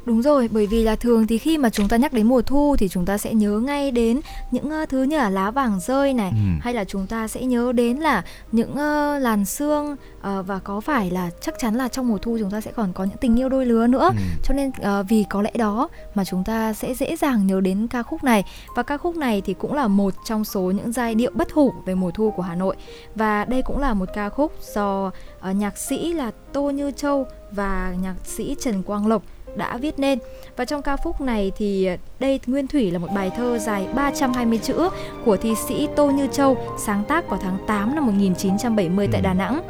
Đúng 0.07 0.23
rồi, 0.23 0.49
bởi 0.53 0.67
vì 0.67 0.83
là 0.83 0.97
thường 0.97 1.27
thì 1.27 1.39
khi 1.39 1.59
mà 1.59 1.71
chúng 1.71 1.89
ta 1.89 1.97
nhắc 1.97 2.13
đến 2.13 2.27
mùa 2.27 2.43
thu 2.43 2.77
thì 2.79 2.89
chúng 2.89 3.07
ta 3.07 3.19
sẽ 3.19 3.35
nhớ 3.35 3.61
ngay 3.61 3.91
đến 3.91 4.21
những 4.51 4.83
uh, 4.83 4.89
thứ 4.89 5.03
như 5.03 5.17
là 5.17 5.31
lá 5.31 5.51
vàng 5.51 5.81
rơi 5.81 6.15
này 6.15 6.31
ừ. 6.31 6.61
hay 6.61 6.75
là 6.75 6.85
chúng 6.85 7.07
ta 7.07 7.29
sẽ 7.29 7.43
nhớ 7.43 7.73
đến 7.73 7.97
là 7.97 8.25
những 8.53 8.71
uh, 8.71 9.23
làn 9.23 9.45
sương 9.45 9.93
uh, 9.93 10.47
và 10.47 10.59
có 10.65 10.81
phải 10.81 11.11
là 11.11 11.31
chắc 11.41 11.55
chắn 11.59 11.75
là 11.75 11.89
trong 11.89 12.09
mùa 12.09 12.19
thu 12.19 12.37
chúng 12.41 12.51
ta 12.51 12.61
sẽ 12.61 12.73
còn 12.77 12.93
có 12.93 13.05
những 13.05 13.17
tình 13.21 13.41
yêu 13.41 13.49
đôi 13.49 13.67
lứa 13.67 13.87
nữa. 13.87 14.11
Ừ. 14.13 14.17
Cho 14.43 14.55
nên 14.55 14.69
uh, 14.69 15.07
vì 15.09 15.25
có 15.31 15.43
lẽ 15.43 15.51
đó 15.55 15.89
mà 16.15 16.25
chúng 16.25 16.45
ta 16.45 16.73
sẽ 16.73 16.95
dễ 16.95 17.17
dàng 17.17 17.47
nhớ 17.47 17.61
đến 17.61 17.87
ca 17.89 18.03
khúc 18.03 18.25
này 18.25 18.45
và 18.77 18.83
ca 18.83 18.97
khúc 18.97 19.17
này 19.17 19.41
thì 19.41 19.55
cũng 19.55 19.75
là 19.75 19.89
một 19.89 20.15
trong 20.25 20.45
số 20.45 20.61
những 20.61 20.93
giai 20.93 21.15
điệu 21.15 21.31
bất 21.35 21.53
hủ 21.53 21.73
về 21.87 21.95
mùa 21.95 22.11
thu 22.11 22.31
của 22.31 22.43
Hà 22.43 22.55
Nội. 22.55 22.77
Và 23.15 23.45
đây 23.45 23.63
cũng 23.63 23.79
là 23.79 23.95
một 23.95 24.09
ca 24.15 24.29
khúc 24.29 24.53
do 24.75 25.07
uh, 25.07 25.57
nhạc 25.57 25.79
sĩ 25.79 26.13
là 26.13 26.31
Tô 26.53 26.71
Như 26.71 26.91
Châu 26.91 27.27
và 27.51 27.95
nhạc 28.03 28.15
sĩ 28.25 28.57
Trần 28.61 28.83
Quang 28.83 29.07
Lộc 29.07 29.23
đã 29.57 29.77
viết 29.77 29.99
nên. 29.99 30.19
Và 30.57 30.65
trong 30.65 30.83
ca 30.83 30.97
khúc 30.97 31.21
này 31.21 31.53
thì 31.57 31.89
đây 32.19 32.41
nguyên 32.47 32.67
thủy 32.67 32.91
là 32.91 32.99
một 32.99 33.09
bài 33.15 33.31
thơ 33.37 33.59
dài 33.59 33.87
320 33.95 34.59
chữ 34.63 34.89
của 35.25 35.37
thi 35.37 35.55
sĩ 35.69 35.89
Tô 35.97 36.11
Như 36.11 36.27
Châu 36.33 36.57
sáng 36.79 37.05
tác 37.09 37.31
vào 37.31 37.41
tháng 37.43 37.59
8 37.67 37.95
năm 37.95 38.07
1970 38.07 39.09
tại 39.13 39.21
Đà 39.21 39.35
Nẵng. 39.35 39.63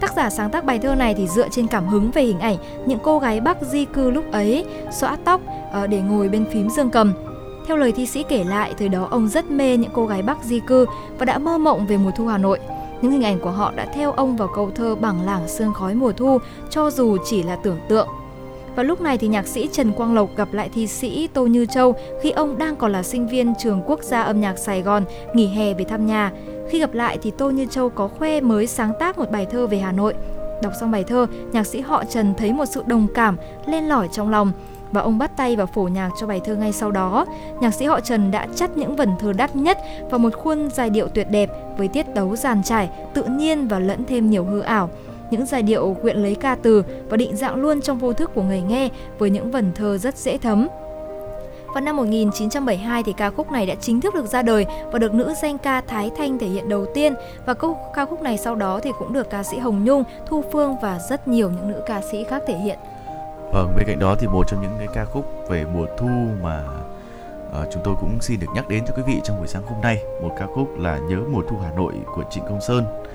Tác 0.00 0.12
giả 0.16 0.30
sáng 0.30 0.50
tác 0.50 0.64
bài 0.64 0.78
thơ 0.78 0.94
này 0.94 1.14
thì 1.14 1.26
dựa 1.26 1.48
trên 1.48 1.66
cảm 1.66 1.86
hứng 1.86 2.10
về 2.10 2.22
hình 2.22 2.40
ảnh 2.40 2.56
những 2.86 2.98
cô 3.02 3.18
gái 3.18 3.40
Bắc 3.40 3.62
di 3.62 3.84
cư 3.84 4.10
lúc 4.10 4.32
ấy 4.32 4.64
xõa 4.90 5.16
tóc 5.24 5.40
ờ, 5.72 5.86
để 5.86 6.00
ngồi 6.00 6.28
bên 6.28 6.46
phím 6.52 6.70
dương 6.70 6.90
cầm. 6.90 7.12
Theo 7.66 7.76
lời 7.76 7.92
thi 7.92 8.06
sĩ 8.06 8.22
kể 8.28 8.44
lại, 8.44 8.74
thời 8.78 8.88
đó 8.88 9.08
ông 9.10 9.28
rất 9.28 9.50
mê 9.50 9.76
những 9.76 9.90
cô 9.94 10.06
gái 10.06 10.22
Bắc 10.22 10.44
di 10.44 10.60
cư 10.60 10.86
và 11.18 11.24
đã 11.24 11.38
mơ 11.38 11.58
mộng 11.58 11.86
về 11.86 11.96
mùa 11.96 12.10
thu 12.16 12.26
Hà 12.26 12.38
Nội. 12.38 12.58
Những 13.02 13.12
hình 13.12 13.24
ảnh 13.24 13.40
của 13.40 13.50
họ 13.50 13.72
đã 13.76 13.86
theo 13.94 14.12
ông 14.12 14.36
vào 14.36 14.48
câu 14.54 14.70
thơ 14.74 14.94
bằng 14.94 15.26
lảng 15.26 15.48
sương 15.48 15.74
khói 15.74 15.94
mùa 15.94 16.12
thu 16.12 16.38
cho 16.70 16.90
dù 16.90 17.16
chỉ 17.24 17.42
là 17.42 17.56
tưởng 17.56 17.78
tượng. 17.88 18.08
Và 18.76 18.82
lúc 18.82 19.00
này 19.00 19.18
thì 19.18 19.28
nhạc 19.28 19.46
sĩ 19.46 19.68
Trần 19.72 19.92
Quang 19.92 20.14
Lộc 20.14 20.36
gặp 20.36 20.52
lại 20.52 20.68
thi 20.74 20.86
sĩ 20.86 21.28
Tô 21.34 21.46
Như 21.46 21.66
Châu 21.66 21.94
khi 22.22 22.30
ông 22.30 22.58
đang 22.58 22.76
còn 22.76 22.92
là 22.92 23.02
sinh 23.02 23.28
viên 23.28 23.54
trường 23.58 23.82
Quốc 23.86 24.02
gia 24.02 24.22
âm 24.22 24.40
nhạc 24.40 24.58
Sài 24.58 24.82
Gòn 24.82 25.04
nghỉ 25.34 25.46
hè 25.46 25.74
về 25.74 25.84
thăm 25.84 26.06
nhà. 26.06 26.32
Khi 26.68 26.78
gặp 26.78 26.94
lại 26.94 27.18
thì 27.22 27.30
Tô 27.38 27.50
Như 27.50 27.66
Châu 27.70 27.88
có 27.88 28.08
khoe 28.08 28.40
mới 28.40 28.66
sáng 28.66 28.92
tác 29.00 29.18
một 29.18 29.30
bài 29.30 29.46
thơ 29.50 29.66
về 29.66 29.78
Hà 29.78 29.92
Nội. 29.92 30.14
Đọc 30.62 30.72
xong 30.80 30.90
bài 30.90 31.04
thơ, 31.04 31.26
nhạc 31.52 31.66
sĩ 31.66 31.80
họ 31.80 32.04
Trần 32.04 32.34
thấy 32.34 32.52
một 32.52 32.66
sự 32.66 32.82
đồng 32.86 33.06
cảm 33.14 33.36
lên 33.66 33.84
lỏi 33.84 34.08
trong 34.12 34.30
lòng 34.30 34.52
và 34.92 35.00
ông 35.00 35.18
bắt 35.18 35.36
tay 35.36 35.56
vào 35.56 35.66
phổ 35.66 35.82
nhạc 35.82 36.10
cho 36.20 36.26
bài 36.26 36.40
thơ 36.44 36.56
ngay 36.56 36.72
sau 36.72 36.90
đó. 36.90 37.26
Nhạc 37.60 37.74
sĩ 37.74 37.84
họ 37.84 38.00
Trần 38.00 38.30
đã 38.30 38.46
chắt 38.54 38.76
những 38.76 38.96
vần 38.96 39.10
thơ 39.18 39.32
đắt 39.32 39.56
nhất 39.56 39.78
vào 40.10 40.18
một 40.18 40.34
khuôn 40.34 40.70
giai 40.70 40.90
điệu 40.90 41.08
tuyệt 41.08 41.30
đẹp 41.30 41.50
với 41.78 41.88
tiết 41.88 42.06
tấu 42.14 42.36
giàn 42.36 42.62
trải, 42.62 42.90
tự 43.14 43.24
nhiên 43.24 43.68
và 43.68 43.78
lẫn 43.78 44.04
thêm 44.04 44.30
nhiều 44.30 44.44
hư 44.44 44.60
ảo 44.60 44.90
những 45.30 45.46
giai 45.46 45.62
điệu 45.62 45.96
quyện 46.02 46.16
lấy 46.16 46.34
ca 46.34 46.56
từ 46.62 46.82
và 47.08 47.16
định 47.16 47.36
dạng 47.36 47.56
luôn 47.56 47.80
trong 47.80 47.98
vô 47.98 48.12
thức 48.12 48.30
của 48.34 48.42
người 48.42 48.60
nghe 48.60 48.88
với 49.18 49.30
những 49.30 49.50
vần 49.50 49.72
thơ 49.74 49.98
rất 49.98 50.16
dễ 50.16 50.38
thấm. 50.38 50.68
Vào 51.76 51.80
năm 51.80 51.96
1972 51.96 53.02
thì 53.02 53.12
ca 53.16 53.30
khúc 53.30 53.52
này 53.52 53.66
đã 53.66 53.74
chính 53.74 54.00
thức 54.00 54.14
được 54.14 54.26
ra 54.26 54.42
đời 54.42 54.66
và 54.92 54.98
được 54.98 55.14
nữ 55.14 55.34
danh 55.42 55.58
ca 55.58 55.80
Thái 55.80 56.10
Thanh 56.16 56.38
thể 56.38 56.46
hiện 56.46 56.68
đầu 56.68 56.86
tiên 56.94 57.14
và 57.46 57.54
câu 57.54 57.78
ca 57.94 58.04
khúc 58.04 58.22
này 58.22 58.38
sau 58.38 58.54
đó 58.54 58.80
thì 58.82 58.90
cũng 58.98 59.12
được 59.12 59.30
ca 59.30 59.42
sĩ 59.42 59.58
Hồng 59.58 59.84
Nhung, 59.84 60.04
Thu 60.26 60.44
Phương 60.52 60.76
và 60.82 60.98
rất 61.10 61.28
nhiều 61.28 61.50
những 61.50 61.68
nữ 61.68 61.82
ca 61.86 62.00
sĩ 62.10 62.24
khác 62.24 62.42
thể 62.46 62.56
hiện. 62.58 62.78
Vâng, 63.52 63.72
bên 63.76 63.86
cạnh 63.86 63.98
đó 63.98 64.16
thì 64.18 64.26
một 64.26 64.44
trong 64.48 64.62
những 64.62 64.74
cái 64.78 64.88
ca 64.94 65.04
khúc 65.04 65.24
về 65.48 65.64
mùa 65.74 65.86
thu 65.98 66.08
mà 66.42 66.64
uh, 67.48 67.68
chúng 67.72 67.82
tôi 67.84 67.94
cũng 68.00 68.18
xin 68.20 68.40
được 68.40 68.46
nhắc 68.54 68.68
đến 68.68 68.84
cho 68.86 68.94
quý 68.96 69.02
vị 69.06 69.20
trong 69.24 69.38
buổi 69.38 69.48
sáng 69.48 69.62
hôm 69.66 69.80
nay, 69.80 70.02
một 70.22 70.30
ca 70.38 70.46
khúc 70.46 70.78
là 70.78 70.98
Nhớ 70.98 71.16
mùa 71.30 71.42
thu 71.48 71.56
Hà 71.62 71.70
Nội 71.76 71.94
của 72.14 72.24
Trịnh 72.30 72.44
Công 72.44 72.60
Sơn 72.60 73.05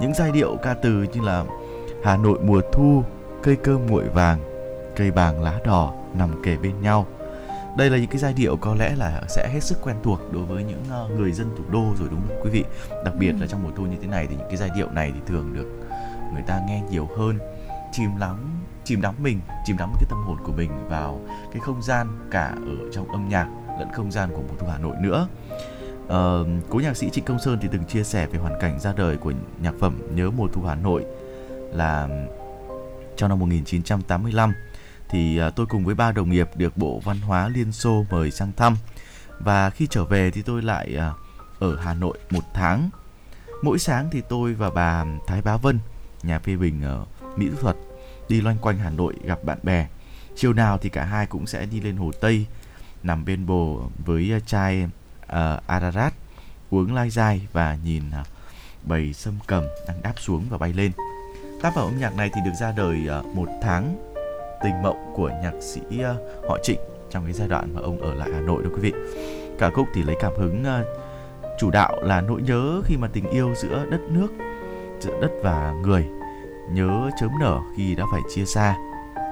những 0.00 0.14
giai 0.14 0.32
điệu 0.32 0.56
ca 0.62 0.74
từ 0.74 1.06
như 1.12 1.20
là 1.20 1.44
Hà 2.04 2.16
Nội 2.16 2.38
mùa 2.42 2.60
thu, 2.72 3.04
cây 3.42 3.56
cơm 3.56 3.86
nguội 3.86 4.08
vàng, 4.08 4.38
cây 4.96 5.10
bàng 5.10 5.42
lá 5.42 5.58
đỏ 5.64 5.94
nằm 6.14 6.42
kề 6.42 6.56
bên 6.56 6.80
nhau. 6.80 7.06
Đây 7.76 7.90
là 7.90 7.98
những 7.98 8.10
cái 8.10 8.18
giai 8.18 8.32
điệu 8.32 8.56
có 8.56 8.74
lẽ 8.74 8.94
là 8.96 9.22
sẽ 9.28 9.48
hết 9.52 9.62
sức 9.62 9.78
quen 9.82 9.96
thuộc 10.02 10.20
đối 10.32 10.44
với 10.44 10.64
những 10.64 10.84
ờ, 10.90 11.08
người 11.16 11.32
dân 11.32 11.50
thủ 11.56 11.64
đô 11.70 11.84
rồi 11.98 12.08
đúng 12.10 12.20
không 12.28 12.40
quý 12.42 12.50
vị? 12.50 12.64
Đặc 13.04 13.14
biệt 13.18 13.34
là 13.40 13.46
trong 13.46 13.62
mùa 13.62 13.70
thu 13.76 13.82
như 13.82 13.96
thế 14.02 14.08
này 14.08 14.26
thì 14.30 14.36
những 14.36 14.46
cái 14.48 14.56
giai 14.56 14.70
điệu 14.76 14.90
này 14.90 15.12
thì 15.14 15.20
thường 15.26 15.54
được 15.54 15.66
người 16.32 16.42
ta 16.46 16.60
nghe 16.68 16.82
nhiều 16.90 17.08
hơn, 17.18 17.38
chìm 17.92 18.16
lắm, 18.16 18.62
chìm 18.84 19.00
đắm 19.00 19.14
mình, 19.18 19.40
chìm 19.64 19.76
đắm 19.76 19.92
cái 19.94 20.04
tâm 20.10 20.24
hồn 20.26 20.36
của 20.44 20.52
mình 20.52 20.88
vào 20.88 21.20
cái 21.52 21.60
không 21.60 21.82
gian 21.82 22.06
cả 22.30 22.54
ở 22.56 22.90
trong 22.92 23.12
âm 23.12 23.28
nhạc 23.28 23.48
lẫn 23.78 23.88
không 23.92 24.12
gian 24.12 24.30
của 24.30 24.42
mùa 24.48 24.54
thu 24.58 24.66
Hà 24.66 24.78
Nội 24.78 24.96
nữa. 25.00 25.28
Uh, 26.08 26.46
cố 26.68 26.80
nhạc 26.80 26.96
sĩ 26.96 27.10
Trịnh 27.10 27.24
Công 27.24 27.38
Sơn 27.38 27.58
thì 27.62 27.68
từng 27.72 27.84
chia 27.84 28.04
sẻ 28.04 28.26
về 28.26 28.38
hoàn 28.38 28.60
cảnh 28.60 28.80
ra 28.80 28.92
đời 28.96 29.16
của 29.16 29.32
nhạc 29.62 29.74
phẩm 29.80 29.98
Nhớ 30.14 30.30
mùa 30.30 30.48
thu 30.52 30.62
Hà 30.62 30.74
Nội 30.74 31.04
là 31.72 32.08
trong 33.16 33.28
năm 33.28 33.38
1985 33.38 34.52
thì 35.08 35.40
uh, 35.48 35.56
tôi 35.56 35.66
cùng 35.66 35.84
với 35.84 35.94
ba 35.94 36.12
đồng 36.12 36.30
nghiệp 36.30 36.48
được 36.56 36.76
Bộ 36.76 37.00
Văn 37.04 37.20
hóa 37.20 37.48
Liên 37.48 37.72
Xô 37.72 38.04
mời 38.10 38.30
sang 38.30 38.52
thăm 38.56 38.76
và 39.38 39.70
khi 39.70 39.86
trở 39.90 40.04
về 40.04 40.30
thì 40.30 40.42
tôi 40.42 40.62
lại 40.62 40.96
uh, 40.96 41.60
ở 41.60 41.76
Hà 41.76 41.94
Nội 41.94 42.18
một 42.30 42.44
tháng. 42.54 42.90
Mỗi 43.62 43.78
sáng 43.78 44.08
thì 44.12 44.22
tôi 44.28 44.54
và 44.54 44.70
bà 44.70 45.04
Thái 45.26 45.42
Bá 45.42 45.56
Vân, 45.56 45.78
nhà 46.22 46.38
phê 46.38 46.56
bình 46.56 46.82
ở 46.82 47.04
mỹ 47.36 47.48
thuật 47.60 47.76
đi 48.28 48.40
loanh 48.40 48.58
quanh 48.58 48.78
Hà 48.78 48.90
Nội 48.90 49.14
gặp 49.24 49.44
bạn 49.44 49.58
bè. 49.62 49.88
Chiều 50.36 50.52
nào 50.52 50.78
thì 50.78 50.88
cả 50.88 51.04
hai 51.04 51.26
cũng 51.26 51.46
sẽ 51.46 51.66
đi 51.66 51.80
lên 51.80 51.96
Hồ 51.96 52.10
Tây 52.20 52.46
nằm 53.02 53.24
bên 53.24 53.46
bồ 53.46 53.90
với 54.04 54.32
chai 54.46 54.88
uh, 55.32 55.66
Ararat 55.66 56.12
uống 56.70 56.94
lai 56.94 57.10
dai 57.10 57.46
và 57.52 57.76
nhìn 57.84 58.02
uh, 58.20 58.26
bầy 58.84 59.12
sâm 59.12 59.34
cầm 59.46 59.64
đang 59.88 60.02
đáp 60.02 60.12
xuống 60.16 60.44
và 60.50 60.58
bay 60.58 60.72
lên. 60.72 60.92
Tác 61.62 61.74
phẩm 61.74 61.84
âm 61.84 62.00
nhạc 62.00 62.16
này 62.16 62.30
thì 62.34 62.40
được 62.44 62.54
ra 62.60 62.72
đời 62.76 63.08
uh, 63.20 63.26
một 63.26 63.48
tháng 63.62 63.96
tình 64.62 64.82
mộng 64.82 65.12
của 65.14 65.30
nhạc 65.42 65.54
sĩ 65.60 65.80
uh, 65.80 66.48
họ 66.48 66.58
Trịnh 66.62 66.80
trong 67.10 67.24
cái 67.24 67.32
giai 67.32 67.48
đoạn 67.48 67.74
mà 67.74 67.80
ông 67.80 68.00
ở 68.00 68.14
lại 68.14 68.28
Hà 68.34 68.40
Nội 68.40 68.62
đó 68.62 68.70
quý 68.74 68.80
vị. 68.80 68.92
Cả 69.58 69.70
khúc 69.70 69.88
thì 69.94 70.02
lấy 70.02 70.16
cảm 70.20 70.32
hứng 70.38 70.62
uh, 70.62 70.86
chủ 71.58 71.70
đạo 71.70 72.02
là 72.02 72.20
nỗi 72.20 72.42
nhớ 72.42 72.82
khi 72.84 72.96
mà 72.96 73.08
tình 73.12 73.30
yêu 73.30 73.54
giữa 73.56 73.86
đất 73.90 74.00
nước, 74.10 74.28
giữa 75.00 75.20
đất 75.20 75.30
và 75.42 75.72
người, 75.82 76.06
nhớ 76.70 77.10
chớm 77.20 77.30
nở 77.40 77.60
khi 77.76 77.94
đã 77.94 78.04
phải 78.12 78.20
chia 78.34 78.44
xa. 78.44 78.76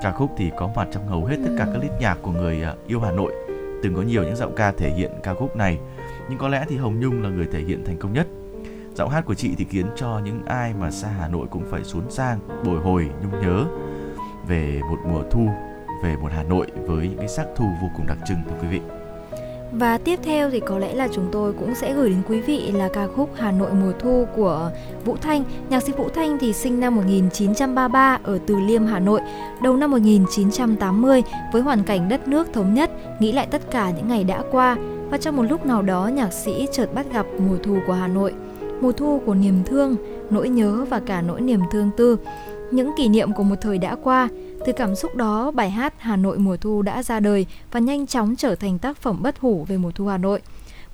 Ca 0.03 0.12
khúc 0.12 0.30
thì 0.36 0.51
có 0.59 0.70
mặt 0.76 0.88
trong 0.92 1.09
hầu 1.09 1.24
hết 1.24 1.36
tất 1.44 1.51
cả 1.59 1.66
các 1.72 1.82
lít 1.82 1.90
nhạc 2.01 2.18
của 2.22 2.30
người 2.30 2.64
yêu 2.86 3.01
Hà 3.01 3.11
Nội 3.11 3.45
từng 3.83 3.95
có 3.95 4.03
nhiều 4.03 4.22
những 4.22 4.37
giọng 4.37 4.55
ca 4.55 4.72
thể 4.72 4.91
hiện 4.91 5.11
ca 5.22 5.35
khúc 5.35 5.57
này, 5.57 5.79
nhưng 6.29 6.39
có 6.39 6.49
lẽ 6.49 6.64
thì 6.68 6.77
Hồng 6.77 7.01
Nhung 7.01 7.22
là 7.22 7.29
người 7.29 7.47
thể 7.53 7.61
hiện 7.61 7.85
thành 7.85 7.97
công 7.97 8.12
nhất. 8.12 8.27
Giọng 8.95 9.11
hát 9.11 9.24
của 9.27 9.35
chị 9.35 9.55
thì 9.59 9.66
khiến 9.70 9.87
cho 9.97 10.20
những 10.24 10.43
ai 10.47 10.74
mà 10.81 10.91
xa 10.91 11.09
Hà 11.09 11.29
Nội 11.29 11.47
cũng 11.51 11.64
phải 11.70 11.85
xuống 11.85 12.11
sang, 12.11 12.39
bồi 12.64 12.81
hồi, 12.81 13.09
nhung 13.22 13.41
nhớ 13.43 13.64
về 14.49 14.81
một 14.91 14.99
mùa 15.09 15.22
thu, 15.31 15.49
về 16.03 16.16
một 16.16 16.33
Hà 16.33 16.43
Nội 16.43 16.66
với 16.74 17.09
những 17.09 17.18
cái 17.18 17.29
sắc 17.29 17.47
thu 17.57 17.64
vô 17.83 17.89
cùng 17.97 18.07
đặc 18.07 18.18
trưng, 18.27 18.39
thưa 18.49 18.57
quý 18.61 18.68
vị 18.68 18.95
và 19.73 19.99
tiếp 19.99 20.19
theo 20.23 20.51
thì 20.51 20.61
có 20.61 20.79
lẽ 20.79 20.95
là 20.95 21.09
chúng 21.12 21.29
tôi 21.33 21.53
cũng 21.53 21.75
sẽ 21.75 21.95
gửi 21.95 22.09
đến 22.11 22.23
quý 22.29 22.41
vị 22.41 22.73
là 22.73 22.89
ca 22.89 23.07
khúc 23.07 23.31
Hà 23.35 23.53
Nội 23.53 23.71
mùa 23.81 23.93
thu 23.99 24.27
của 24.37 24.71
Vũ 25.05 25.17
Thanh. 25.17 25.45
Nhạc 25.69 25.83
sĩ 25.83 25.93
Vũ 25.93 26.09
Thanh 26.09 26.39
thì 26.41 26.53
sinh 26.53 26.81
năm 26.81 26.97
1933 26.97 28.19
ở 28.23 28.39
Từ 28.47 28.57
Liêm, 28.57 28.87
Hà 28.87 28.99
Nội. 28.99 29.21
Đầu 29.62 29.77
năm 29.77 29.91
1980 29.91 31.23
với 31.53 31.62
hoàn 31.62 31.85
cảnh 31.85 32.09
đất 32.09 32.29
nước 32.29 32.53
thống 32.53 32.75
nhất, 32.75 32.91
nghĩ 33.21 33.33
lại 33.33 33.47
tất 33.51 33.71
cả 33.71 33.91
những 33.91 34.09
ngày 34.09 34.25
đã 34.25 34.43
qua 34.51 34.77
và 35.11 35.19
trong 35.19 35.37
một 35.37 35.43
lúc 35.43 35.67
nào 35.67 35.83
đó 35.83 36.07
nhạc 36.07 36.33
sĩ 36.33 36.67
chợt 36.73 36.95
bắt 36.95 37.07
gặp 37.12 37.27
mùa 37.39 37.57
thu 37.62 37.79
của 37.87 37.93
Hà 37.93 38.09
Nội. 38.09 38.35
Mùa 38.81 38.93
thu 38.93 39.21
của 39.27 39.35
niềm 39.35 39.64
thương, 39.64 39.97
nỗi 40.31 40.49
nhớ 40.49 40.85
và 40.91 41.01
cả 41.01 41.23
nỗi 41.23 41.41
niềm 41.41 41.61
thương 41.73 41.91
tư. 41.97 42.17
Những 42.71 42.91
kỷ 42.97 43.09
niệm 43.09 43.33
của 43.33 43.43
một 43.43 43.57
thời 43.61 43.79
đã 43.79 43.97
qua, 44.03 44.29
từ 44.67 44.73
cảm 44.73 44.95
xúc 44.95 45.14
đó, 45.14 45.51
bài 45.51 45.71
hát 45.71 45.95
Hà 45.99 46.17
Nội 46.17 46.39
mùa 46.39 46.57
thu 46.57 46.83
đã 46.83 47.03
ra 47.03 47.21
đời 47.21 47.47
và 47.73 47.81
nhanh 47.81 48.07
chóng 48.07 48.37
trở 48.37 48.55
thành 48.55 48.79
tác 48.79 48.97
phẩm 48.97 49.23
bất 49.23 49.39
hủ 49.39 49.64
về 49.69 49.77
mùa 49.77 49.91
thu 49.91 50.07
Hà 50.07 50.19
Nội. 50.19 50.41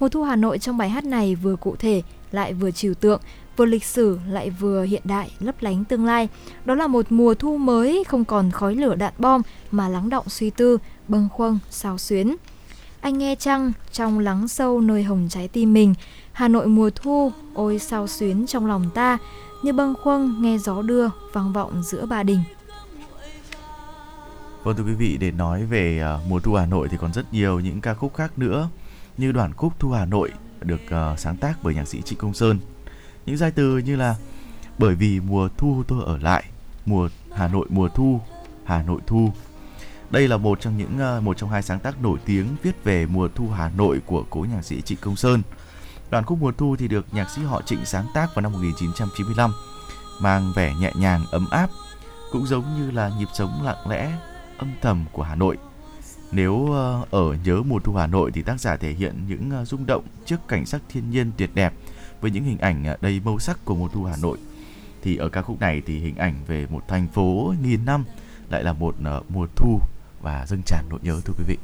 Mùa 0.01 0.09
thu 0.09 0.23
Hà 0.23 0.37
Nội 0.37 0.59
trong 0.59 0.79
bài 0.79 0.91
hát 0.91 1.05
này 1.05 1.35
vừa 1.35 1.57
cụ 1.57 1.77
thể, 1.79 2.03
lại 2.33 2.53
vừa 2.53 2.71
trừu 2.71 2.95
tượng, 2.95 3.21
vừa 3.57 3.65
lịch 3.65 3.85
sử 3.85 4.19
lại 4.29 4.51
vừa 4.51 4.83
hiện 4.83 5.03
đại, 5.05 5.31
lấp 5.41 5.55
lánh 5.61 5.85
tương 5.85 6.07
lai. 6.07 6.29
Đó 6.65 6.75
là 6.75 6.87
một 6.87 7.07
mùa 7.11 7.35
thu 7.35 7.57
mới 7.57 8.05
không 8.09 8.25
còn 8.25 8.51
khói 8.51 8.75
lửa 8.75 8.95
đạn 8.95 9.13
bom 9.19 9.43
mà 9.71 9.89
lắng 9.89 10.09
động 10.09 10.29
suy 10.29 10.51
tư, 10.51 10.79
bâng 11.09 11.29
khuâng, 11.33 11.59
sao 11.71 11.99
xuyến. 11.99 12.37
Anh 13.01 13.19
nghe 13.19 13.35
trăng 13.35 13.73
trong 13.93 14.19
lắng 14.19 14.49
sâu 14.49 14.81
nơi 14.81 15.03
hồng 15.03 15.27
trái 15.31 15.49
tim 15.49 15.73
mình, 15.73 15.95
Hà 16.33 16.49
Nội 16.49 16.67
mùa 16.67 16.91
thu, 16.91 17.33
ôi 17.55 17.79
sao 17.79 18.07
xuyến 18.07 18.47
trong 18.47 18.67
lòng 18.67 18.91
ta, 18.95 19.19
như 19.63 19.73
bâng 19.73 19.95
khuâng 20.03 20.43
nghe 20.43 20.59
gió 20.59 20.83
đưa 20.83 21.09
vang 21.33 21.53
vọng 21.53 21.83
giữa 21.85 22.07
ba 22.07 22.23
đình. 22.23 22.41
Vâng 24.65 24.77
thưa 24.77 24.85
quý 24.85 24.93
vị, 24.93 25.17
để 25.21 25.31
nói 25.31 25.65
về 25.65 26.03
uh, 26.17 26.27
mùa 26.29 26.41
thu 26.41 26.55
Hà 26.55 26.67
Nội 26.67 26.89
thì 26.91 26.97
còn 27.01 27.13
rất 27.13 27.33
nhiều 27.33 27.61
những 27.61 27.81
ca 27.81 27.95
khúc 27.95 28.15
khác 28.15 28.39
nữa 28.39 28.69
như 29.19 29.33
đoàn 29.33 29.53
khúc 29.53 29.73
Thu 29.79 29.91
Hà 29.91 30.05
Nội 30.05 30.33
được 30.61 30.81
uh, 30.87 31.19
sáng 31.19 31.37
tác 31.37 31.59
bởi 31.63 31.75
nhạc 31.75 31.89
sĩ 31.89 32.03
Trịnh 32.03 32.19
Công 32.19 32.35
Sơn. 32.35 32.59
Những 33.27 33.37
giai 33.37 33.51
từ 33.51 33.79
như 33.79 33.97
là 33.97 34.17
bởi 34.79 34.95
vì 34.95 35.21
mùa 35.21 35.49
thu 35.57 35.83
tôi 35.89 36.05
ở 36.05 36.19
lại, 36.19 36.45
mùa 36.87 37.09
Hà 37.35 37.49
Nội 37.49 37.67
mùa 37.71 37.89
thu, 37.89 38.21
Hà 38.65 38.83
Nội 38.83 39.01
thu. 39.07 39.33
đây 40.11 40.29
là 40.29 40.37
một 40.37 40.61
trong 40.61 40.79
những 40.79 41.17
uh, 41.17 41.23
một 41.23 41.39
trong 41.39 41.51
hai 41.51 41.63
sáng 41.63 41.81
tác 41.81 42.03
nổi 42.03 42.19
tiếng 42.25 42.47
viết 42.63 42.85
về 42.85 43.07
mùa 43.07 43.29
thu 43.35 43.49
Hà 43.49 43.71
Nội 43.77 44.01
của 44.07 44.25
cố 44.31 44.47
nhạc 44.55 44.63
sĩ 44.63 44.81
Trịnh 44.81 44.99
Công 45.01 45.17
Sơn. 45.17 45.43
Đoạn 46.11 46.25
khúc 46.25 46.39
mùa 46.41 46.53
thu 46.53 46.77
thì 46.79 46.89
được 46.89 47.07
nhạc 47.13 47.31
sĩ 47.31 47.43
họ 47.43 47.63
Trịnh 47.63 47.85
sáng 47.85 48.07
tác 48.15 48.35
vào 48.35 48.43
năm 48.43 48.53
1995, 48.53 49.53
mang 50.21 50.53
vẻ 50.57 50.75
nhẹ 50.81 50.93
nhàng 50.95 51.25
ấm 51.31 51.47
áp, 51.51 51.71
cũng 52.33 52.47
giống 52.47 52.65
như 52.79 52.91
là 52.91 53.11
nhịp 53.19 53.29
sống 53.35 53.63
lặng 53.65 53.89
lẽ, 53.89 54.13
âm 54.63 54.73
thầm 54.81 55.05
của 55.13 55.23
Hà 55.23 55.35
Nội. 55.35 55.57
Nếu 56.33 56.73
ờ, 56.73 57.05
ở 57.11 57.37
nhớ 57.45 57.63
mùa 57.63 57.79
thu 57.79 57.93
Hà 57.93 58.07
Nội 58.07 58.31
thì 58.35 58.43
tác 58.43 58.61
giả 58.61 58.77
thể 58.77 58.93
hiện 58.93 59.15
những 59.29 59.51
ờ, 59.51 59.65
rung 59.65 59.87
động 59.87 60.05
trước 60.27 60.49
cảnh 60.49 60.67
sắc 60.67 60.83
thiên 60.89 61.11
nhiên 61.11 61.31
tuyệt 61.37 61.51
đẹp 61.55 61.73
với 62.21 62.31
những 62.31 62.45
hình 62.45 62.59
ảnh 62.59 62.85
ờ, 62.85 62.97
đầy 63.01 63.21
màu 63.25 63.39
sắc 63.39 63.65
của 63.65 63.75
mùa 63.75 63.89
thu 63.89 64.05
Hà 64.05 64.17
Nội. 64.23 64.39
Thì 65.03 65.17
ở 65.17 65.29
ca 65.29 65.43
khúc 65.43 65.61
này 65.61 65.83
thì 65.87 65.99
hình 65.99 66.17
ảnh 66.17 66.35
về 66.47 66.67
một 66.71 66.89
thành 66.89 67.07
phố 67.09 67.55
nghìn 67.63 67.85
năm 67.85 68.05
lại 68.51 68.65
là 68.65 68.73
một 68.73 68.95
mùa 69.29 69.47
thu 69.57 69.81
và 70.23 70.47
dâng 70.47 70.63
tràn 70.67 70.85
nỗi 70.91 70.99
nhớ 71.03 71.21
thưa 71.25 71.35
quý 71.39 71.45
vị. 71.47 71.57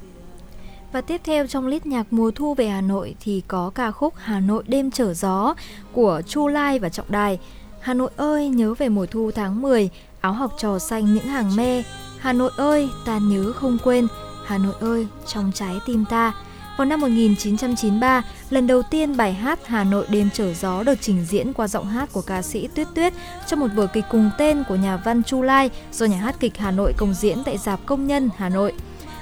Và 0.92 1.00
tiếp 1.00 1.20
theo 1.24 1.46
trong 1.46 1.66
list 1.66 1.86
nhạc 1.86 2.12
mùa 2.12 2.30
thu 2.30 2.54
về 2.54 2.68
Hà 2.68 2.80
Nội 2.80 3.14
thì 3.20 3.42
có 3.48 3.70
ca 3.70 3.90
khúc 3.90 4.14
Hà 4.16 4.40
Nội 4.40 4.64
đêm 4.66 4.90
trở 4.90 5.14
gió 5.14 5.54
của 5.92 6.22
Chu 6.26 6.48
Lai 6.48 6.78
và 6.78 6.88
Trọng 6.88 7.10
Đài. 7.10 7.38
Hà 7.80 7.94
Nội 7.94 8.10
ơi 8.16 8.48
nhớ 8.48 8.74
về 8.74 8.88
mùa 8.88 9.06
thu 9.06 9.30
tháng 9.34 9.62
10, 9.62 9.90
áo 10.20 10.32
học 10.32 10.52
trò 10.58 10.78
xanh 10.78 11.14
những 11.14 11.26
hàng 11.26 11.56
me. 11.56 11.82
Hà 12.20 12.32
Nội 12.32 12.50
ơi 12.56 12.88
ta 13.04 13.18
nhớ 13.18 13.52
không 13.52 13.78
quên, 13.84 14.06
Hà 14.46 14.58
Nội 14.58 14.74
ơi 14.80 15.06
trong 15.26 15.52
trái 15.54 15.78
tim 15.86 16.04
ta. 16.10 16.32
Vào 16.76 16.84
năm 16.84 17.00
1993, 17.00 18.22
lần 18.50 18.66
đầu 18.66 18.82
tiên 18.82 19.16
bài 19.16 19.32
hát 19.32 19.66
Hà 19.66 19.84
Nội 19.84 20.06
đêm 20.10 20.28
trở 20.34 20.54
gió 20.54 20.82
được 20.82 20.98
trình 21.00 21.24
diễn 21.24 21.52
qua 21.52 21.68
giọng 21.68 21.86
hát 21.86 22.12
của 22.12 22.22
ca 22.22 22.42
sĩ 22.42 22.68
Tuyết 22.74 22.88
Tuyết 22.94 23.12
trong 23.46 23.60
một 23.60 23.68
vở 23.74 23.86
kịch 23.86 24.04
cùng 24.10 24.30
tên 24.38 24.64
của 24.68 24.76
nhà 24.76 24.96
văn 24.96 25.22
Chu 25.22 25.42
Lai 25.42 25.70
do 25.92 26.06
nhà 26.06 26.16
hát 26.16 26.36
kịch 26.40 26.58
Hà 26.58 26.70
Nội 26.70 26.92
công 26.96 27.14
diễn 27.14 27.38
tại 27.44 27.58
Dạp 27.58 27.86
Công 27.86 28.06
nhân 28.06 28.30
Hà 28.36 28.48
Nội. 28.48 28.72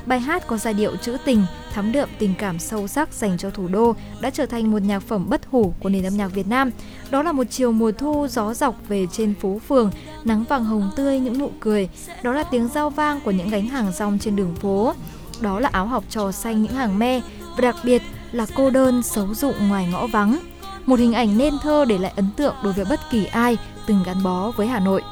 Bài 0.07 0.21
hát 0.21 0.47
có 0.47 0.57
giai 0.57 0.75
điệu 0.75 0.97
trữ 0.97 1.17
tình, 1.25 1.47
thắm 1.73 1.93
đượm 1.93 2.09
tình 2.19 2.35
cảm 2.39 2.59
sâu 2.59 2.87
sắc 2.87 3.13
dành 3.13 3.39
cho 3.39 3.51
thủ 3.51 3.69
đô 3.69 3.95
đã 4.21 4.31
trở 4.31 4.47
thành 4.47 4.71
một 4.71 4.83
nhạc 4.83 5.01
phẩm 5.01 5.29
bất 5.29 5.41
hủ 5.51 5.75
của 5.81 5.89
nền 5.89 6.07
âm 6.07 6.17
nhạc 6.17 6.29
Việt 6.29 6.47
Nam. 6.47 6.71
Đó 7.11 7.23
là 7.23 7.33
một 7.33 7.45
chiều 7.51 7.73
mùa 7.73 7.93
thu 7.93 8.27
gió 8.31 8.55
dọc 8.55 8.75
về 8.89 9.07
trên 9.13 9.35
phố 9.35 9.61
phường, 9.69 9.91
nắng 10.25 10.45
vàng 10.49 10.65
hồng 10.65 10.91
tươi 10.97 11.21
những 11.21 11.39
nụ 11.39 11.51
cười. 11.61 11.89
Đó 12.23 12.33
là 12.33 12.43
tiếng 12.43 12.69
giao 12.69 12.91
vang 12.91 13.21
của 13.21 13.31
những 13.31 13.49
gánh 13.51 13.67
hàng 13.67 13.93
rong 13.93 14.19
trên 14.19 14.37
đường 14.37 14.55
phố. 14.55 14.95
Đó 15.41 15.61
là 15.61 15.69
áo 15.73 15.87
học 15.87 16.05
trò 16.11 16.33
xanh 16.33 16.63
những 16.63 16.75
hàng 16.75 16.99
me 16.99 17.21
và 17.41 17.61
đặc 17.61 17.77
biệt 17.85 18.03
là 18.33 18.47
cô 18.57 18.71
đơn 18.71 19.03
xấu 19.03 19.35
dụng 19.35 19.69
ngoài 19.69 19.89
ngõ 19.93 20.07
vắng. 20.07 20.39
Một 20.87 20.99
hình 20.99 21.13
ảnh 21.13 21.39
nên 21.39 21.55
thơ 21.63 21.85
để 21.89 21.99
lại 21.99 22.13
ấn 22.17 22.29
tượng 22.37 22.55
đối 22.65 22.73
với 22.73 22.85
bất 22.85 23.01
kỳ 23.11 23.25
ai 23.25 23.57
từng 23.87 24.03
gắn 24.07 24.23
bó 24.23 24.51
với 24.51 24.67
Hà 24.67 24.81
Nội. 24.81 25.03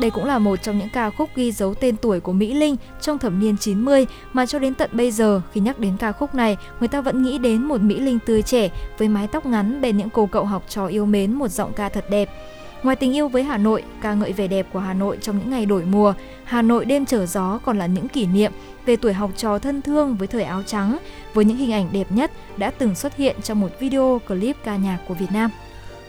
Đây 0.00 0.10
cũng 0.10 0.24
là 0.24 0.38
một 0.38 0.62
trong 0.62 0.78
những 0.78 0.88
ca 0.88 1.10
khúc 1.10 1.30
ghi 1.34 1.52
dấu 1.52 1.74
tên 1.74 1.96
tuổi 1.96 2.20
của 2.20 2.32
Mỹ 2.32 2.54
Linh 2.54 2.76
trong 3.00 3.18
thập 3.18 3.32
niên 3.32 3.56
90 3.56 4.06
mà 4.32 4.46
cho 4.46 4.58
đến 4.58 4.74
tận 4.74 4.90
bây 4.92 5.10
giờ 5.10 5.40
khi 5.52 5.60
nhắc 5.60 5.78
đến 5.78 5.96
ca 5.98 6.12
khúc 6.12 6.34
này, 6.34 6.56
người 6.80 6.88
ta 6.88 7.00
vẫn 7.00 7.22
nghĩ 7.22 7.38
đến 7.38 7.62
một 7.62 7.80
Mỹ 7.80 7.98
Linh 7.98 8.18
tươi 8.26 8.42
trẻ 8.42 8.70
với 8.98 9.08
mái 9.08 9.26
tóc 9.26 9.46
ngắn 9.46 9.80
bên 9.80 9.96
những 9.96 10.10
cô 10.10 10.26
cậu 10.26 10.44
học 10.44 10.64
trò 10.68 10.86
yêu 10.86 11.06
mến 11.06 11.32
một 11.32 11.48
giọng 11.48 11.72
ca 11.72 11.88
thật 11.88 12.04
đẹp. 12.10 12.28
Ngoài 12.82 12.96
tình 12.96 13.16
yêu 13.16 13.28
với 13.28 13.42
Hà 13.42 13.58
Nội, 13.58 13.82
ca 14.02 14.14
ngợi 14.14 14.32
vẻ 14.32 14.46
đẹp 14.46 14.66
của 14.72 14.78
Hà 14.78 14.94
Nội 14.94 15.18
trong 15.20 15.38
những 15.38 15.50
ngày 15.50 15.66
đổi 15.66 15.84
mùa, 15.84 16.14
Hà 16.44 16.62
Nội 16.62 16.84
đêm 16.84 17.06
trở 17.06 17.26
gió 17.26 17.58
còn 17.64 17.78
là 17.78 17.86
những 17.86 18.08
kỷ 18.08 18.26
niệm 18.26 18.52
về 18.86 18.96
tuổi 18.96 19.12
học 19.12 19.30
trò 19.36 19.58
thân 19.58 19.82
thương 19.82 20.16
với 20.16 20.28
thời 20.28 20.42
áo 20.42 20.62
trắng, 20.66 20.98
với 21.34 21.44
những 21.44 21.56
hình 21.56 21.72
ảnh 21.72 21.88
đẹp 21.92 22.12
nhất 22.12 22.30
đã 22.56 22.70
từng 22.70 22.94
xuất 22.94 23.16
hiện 23.16 23.36
trong 23.42 23.60
một 23.60 23.70
video 23.80 24.20
clip 24.28 24.56
ca 24.64 24.76
nhạc 24.76 24.98
của 25.08 25.14
Việt 25.14 25.32
Nam. 25.32 25.50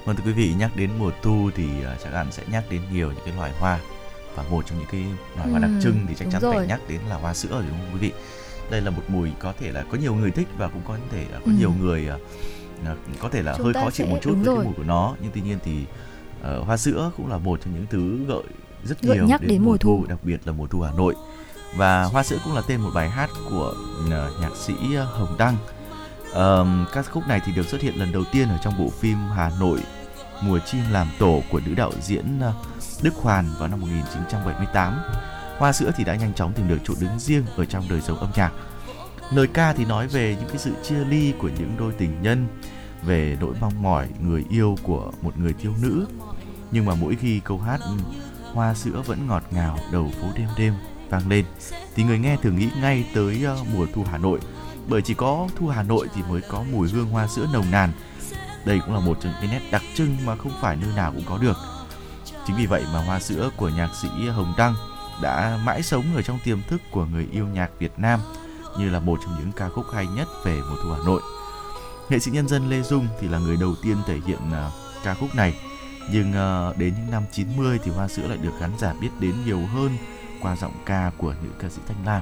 Vâng 0.05 0.15
thưa 0.15 0.23
quý 0.25 0.31
vị, 0.31 0.53
nhắc 0.57 0.71
đến 0.75 0.89
mùa 0.99 1.11
thu 1.21 1.49
thì 1.55 1.65
uh, 1.65 1.99
chắc 2.03 2.13
hẳn 2.13 2.31
sẽ 2.31 2.43
nhắc 2.51 2.63
đến 2.69 2.81
nhiều 2.93 3.07
những 3.11 3.25
cái 3.25 3.33
loài 3.37 3.51
hoa 3.59 3.79
và 4.35 4.43
một 4.51 4.65
trong 4.67 4.77
những 4.79 4.87
cái 4.91 5.01
loài 5.35 5.49
hoa 5.49 5.59
Ừ, 5.59 5.61
đặc 5.61 5.71
trưng 5.83 6.05
thì 6.07 6.15
chắc 6.19 6.27
chắn 6.31 6.41
rồi. 6.41 6.55
phải 6.55 6.67
nhắc 6.67 6.79
đến 6.87 7.01
là 7.09 7.15
hoa 7.15 7.33
sữa 7.33 7.49
rồi 7.51 7.63
đúng 7.69 7.77
không 7.79 7.89
quý 7.93 7.99
vị? 7.99 8.11
Đây 8.71 8.81
là 8.81 8.89
một 8.91 9.03
mùi 9.07 9.29
có 9.39 9.53
thể 9.59 9.71
là 9.71 9.83
có 9.91 9.97
nhiều 9.97 10.13
người 10.15 10.31
thích 10.31 10.47
và 10.57 10.67
cũng 10.67 10.81
có 10.87 10.97
thể 11.11 11.25
là 11.31 11.39
có 11.39 11.45
Ừ. 11.45 11.51
nhiều 11.59 11.73
người 11.79 12.07
uh, 12.15 12.21
uh, 12.91 13.19
có 13.19 13.29
thể 13.29 13.41
là 13.43 13.53
Chúng 13.57 13.65
hơi 13.65 13.73
khó 13.73 13.91
chịu 13.91 14.07
một 14.07 14.17
chút 14.21 14.33
với 14.35 14.43
rồi. 14.45 14.55
cái 14.55 14.65
mùi 14.65 14.73
của 14.73 14.83
nó 14.83 15.15
nhưng 15.21 15.31
tuy 15.33 15.41
nhiên 15.41 15.57
thì 15.63 15.85
uh, 16.59 16.65
hoa 16.65 16.77
sữa 16.77 17.11
cũng 17.17 17.29
là 17.29 17.37
một 17.37 17.59
trong 17.65 17.73
những 17.73 17.85
thứ 17.89 18.25
gợi 18.27 18.43
rất 18.83 19.01
Gợi 19.01 19.15
nhiều 19.17 19.27
nhắc 19.27 19.41
đến 19.41 19.63
mùa 19.63 19.77
thu. 19.77 20.05
đặc 20.09 20.19
biệt 20.23 20.39
là 20.45 20.51
mùa 20.53 20.67
thu 20.67 20.81
Hà 20.81 20.91
Nội 20.91 21.15
và 21.75 22.03
hoa 22.03 22.23
sữa 22.23 22.37
cũng 22.43 22.53
là 22.55 22.61
tên 22.67 22.81
một 22.81 22.89
bài 22.95 23.09
hát 23.09 23.29
của 23.49 23.75
uh, 24.05 24.09
nhạc 24.41 24.55
sĩ 24.55 24.73
uh, 24.73 25.07
Hồng 25.07 25.35
Đăng 25.37 25.57
Um, 26.36 26.86
các 26.93 27.05
khúc 27.11 27.27
này 27.27 27.41
thì 27.45 27.51
được 27.51 27.67
xuất 27.67 27.82
hiện 27.82 27.95
lần 27.95 28.11
đầu 28.11 28.23
tiên 28.32 28.49
ở 28.49 28.57
trong 28.63 28.73
bộ 28.77 28.89
phim 28.89 29.17
Hà 29.36 29.51
Nội 29.59 29.79
Mùa 30.41 30.59
chim 30.59 30.82
làm 30.91 31.07
tổ 31.19 31.41
của 31.49 31.61
nữ 31.65 31.75
đạo 31.75 31.91
diễn 32.01 32.39
ờ, 32.41 32.53
Đức 33.01 33.15
Hoàn 33.15 33.45
vào 33.59 33.67
năm 33.67 33.82
1978. 33.82 34.99
Hoa 35.57 35.73
sữa 35.73 35.91
thì 35.97 36.03
đã 36.03 36.15
nhanh 36.15 36.34
chóng 36.34 36.53
tìm 36.53 36.67
được 36.67 36.77
chỗ 36.84 36.93
đứng 36.99 37.19
riêng 37.19 37.43
ở 37.55 37.65
trong 37.65 37.84
đời 37.89 38.01
sống 38.01 38.17
âm 38.17 38.29
nhạc. 38.36 38.51
Lời 39.34 39.47
ca 39.47 39.73
thì 39.73 39.86
nói 39.86 40.07
về 40.07 40.36
những 40.39 40.49
cái 40.49 40.57
sự 40.57 40.71
chia 40.84 41.05
ly 41.05 41.34
của 41.39 41.49
những 41.49 41.75
đôi 41.77 41.93
tình 41.97 42.21
nhân, 42.21 42.47
về 43.03 43.38
nỗi 43.41 43.53
mong 43.61 43.82
mỏi 43.82 44.07
người 44.19 44.45
yêu 44.49 44.77
của 44.84 45.11
một 45.21 45.38
người 45.38 45.53
thiếu 45.53 45.73
nữ. 45.82 46.07
Nhưng 46.71 46.86
mà 46.86 46.95
mỗi 46.95 47.15
khi 47.15 47.39
câu 47.39 47.59
hát 47.59 47.79
ừ, 47.82 47.97
Hoa 48.53 48.73
sữa 48.73 49.03
vẫn 49.05 49.27
ngọt 49.27 49.43
ngào 49.51 49.77
đầu 49.91 50.11
phố 50.21 50.27
đêm 50.36 50.47
đêm 50.57 50.73
vang 51.09 51.29
lên 51.29 51.45
thì 51.95 52.03
người 52.03 52.19
nghe 52.19 52.38
thường 52.38 52.55
nghĩ 52.55 52.69
ngay 52.82 53.05
tới 53.15 53.43
ờ, 53.45 53.57
mùa 53.73 53.86
thu 53.93 54.03
Hà 54.11 54.17
Nội 54.17 54.39
bởi 54.91 55.01
chỉ 55.01 55.13
có 55.13 55.47
thu 55.55 55.67
Hà 55.67 55.83
Nội 55.83 56.07
thì 56.15 56.21
mới 56.29 56.41
có 56.41 56.63
mùi 56.71 56.89
hương 56.89 57.09
hoa 57.09 57.27
sữa 57.27 57.47
nồng 57.53 57.71
nàn. 57.71 57.91
Đây 58.65 58.79
cũng 58.85 58.93
là 58.93 58.99
một 58.99 59.17
trong 59.21 59.33
những 59.41 59.51
nét 59.51 59.61
đặc 59.71 59.81
trưng 59.95 60.17
mà 60.25 60.35
không 60.35 60.51
phải 60.61 60.75
nơi 60.75 60.89
nào 60.95 61.11
cũng 61.11 61.23
có 61.25 61.37
được. 61.37 61.57
Chính 62.47 62.55
vì 62.55 62.65
vậy 62.65 62.83
mà 62.93 63.03
hoa 63.03 63.19
sữa 63.19 63.49
của 63.57 63.69
nhạc 63.69 63.89
sĩ 64.01 64.27
Hồng 64.27 64.53
Đăng 64.57 64.75
đã 65.21 65.59
mãi 65.65 65.83
sống 65.83 66.05
ở 66.15 66.21
trong 66.21 66.39
tiềm 66.43 66.61
thức 66.69 66.81
của 66.91 67.05
người 67.05 67.27
yêu 67.31 67.47
nhạc 67.47 67.69
Việt 67.79 67.91
Nam 67.97 68.19
như 68.79 68.89
là 68.89 68.99
một 68.99 69.19
trong 69.25 69.35
những 69.39 69.51
ca 69.51 69.69
khúc 69.69 69.85
hay 69.93 70.07
nhất 70.07 70.27
về 70.45 70.55
mùa 70.69 70.75
thu 70.83 70.91
Hà 70.91 70.99
Nội. 71.05 71.21
Nghệ 72.09 72.19
sĩ 72.19 72.31
nhân 72.31 72.47
dân 72.47 72.69
Lê 72.69 72.81
Dung 72.81 73.07
thì 73.19 73.27
là 73.27 73.39
người 73.39 73.57
đầu 73.57 73.75
tiên 73.83 73.97
thể 74.07 74.17
hiện 74.27 74.39
uh, 74.49 74.73
ca 75.03 75.13
khúc 75.13 75.35
này 75.35 75.55
nhưng 76.11 76.29
uh, 76.29 76.77
đến 76.77 76.93
những 76.97 77.11
năm 77.11 77.23
90 77.31 77.79
thì 77.83 77.91
hoa 77.91 78.07
sữa 78.07 78.27
lại 78.27 78.37
được 78.37 78.51
khán 78.59 78.71
giả 78.79 78.93
biết 79.01 79.09
đến 79.19 79.35
nhiều 79.45 79.59
hơn 79.73 79.97
qua 80.41 80.55
giọng 80.55 80.73
ca 80.85 81.11
của 81.17 81.33
nữ 81.43 81.49
ca 81.59 81.69
sĩ 81.69 81.81
Thanh 81.87 82.05
Lam. 82.05 82.21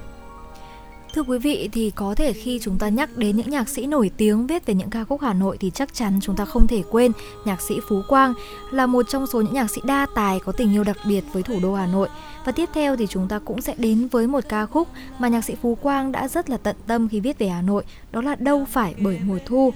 Thưa 1.14 1.22
quý 1.22 1.38
vị 1.38 1.68
thì 1.72 1.90
có 1.90 2.14
thể 2.14 2.32
khi 2.32 2.58
chúng 2.62 2.78
ta 2.78 2.88
nhắc 2.88 3.16
đến 3.16 3.36
những 3.36 3.50
nhạc 3.50 3.68
sĩ 3.68 3.86
nổi 3.86 4.10
tiếng 4.16 4.46
viết 4.46 4.66
về 4.66 4.74
những 4.74 4.90
ca 4.90 5.04
khúc 5.04 5.20
Hà 5.20 5.32
Nội 5.32 5.56
thì 5.60 5.70
chắc 5.70 5.94
chắn 5.94 6.18
chúng 6.22 6.36
ta 6.36 6.44
không 6.44 6.66
thể 6.66 6.82
quên 6.90 7.12
nhạc 7.44 7.60
sĩ 7.60 7.74
Phú 7.88 8.02
Quang 8.08 8.34
là 8.70 8.86
một 8.86 9.08
trong 9.08 9.26
số 9.26 9.40
những 9.40 9.54
nhạc 9.54 9.70
sĩ 9.70 9.80
đa 9.84 10.06
tài 10.14 10.40
có 10.40 10.52
tình 10.52 10.74
yêu 10.74 10.84
đặc 10.84 10.96
biệt 11.06 11.24
với 11.32 11.42
thủ 11.42 11.54
đô 11.62 11.74
Hà 11.74 11.86
Nội. 11.86 12.08
Và 12.44 12.52
tiếp 12.52 12.68
theo 12.74 12.96
thì 12.96 13.06
chúng 13.06 13.28
ta 13.28 13.38
cũng 13.38 13.60
sẽ 13.60 13.74
đến 13.78 14.08
với 14.08 14.26
một 14.26 14.44
ca 14.48 14.66
khúc 14.66 14.88
mà 15.18 15.28
nhạc 15.28 15.44
sĩ 15.44 15.54
Phú 15.62 15.74
Quang 15.74 16.12
đã 16.12 16.28
rất 16.28 16.50
là 16.50 16.56
tận 16.56 16.76
tâm 16.86 17.08
khi 17.08 17.20
viết 17.20 17.38
về 17.38 17.48
Hà 17.48 17.62
Nội, 17.62 17.84
đó 18.12 18.22
là 18.22 18.34
Đâu 18.34 18.64
phải 18.70 18.94
bởi 18.98 19.20
mùa 19.24 19.38
thu. 19.46 19.72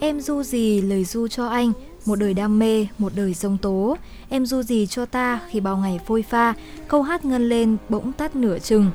Em 0.00 0.20
du 0.20 0.42
gì 0.42 0.80
lời 0.80 1.04
du 1.04 1.28
cho 1.28 1.48
anh, 1.48 1.72
một 2.04 2.16
đời 2.16 2.34
đam 2.34 2.58
mê, 2.58 2.86
một 2.98 3.12
đời 3.16 3.34
giông 3.34 3.58
tố. 3.58 3.96
Em 4.28 4.46
du 4.46 4.62
gì 4.62 4.86
cho 4.86 5.06
ta 5.06 5.40
khi 5.48 5.60
bao 5.60 5.76
ngày 5.76 6.00
phôi 6.06 6.22
pha, 6.22 6.54
câu 6.88 7.02
hát 7.02 7.24
ngân 7.24 7.48
lên 7.48 7.76
bỗng 7.88 8.12
tắt 8.12 8.36
nửa 8.36 8.58
chừng. 8.58 8.90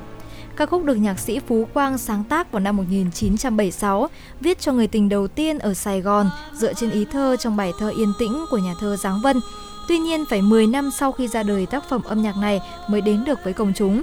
Ca 0.56 0.66
khúc 0.66 0.84
được 0.84 0.94
nhạc 0.94 1.18
sĩ 1.18 1.38
Phú 1.38 1.66
Quang 1.74 1.98
sáng 1.98 2.24
tác 2.24 2.52
vào 2.52 2.60
năm 2.60 2.76
1976, 2.76 4.08
viết 4.40 4.60
cho 4.60 4.72
người 4.72 4.86
tình 4.86 5.08
đầu 5.08 5.28
tiên 5.28 5.58
ở 5.58 5.74
Sài 5.74 6.00
Gòn 6.00 6.30
dựa 6.54 6.74
trên 6.74 6.90
ý 6.90 7.04
thơ 7.04 7.36
trong 7.36 7.56
bài 7.56 7.72
thơ 7.78 7.88
Yên 7.88 8.12
tĩnh 8.18 8.44
của 8.50 8.58
nhà 8.58 8.74
thơ 8.80 8.96
Giáng 8.96 9.20
Vân. 9.22 9.40
Tuy 9.88 9.98
nhiên, 9.98 10.24
phải 10.30 10.42
10 10.42 10.66
năm 10.66 10.90
sau 10.90 11.12
khi 11.12 11.28
ra 11.28 11.42
đời 11.42 11.66
tác 11.66 11.88
phẩm 11.88 12.02
âm 12.02 12.22
nhạc 12.22 12.36
này 12.36 12.60
mới 12.88 13.00
đến 13.00 13.24
được 13.24 13.38
với 13.44 13.52
công 13.52 13.72
chúng. 13.76 14.02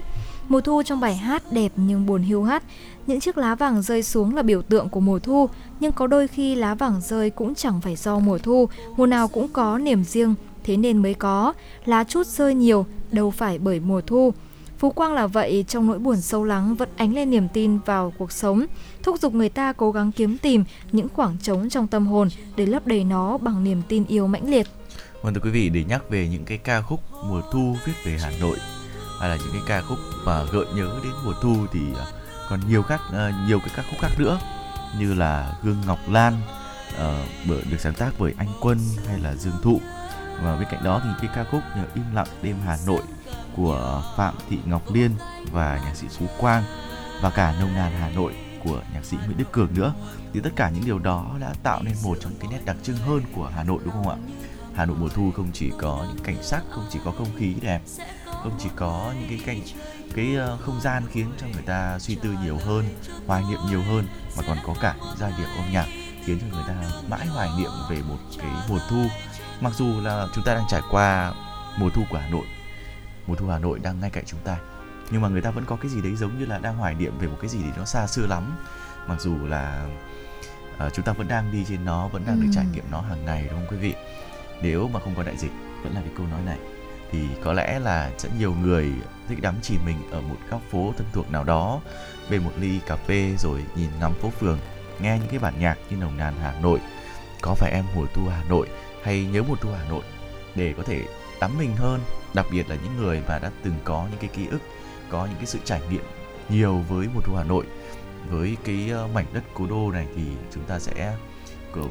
Mùa 0.49 0.61
thu 0.61 0.83
trong 0.83 0.99
bài 0.99 1.15
hát 1.15 1.43
đẹp 1.51 1.71
nhưng 1.75 2.05
buồn 2.05 2.21
hiu 2.21 2.43
hắt. 2.43 2.63
Những 3.07 3.19
chiếc 3.19 3.37
lá 3.37 3.55
vàng 3.55 3.81
rơi 3.81 4.03
xuống 4.03 4.35
là 4.35 4.41
biểu 4.41 4.61
tượng 4.61 4.89
của 4.89 4.99
mùa 4.99 5.19
thu, 5.19 5.49
nhưng 5.79 5.91
có 5.91 6.07
đôi 6.07 6.27
khi 6.27 6.55
lá 6.55 6.75
vàng 6.75 7.01
rơi 7.01 7.29
cũng 7.29 7.55
chẳng 7.55 7.81
phải 7.81 7.95
do 7.95 8.19
mùa 8.19 8.37
thu, 8.37 8.69
mùa 8.97 9.05
nào 9.05 9.27
cũng 9.27 9.47
có 9.47 9.77
niềm 9.77 10.03
riêng, 10.03 10.35
thế 10.63 10.77
nên 10.77 10.97
mới 10.97 11.13
có. 11.13 11.53
Lá 11.85 12.03
chút 12.03 12.27
rơi 12.27 12.55
nhiều, 12.55 12.85
đâu 13.11 13.31
phải 13.31 13.59
bởi 13.59 13.79
mùa 13.79 14.01
thu. 14.01 14.33
Phú 14.79 14.91
Quang 14.91 15.13
là 15.13 15.27
vậy, 15.27 15.65
trong 15.67 15.87
nỗi 15.87 15.99
buồn 15.99 16.21
sâu 16.21 16.43
lắng 16.43 16.75
vẫn 16.75 16.89
ánh 16.97 17.13
lên 17.13 17.29
niềm 17.29 17.47
tin 17.53 17.79
vào 17.79 18.13
cuộc 18.17 18.31
sống, 18.31 18.65
thúc 19.03 19.19
giục 19.19 19.33
người 19.33 19.49
ta 19.49 19.73
cố 19.73 19.91
gắng 19.91 20.11
kiếm 20.11 20.37
tìm 20.37 20.63
những 20.91 21.07
khoảng 21.09 21.37
trống 21.37 21.69
trong 21.69 21.87
tâm 21.87 22.07
hồn 22.07 22.29
để 22.55 22.65
lấp 22.65 22.87
đầy 22.87 23.03
nó 23.03 23.37
bằng 23.37 23.63
niềm 23.63 23.81
tin 23.87 24.05
yêu 24.05 24.27
mãnh 24.27 24.49
liệt. 24.49 24.67
Vâng 25.21 25.33
thưa 25.33 25.41
quý 25.43 25.49
vị, 25.49 25.69
để 25.69 25.83
nhắc 25.83 26.09
về 26.09 26.27
những 26.27 26.45
cái 26.45 26.57
ca 26.57 26.81
khúc 26.81 26.99
mùa 27.25 27.41
thu 27.51 27.75
viết 27.85 27.93
về 28.05 28.17
Hà 28.21 28.31
Nội 28.41 28.57
hay 29.19 29.29
là 29.29 29.35
những 29.35 29.51
cái 29.51 29.61
ca 29.67 29.81
khúc 29.81 29.97
mà 30.25 30.43
gợi 30.43 30.65
nhớ 30.75 30.99
đến 31.03 31.13
mùa 31.25 31.33
thu 31.41 31.55
thì 31.73 31.79
à, 31.97 32.05
còn 32.49 32.59
nhiều 32.69 32.83
các, 32.83 33.01
à, 33.13 33.45
nhiều 33.47 33.59
cái 33.59 33.69
ca 33.75 33.83
khúc 33.89 33.99
khác 34.01 34.11
nữa 34.19 34.39
như 34.99 35.13
là 35.13 35.57
Gương 35.63 35.81
Ngọc 35.85 35.99
Lan 36.09 36.33
ờ, 36.97 37.25
bởi 37.49 37.61
được 37.71 37.77
sáng 37.79 37.93
tác 37.93 38.09
bởi 38.19 38.33
Anh 38.37 38.49
Quân 38.61 38.77
hay 39.07 39.19
là 39.19 39.35
Dương 39.35 39.57
Thụ 39.63 39.81
và 40.43 40.55
bên 40.55 40.67
cạnh 40.71 40.83
đó 40.83 41.01
thì 41.03 41.09
cái 41.21 41.35
ca 41.35 41.51
khúc 41.51 41.61
như 41.75 41.81
Im 41.95 42.03
lặng 42.13 42.27
đêm 42.41 42.55
Hà 42.65 42.77
Nội 42.87 43.01
của 43.57 44.03
Phạm 44.17 44.35
Thị 44.49 44.57
Ngọc 44.65 44.93
Liên 44.93 45.11
và 45.51 45.81
nhạc 45.85 45.95
sĩ 45.95 46.07
Phú 46.07 46.25
Quang 46.37 46.63
và 47.21 47.29
cả 47.29 47.55
Nông 47.59 47.73
nàn 47.75 47.91
Hà 47.99 48.09
Nội 48.09 48.33
của 48.63 48.81
nhạc 48.93 49.05
sĩ 49.05 49.17
Nguyễn 49.25 49.37
Đức 49.37 49.51
Cường 49.51 49.73
nữa 49.73 49.93
thì 50.33 50.39
tất 50.43 50.49
cả 50.55 50.69
những 50.69 50.85
điều 50.85 50.99
đó 50.99 51.35
đã 51.39 51.53
tạo 51.63 51.81
nên 51.83 51.93
một 52.03 52.17
trong 52.21 52.31
cái 52.39 52.49
nét 52.51 52.59
đặc 52.65 52.77
trưng 52.83 52.97
hơn 52.97 53.21
của 53.35 53.51
Hà 53.55 53.63
Nội 53.63 53.79
đúng 53.83 53.93
không 53.93 54.09
ạ? 54.09 54.17
Hà 54.75 54.85
Nội 54.85 54.97
mùa 54.99 55.09
thu 55.09 55.31
không 55.35 55.49
chỉ 55.53 55.71
có 55.79 56.05
những 56.07 56.23
cảnh 56.23 56.43
sắc, 56.43 56.63
không 56.69 56.85
chỉ 56.89 56.99
có 57.05 57.11
không 57.11 57.27
khí 57.37 57.55
đẹp, 57.61 57.81
không 58.25 58.55
chỉ 58.59 58.69
có 58.75 59.13
những 59.19 59.29
cái 59.29 59.39
cảnh 59.45 59.59
cái 60.15 60.35
ờ, 60.35 60.57
không 60.57 60.81
gian 60.81 61.03
khiến 61.11 61.31
cho 61.41 61.47
người 61.53 61.61
ta 61.65 61.99
suy 61.99 62.15
tư 62.15 62.29
nhiều 62.43 62.57
hơn 62.65 62.85
hoài 63.27 63.43
niệm 63.49 63.59
nhiều 63.69 63.81
hơn 63.81 64.05
mà 64.37 64.43
còn 64.47 64.57
có 64.65 64.75
cả 64.81 64.95
những 64.99 65.15
giai 65.19 65.31
điệu 65.37 65.47
âm 65.47 65.71
nhạc 65.71 65.85
khiến 66.25 66.39
cho 66.39 66.55
người 66.55 66.65
ta 66.67 66.73
mãi 67.09 67.25
hoài 67.27 67.49
niệm 67.57 67.71
về 67.89 68.01
một 68.09 68.17
cái 68.37 68.51
mùa 68.69 68.79
thu 68.89 69.03
mặc 69.61 69.73
dù 69.73 70.01
là 70.01 70.27
chúng 70.35 70.43
ta 70.43 70.53
đang 70.53 70.65
trải 70.69 70.81
qua 70.91 71.33
mùa 71.77 71.89
thu 71.89 72.01
của 72.09 72.17
Hà 72.17 72.29
Nội 72.29 72.45
mùa 73.27 73.35
thu 73.35 73.47
Hà 73.47 73.59
Nội 73.59 73.79
đang 73.79 73.99
ngay 73.99 74.09
cạnh 74.09 74.23
chúng 74.27 74.39
ta. 74.43 74.57
Nhưng 75.11 75.21
mà 75.21 75.27
người 75.27 75.41
ta 75.41 75.51
vẫn 75.51 75.65
có 75.65 75.75
cái 75.75 75.91
gì 75.91 76.01
đấy 76.01 76.15
giống 76.15 76.39
như 76.39 76.45
là 76.45 76.57
đang 76.57 76.77
hoài 76.77 76.95
niệm 76.95 77.17
về 77.19 77.27
một 77.27 77.37
cái 77.41 77.49
gì 77.49 77.63
đấy 77.63 77.71
nó 77.77 77.85
xa 77.85 78.07
xưa 78.07 78.27
lắm. 78.27 78.57
Mặc 79.07 79.21
dù 79.21 79.35
là 79.45 79.87
uh, 80.85 80.93
chúng 80.93 81.05
ta 81.05 81.13
vẫn 81.13 81.27
đang 81.27 81.51
đi 81.51 81.65
trên 81.67 81.85
nó 81.85 82.07
vẫn 82.07 82.23
đang 82.27 82.35
ừ. 82.35 82.41
được 82.41 82.49
trải 82.53 82.65
nghiệm 82.73 82.83
nó 82.91 83.01
hàng 83.01 83.25
ngày 83.25 83.47
đúng 83.49 83.59
không 83.59 83.67
quý 83.69 83.77
vị? 83.77 83.93
Nếu 84.61 84.87
mà 84.87 84.99
không 84.99 85.15
có 85.15 85.23
đại 85.23 85.37
dịch 85.37 85.51
vẫn 85.83 85.93
là 85.93 86.01
cái 86.01 86.11
câu 86.17 86.27
nói 86.27 86.41
này. 86.45 86.57
Thì 87.11 87.27
có 87.43 87.53
lẽ 87.53 87.79
là 87.79 88.11
sẽ 88.17 88.29
nhiều 88.39 88.53
người 88.53 88.91
thích 89.27 89.41
đắm 89.41 89.55
chìm 89.61 89.79
mình 89.85 90.11
ở 90.11 90.21
một 90.21 90.35
góc 90.49 90.61
phố 90.71 90.93
thân 90.97 91.07
thuộc 91.13 91.31
nào 91.31 91.43
đó 91.43 91.81
bên 92.29 92.43
một 92.43 92.51
ly 92.59 92.79
cà 92.87 92.95
phê 92.95 93.35
rồi 93.39 93.63
nhìn 93.75 93.89
ngắm 93.99 94.13
phố 94.13 94.29
phường 94.29 94.59
nghe 94.99 95.19
những 95.19 95.29
cái 95.29 95.39
bản 95.39 95.53
nhạc 95.59 95.77
như 95.89 95.97
nồng 95.97 96.17
nàn 96.17 96.33
Hà 96.41 96.59
Nội. 96.61 96.79
Có 97.41 97.53
phải 97.53 97.71
em 97.71 97.85
mùa 97.95 98.05
thu 98.13 98.21
Hà 98.27 98.43
Nội 98.49 98.67
hay 99.03 99.25
nhớ 99.25 99.43
mùa 99.43 99.55
thu 99.55 99.69
Hà 99.79 99.89
Nội 99.89 100.03
để 100.55 100.73
có 100.77 100.83
thể 100.83 101.05
đắm 101.41 101.57
mình 101.57 101.75
hơn 101.75 102.01
đặc 102.37 102.45
biệt 102.51 102.69
là 102.69 102.75
những 102.83 102.97
người 102.97 103.21
mà 103.27 103.39
đã 103.39 103.51
từng 103.63 103.73
có 103.83 104.07
những 104.11 104.19
cái 104.19 104.29
ký 104.33 104.47
ức 104.47 104.61
có 105.09 105.25
những 105.25 105.35
cái 105.37 105.45
sự 105.45 105.59
trải 105.63 105.81
nghiệm 105.91 106.03
nhiều 106.49 106.83
với 106.89 107.07
mùa 107.13 107.21
thu 107.23 107.35
Hà 107.35 107.43
Nội 107.43 107.65
với 108.29 108.57
cái 108.63 108.89
ờ, 108.91 109.07
mảnh 109.13 109.25
đất 109.33 109.43
cố 109.53 109.65
đô 109.67 109.91
này 109.91 110.07
thì 110.15 110.21
chúng 110.53 110.63
ta 110.63 110.79
sẽ 110.79 111.15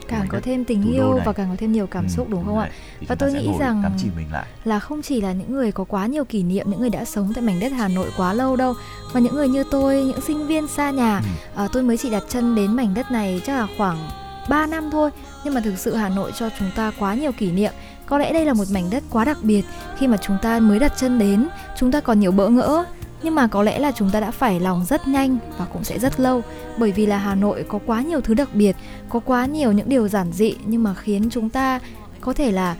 càng 0.08 0.26
có 0.28 0.40
thêm 0.42 0.64
tình 0.64 0.92
yêu 0.92 1.20
và 1.24 1.32
càng 1.32 1.48
có 1.50 1.56
thêm 1.58 1.72
nhiều 1.72 1.86
cảm 1.86 2.04
ừ, 2.04 2.08
xúc 2.08 2.28
đúng 2.30 2.44
không 2.44 2.58
ạ? 2.58 2.70
Và 3.08 3.14
tôi 3.14 3.32
nghĩ 3.32 3.50
rằng 3.60 3.82
mình 4.16 4.32
lại. 4.32 4.46
là 4.64 4.78
không 4.78 5.02
chỉ 5.02 5.20
là 5.20 5.32
những 5.32 5.52
người 5.52 5.72
có 5.72 5.84
quá 5.84 6.06
nhiều 6.06 6.24
kỷ 6.24 6.42
niệm, 6.42 6.70
những 6.70 6.80
người 6.80 6.90
đã 6.90 7.04
sống 7.04 7.32
tại 7.34 7.44
mảnh 7.44 7.60
đất 7.60 7.72
Hà 7.72 7.88
Nội 7.88 8.10
quá 8.16 8.32
lâu 8.32 8.56
đâu, 8.56 8.74
mà 9.14 9.20
những 9.20 9.34
người 9.34 9.48
như 9.48 9.64
tôi, 9.70 10.02
những 10.02 10.20
sinh 10.20 10.46
viên 10.46 10.68
xa 10.68 10.90
nhà, 10.90 11.18
ừ. 11.18 11.62
à, 11.62 11.68
tôi 11.72 11.82
mới 11.82 11.96
chỉ 11.96 12.10
đặt 12.10 12.22
chân 12.28 12.54
đến 12.54 12.76
mảnh 12.76 12.94
đất 12.94 13.10
này 13.10 13.40
chắc 13.46 13.56
là 13.56 13.66
khoảng 13.78 14.08
3 14.48 14.66
năm 14.66 14.90
thôi, 14.92 15.10
nhưng 15.44 15.54
mà 15.54 15.60
thực 15.60 15.78
sự 15.78 15.94
Hà 15.94 16.08
Nội 16.08 16.32
cho 16.38 16.50
chúng 16.58 16.70
ta 16.76 16.92
quá 16.98 17.14
nhiều 17.14 17.32
kỷ 17.32 17.50
niệm. 17.50 17.72
Có 18.06 18.18
lẽ 18.18 18.32
đây 18.32 18.44
là 18.44 18.52
một 18.52 18.64
mảnh 18.72 18.90
đất 18.90 19.02
quá 19.10 19.24
đặc 19.24 19.38
biệt. 19.42 19.64
Khi 19.98 20.06
mà 20.06 20.16
chúng 20.16 20.36
ta 20.42 20.58
mới 20.58 20.78
đặt 20.78 20.92
chân 20.96 21.18
đến, 21.18 21.48
chúng 21.78 21.92
ta 21.92 22.00
còn 22.00 22.20
nhiều 22.20 22.32
bỡ 22.32 22.48
ngỡ, 22.48 22.84
nhưng 23.22 23.34
mà 23.34 23.46
có 23.46 23.62
lẽ 23.62 23.78
là 23.78 23.92
chúng 23.92 24.10
ta 24.10 24.20
đã 24.20 24.30
phải 24.30 24.60
lòng 24.60 24.84
rất 24.88 25.08
nhanh 25.08 25.38
và 25.58 25.64
cũng 25.64 25.84
sẽ 25.84 25.98
rất 25.98 26.20
lâu. 26.20 26.42
Bởi 26.78 26.92
vì 26.92 27.06
là 27.06 27.18
Hà 27.18 27.34
Nội 27.34 27.64
có 27.68 27.78
quá 27.86 28.02
nhiều 28.02 28.20
thứ 28.20 28.34
đặc 28.34 28.48
biệt, 28.54 28.76
có 29.08 29.20
quá 29.20 29.46
nhiều 29.46 29.72
những 29.72 29.88
điều 29.88 30.08
giản 30.08 30.32
dị 30.32 30.54
nhưng 30.66 30.82
mà 30.82 30.94
khiến 30.94 31.28
chúng 31.30 31.50
ta 31.50 31.80
có 32.20 32.32
thể 32.32 32.52
là 32.52 32.76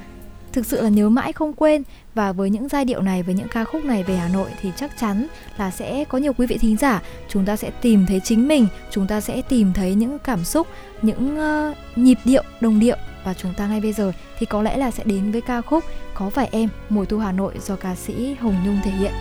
thực 0.52 0.66
sự 0.66 0.82
là 0.82 0.88
nhớ 0.88 1.08
mãi 1.08 1.32
không 1.32 1.52
quên. 1.52 1.82
Và 2.14 2.32
với 2.32 2.50
những 2.50 2.68
giai 2.68 2.84
điệu 2.84 3.02
này 3.02 3.22
với 3.22 3.34
những 3.34 3.48
ca 3.48 3.64
khúc 3.64 3.84
này 3.84 4.02
về 4.02 4.16
Hà 4.16 4.28
Nội 4.28 4.50
thì 4.60 4.72
chắc 4.76 4.98
chắn 5.00 5.26
là 5.58 5.70
sẽ 5.70 6.04
có 6.04 6.18
nhiều 6.18 6.32
quý 6.32 6.46
vị 6.46 6.58
thính 6.58 6.76
giả. 6.76 7.02
Chúng 7.28 7.46
ta 7.46 7.56
sẽ 7.56 7.70
tìm 7.70 8.06
thấy 8.06 8.20
chính 8.24 8.48
mình 8.48 8.66
chúng 8.90 9.06
ta 9.06 9.20
sẽ 9.20 9.42
tìm 9.42 9.72
thấy 9.72 9.94
những 9.94 10.18
cảm 10.18 10.44
xúc 10.44 10.66
những 11.02 11.38
uh, 11.38 11.76
nhịp 11.98 12.18
điệu 12.24 12.42
đồng 12.60 12.80
điệu 12.80 12.96
và 13.26 13.34
chúng 13.34 13.54
ta 13.54 13.66
ngay 13.66 13.80
bây 13.80 13.92
giờ 13.92 14.12
thì 14.38 14.46
có 14.46 14.62
lẽ 14.62 14.76
là 14.76 14.90
sẽ 14.90 15.04
đến 15.04 15.32
với 15.32 15.40
ca 15.40 15.60
khúc 15.60 15.84
có 16.14 16.30
phải 16.30 16.48
em, 16.52 16.68
mùa 16.88 17.04
thu 17.04 17.18
Hà 17.18 17.32
Nội 17.32 17.54
do 17.66 17.76
ca 17.76 17.94
sĩ 17.94 18.34
Hồng 18.34 18.56
Nhung 18.64 18.78
thể 18.84 18.90
hiện. 18.90 19.12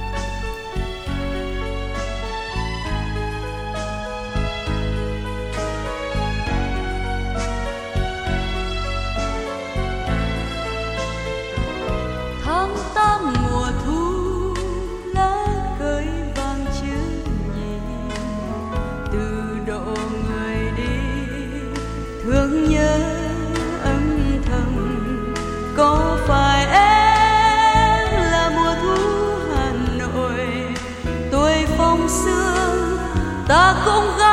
Ta 33.48 33.76
cũng 33.86 34.18
gặp 34.18 34.25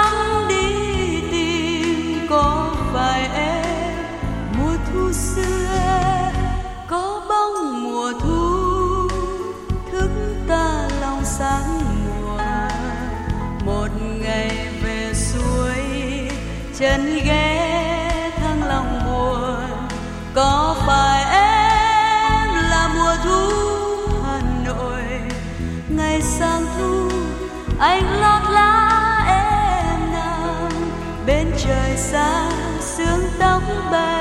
sương 33.72 34.11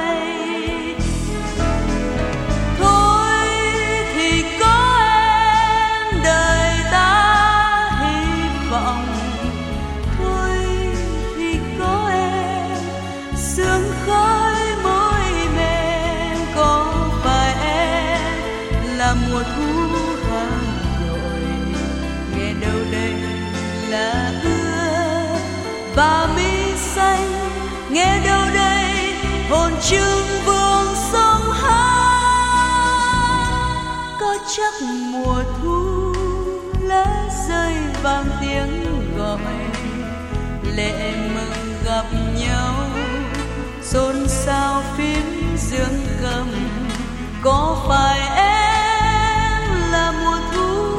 có 47.44 47.78
phải 47.88 48.20
em 48.36 49.92
là 49.92 50.12
mùa 50.12 50.39
thu 50.54 50.92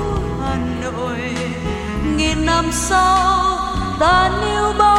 hà 0.43 0.57
nội? 0.83 1.35
Nghìn 2.17 2.47
năm 2.47 2.65
sau 2.73 3.59
ta 4.01 4.31
níu 4.41 4.73
bao 4.79 4.92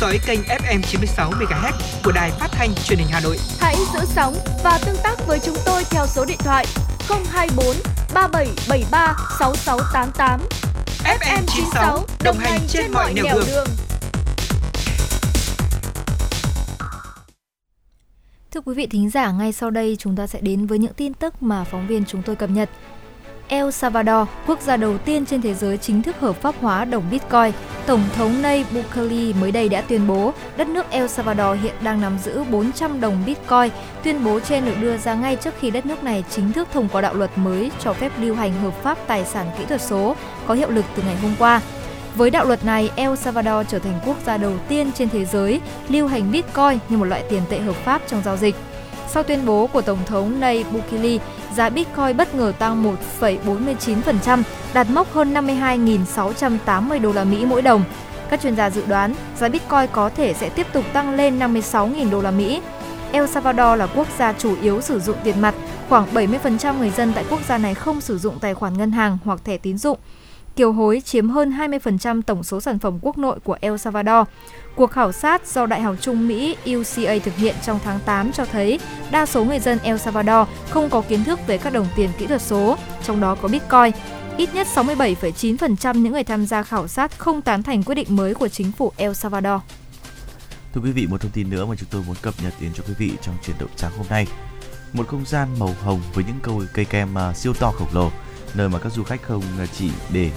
dõi 0.00 0.20
kênh 0.26 0.40
FM 0.40 0.82
96 0.82 1.30
MHz 1.30 1.72
của 2.04 2.12
đài 2.12 2.30
phát 2.30 2.48
thanh 2.52 2.74
truyền 2.84 2.98
hình 2.98 3.08
Hà 3.10 3.20
Nội. 3.20 3.36
Hãy 3.60 3.76
giữ 3.94 4.00
sóng 4.04 4.34
và 4.64 4.78
tương 4.86 4.96
tác 5.02 5.26
với 5.26 5.38
chúng 5.38 5.56
tôi 5.64 5.84
theo 5.90 6.06
số 6.06 6.24
điện 6.24 6.38
thoại 6.38 6.66
024 7.08 7.66
3773 8.14 9.14
6688. 9.38 10.40
FM 11.04 11.42
96 11.46 12.04
đồng 12.24 12.38
hành 12.38 12.60
trên 12.68 12.92
mọi 12.92 13.14
nẻo 13.14 13.24
đường. 13.46 13.66
Thưa 18.50 18.60
quý 18.60 18.74
vị 18.74 18.86
thính 18.86 19.10
giả, 19.10 19.30
ngay 19.30 19.52
sau 19.52 19.70
đây 19.70 19.96
chúng 19.98 20.16
ta 20.16 20.26
sẽ 20.26 20.40
đến 20.40 20.66
với 20.66 20.78
những 20.78 20.94
tin 20.94 21.14
tức 21.14 21.42
mà 21.42 21.64
phóng 21.64 21.86
viên 21.86 22.04
chúng 22.04 22.22
tôi 22.22 22.36
cập 22.36 22.50
nhật. 22.50 22.70
El 23.50 23.70
Salvador, 23.70 24.28
quốc 24.46 24.60
gia 24.60 24.76
đầu 24.76 24.98
tiên 24.98 25.26
trên 25.26 25.42
thế 25.42 25.54
giới 25.54 25.78
chính 25.78 26.02
thức 26.02 26.20
hợp 26.20 26.36
pháp 26.36 26.54
hóa 26.60 26.84
đồng 26.84 27.04
Bitcoin. 27.10 27.52
Tổng 27.86 28.02
thống 28.16 28.42
Nayib 28.42 28.66
Bukele 28.74 29.32
mới 29.40 29.52
đây 29.52 29.68
đã 29.68 29.80
tuyên 29.80 30.06
bố 30.06 30.32
đất 30.56 30.68
nước 30.68 30.86
El 30.90 31.06
Salvador 31.06 31.60
hiện 31.62 31.74
đang 31.82 32.00
nắm 32.00 32.18
giữ 32.24 32.44
400 32.50 33.00
đồng 33.00 33.22
Bitcoin. 33.26 33.70
Tuyên 34.02 34.24
bố 34.24 34.40
trên 34.40 34.64
được 34.64 34.74
đưa 34.80 34.96
ra 34.96 35.14
ngay 35.14 35.36
trước 35.36 35.54
khi 35.60 35.70
đất 35.70 35.86
nước 35.86 36.04
này 36.04 36.24
chính 36.30 36.52
thức 36.52 36.68
thông 36.72 36.88
qua 36.88 37.00
đạo 37.00 37.14
luật 37.14 37.38
mới 37.38 37.70
cho 37.80 37.92
phép 37.92 38.12
lưu 38.20 38.34
hành 38.34 38.52
hợp 38.62 38.82
pháp 38.82 38.98
tài 39.06 39.24
sản 39.24 39.46
kỹ 39.58 39.64
thuật 39.64 39.80
số 39.80 40.16
có 40.46 40.54
hiệu 40.54 40.70
lực 40.70 40.84
từ 40.96 41.02
ngày 41.02 41.16
hôm 41.16 41.34
qua. 41.38 41.60
Với 42.16 42.30
đạo 42.30 42.44
luật 42.44 42.64
này, 42.64 42.90
El 42.96 43.14
Salvador 43.14 43.66
trở 43.68 43.78
thành 43.78 44.00
quốc 44.06 44.16
gia 44.26 44.36
đầu 44.36 44.52
tiên 44.68 44.92
trên 44.92 45.08
thế 45.08 45.24
giới 45.24 45.60
lưu 45.88 46.06
hành 46.06 46.32
Bitcoin 46.32 46.78
như 46.88 46.96
một 46.96 47.04
loại 47.04 47.24
tiền 47.28 47.42
tệ 47.50 47.58
hợp 47.58 47.76
pháp 47.76 48.02
trong 48.06 48.22
giao 48.24 48.36
dịch. 48.36 48.54
Sau 49.12 49.22
tuyên 49.22 49.46
bố 49.46 49.66
của 49.66 49.82
Tổng 49.82 49.98
thống 50.06 50.40
Nay 50.40 50.64
Bukele, 50.72 51.18
giá 51.56 51.68
Bitcoin 51.68 52.16
bất 52.16 52.34
ngờ 52.34 52.52
tăng 52.58 52.96
1,49%, 53.20 54.42
đạt 54.74 54.90
mốc 54.90 55.12
hơn 55.12 55.34
52.680 55.34 57.00
đô 57.00 57.12
la 57.12 57.24
Mỹ 57.24 57.44
mỗi 57.44 57.62
đồng. 57.62 57.84
Các 58.30 58.40
chuyên 58.40 58.56
gia 58.56 58.70
dự 58.70 58.82
đoán 58.86 59.14
giá 59.38 59.48
Bitcoin 59.48 59.86
có 59.92 60.08
thể 60.08 60.34
sẽ 60.34 60.48
tiếp 60.48 60.66
tục 60.72 60.84
tăng 60.92 61.14
lên 61.14 61.38
56.000 61.38 62.10
đô 62.10 62.22
la 62.22 62.30
Mỹ. 62.30 62.60
El 63.12 63.26
Salvador 63.26 63.78
là 63.78 63.86
quốc 63.86 64.06
gia 64.18 64.32
chủ 64.32 64.56
yếu 64.62 64.80
sử 64.80 65.00
dụng 65.00 65.16
tiền 65.24 65.40
mặt, 65.40 65.54
khoảng 65.88 66.14
70% 66.14 66.78
người 66.78 66.90
dân 66.90 67.12
tại 67.14 67.24
quốc 67.30 67.40
gia 67.48 67.58
này 67.58 67.74
không 67.74 68.00
sử 68.00 68.18
dụng 68.18 68.38
tài 68.38 68.54
khoản 68.54 68.78
ngân 68.78 68.92
hàng 68.92 69.18
hoặc 69.24 69.40
thẻ 69.44 69.56
tín 69.56 69.78
dụng. 69.78 69.98
Kiều 70.56 70.72
hối 70.72 71.02
chiếm 71.04 71.28
hơn 71.28 71.50
20% 71.50 72.22
tổng 72.22 72.42
số 72.42 72.60
sản 72.60 72.78
phẩm 72.78 72.98
quốc 73.02 73.18
nội 73.18 73.38
của 73.44 73.56
El 73.60 73.76
Salvador. 73.76 74.28
Cuộc 74.76 74.90
khảo 74.90 75.12
sát 75.12 75.46
do 75.46 75.66
Đại 75.66 75.80
học 75.82 75.96
Trung 76.00 76.28
Mỹ 76.28 76.56
UCA 76.64 77.14
thực 77.24 77.36
hiện 77.36 77.54
trong 77.62 77.78
tháng 77.84 77.98
8 78.06 78.32
cho 78.32 78.44
thấy 78.44 78.80
đa 79.10 79.26
số 79.26 79.44
người 79.44 79.60
dân 79.60 79.78
El 79.82 79.96
Salvador 79.96 80.48
không 80.70 80.90
có 80.90 81.00
kiến 81.00 81.24
thức 81.24 81.40
về 81.46 81.58
các 81.58 81.72
đồng 81.72 81.86
tiền 81.96 82.10
kỹ 82.18 82.26
thuật 82.26 82.42
số, 82.42 82.76
trong 83.02 83.20
đó 83.20 83.36
có 83.42 83.48
Bitcoin. 83.48 83.92
Ít 84.36 84.54
nhất 84.54 84.66
67,9% 84.74 85.94
những 85.94 86.12
người 86.12 86.24
tham 86.24 86.46
gia 86.46 86.62
khảo 86.62 86.88
sát 86.88 87.18
không 87.18 87.42
tán 87.42 87.62
thành 87.62 87.82
quyết 87.82 87.94
định 87.94 88.06
mới 88.16 88.34
của 88.34 88.48
chính 88.48 88.72
phủ 88.72 88.92
El 88.96 89.12
Salvador. 89.12 89.60
Thưa 90.74 90.80
quý 90.80 90.92
vị, 90.92 91.06
một 91.06 91.20
thông 91.20 91.30
tin 91.30 91.50
nữa 91.50 91.66
mà 91.66 91.74
chúng 91.78 91.88
tôi 91.90 92.02
muốn 92.06 92.16
cập 92.22 92.34
nhật 92.42 92.54
đến 92.60 92.70
cho 92.74 92.84
quý 92.88 92.94
vị 92.98 93.12
trong 93.22 93.34
chuyển 93.46 93.56
động 93.60 93.70
sáng 93.76 93.92
hôm 93.96 94.06
nay. 94.10 94.26
Một 94.92 95.08
không 95.08 95.24
gian 95.26 95.48
màu 95.58 95.74
hồng 95.82 96.00
với 96.14 96.24
những 96.24 96.66
cây 96.74 96.84
kem 96.84 97.18
à, 97.18 97.34
siêu 97.34 97.54
to 97.54 97.70
khổng 97.70 97.88
lồ, 97.92 98.10
nơi 98.54 98.68
mà 98.68 98.78
các 98.78 98.92
du 98.92 99.04
khách 99.04 99.22
không 99.22 99.42
à, 99.58 99.66
chỉ 99.78 99.90
để 100.12 100.30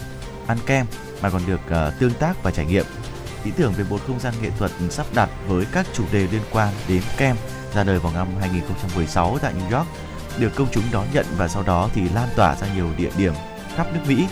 ăn 0.47 0.57
kem 0.65 0.85
mà 1.21 1.29
còn 1.29 1.41
được 1.47 1.61
uh, 1.65 1.99
tương 1.99 2.13
tác 2.13 2.43
và 2.43 2.51
trải 2.51 2.65
nghiệm. 2.65 2.85
Ý 3.45 3.51
tưởng 3.57 3.73
về 3.73 3.83
một 3.89 4.01
không 4.07 4.19
gian 4.19 4.33
nghệ 4.41 4.49
thuật 4.57 4.71
sắp 4.89 5.05
đặt 5.15 5.29
với 5.47 5.65
các 5.71 5.87
chủ 5.93 6.03
đề 6.11 6.27
liên 6.31 6.41
quan 6.51 6.73
đến 6.87 7.01
kem 7.17 7.35
ra 7.75 7.83
đời 7.83 7.99
vào 7.99 8.13
năm 8.13 8.27
2016 8.39 9.37
tại 9.41 9.53
New 9.53 9.77
York 9.77 9.87
được 10.39 10.55
công 10.55 10.67
chúng 10.71 10.83
đón 10.91 11.07
nhận 11.13 11.25
và 11.37 11.47
sau 11.47 11.63
đó 11.63 11.89
thì 11.93 12.09
lan 12.09 12.29
tỏa 12.35 12.55
ra 12.55 12.67
nhiều 12.75 12.89
địa 12.97 13.11
điểm 13.17 13.33
khắp 13.75 13.87
nước 13.93 13.99
Mỹ. 14.07 14.27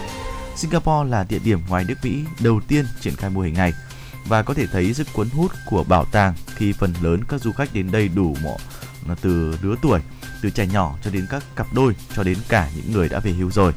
Singapore 0.55 1.09
là 1.09 1.25
địa 1.29 1.39
điểm 1.39 1.59
ngoài 1.69 1.85
nước 1.87 1.95
Mỹ 2.03 2.23
đầu 2.39 2.61
tiên 2.67 2.85
triển 3.01 3.15
khai 3.15 3.29
mô 3.29 3.41
hình 3.41 3.53
này 3.53 3.73
và 4.27 4.43
có 4.43 4.53
thể 4.53 4.67
thấy 4.67 4.93
sức 4.93 5.07
cuốn 5.13 5.29
hút 5.29 5.51
của 5.69 5.83
bảo 5.83 6.05
tàng 6.05 6.33
khi 6.55 6.73
phần 6.73 6.93
lớn 7.01 7.21
các 7.29 7.41
du 7.41 7.51
khách 7.51 7.73
đến 7.73 7.91
đây 7.91 8.07
đủ 8.07 8.35
mọi 8.43 8.57
à, 9.09 9.15
từ 9.21 9.57
lứa 9.61 9.75
tuổi, 9.81 9.99
từ 10.41 10.49
trẻ 10.49 10.67
nhỏ 10.67 10.95
cho 11.03 11.11
đến 11.11 11.27
các 11.29 11.43
cặp 11.55 11.67
đôi 11.73 11.95
cho 12.15 12.23
đến 12.23 12.37
cả 12.49 12.69
những 12.75 12.91
người 12.91 13.09
đã 13.09 13.19
về 13.19 13.31
hưu 13.31 13.51
rồi. 13.51 13.73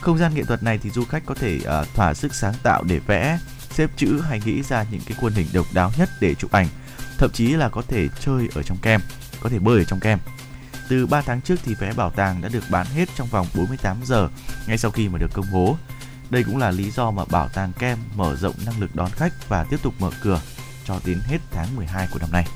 Không 0.00 0.18
gian 0.18 0.34
nghệ 0.34 0.44
thuật 0.44 0.62
này 0.62 0.78
thì 0.78 0.90
du 0.90 1.04
khách 1.04 1.26
có 1.26 1.34
thể 1.34 1.56
uh, 1.56 1.94
thỏa 1.94 2.14
sức 2.14 2.34
sáng 2.34 2.54
tạo 2.62 2.82
để 2.84 2.98
vẽ, 2.98 3.38
xếp 3.70 3.90
chữ 3.96 4.20
hay 4.28 4.40
nghĩ 4.44 4.62
ra 4.62 4.84
những 4.90 5.00
cái 5.06 5.16
khuôn 5.20 5.32
hình 5.32 5.46
độc 5.52 5.66
đáo 5.74 5.92
nhất 5.98 6.08
để 6.20 6.34
chụp 6.34 6.52
ảnh. 6.52 6.68
Thậm 7.18 7.30
chí 7.30 7.52
là 7.52 7.68
có 7.68 7.82
thể 7.88 8.08
chơi 8.20 8.48
ở 8.54 8.62
trong 8.62 8.78
kem, 8.82 9.00
có 9.40 9.48
thể 9.48 9.58
bơi 9.58 9.78
ở 9.78 9.84
trong 9.84 10.00
kem. 10.00 10.18
Từ 10.88 11.06
3 11.06 11.20
tháng 11.20 11.40
trước 11.40 11.60
thì 11.64 11.74
vé 11.74 11.92
bảo 11.92 12.10
tàng 12.10 12.42
đã 12.42 12.48
được 12.48 12.64
bán 12.70 12.86
hết 12.86 13.08
trong 13.16 13.28
vòng 13.28 13.46
48 13.54 13.96
giờ 14.04 14.28
ngay 14.66 14.78
sau 14.78 14.90
khi 14.90 15.08
mà 15.08 15.18
được 15.18 15.30
công 15.32 15.46
bố. 15.52 15.76
Đây 16.30 16.44
cũng 16.44 16.56
là 16.56 16.70
lý 16.70 16.90
do 16.90 17.10
mà 17.10 17.24
bảo 17.24 17.48
tàng 17.48 17.72
kem 17.78 17.98
mở 18.16 18.36
rộng 18.36 18.54
năng 18.66 18.80
lực 18.80 18.96
đón 18.96 19.10
khách 19.10 19.48
và 19.48 19.64
tiếp 19.64 19.82
tục 19.82 19.94
mở 19.98 20.10
cửa 20.22 20.40
cho 20.84 21.00
đến 21.04 21.20
hết 21.24 21.38
tháng 21.50 21.76
12 21.76 22.08
của 22.12 22.18
năm 22.18 22.32
nay. 22.32 22.46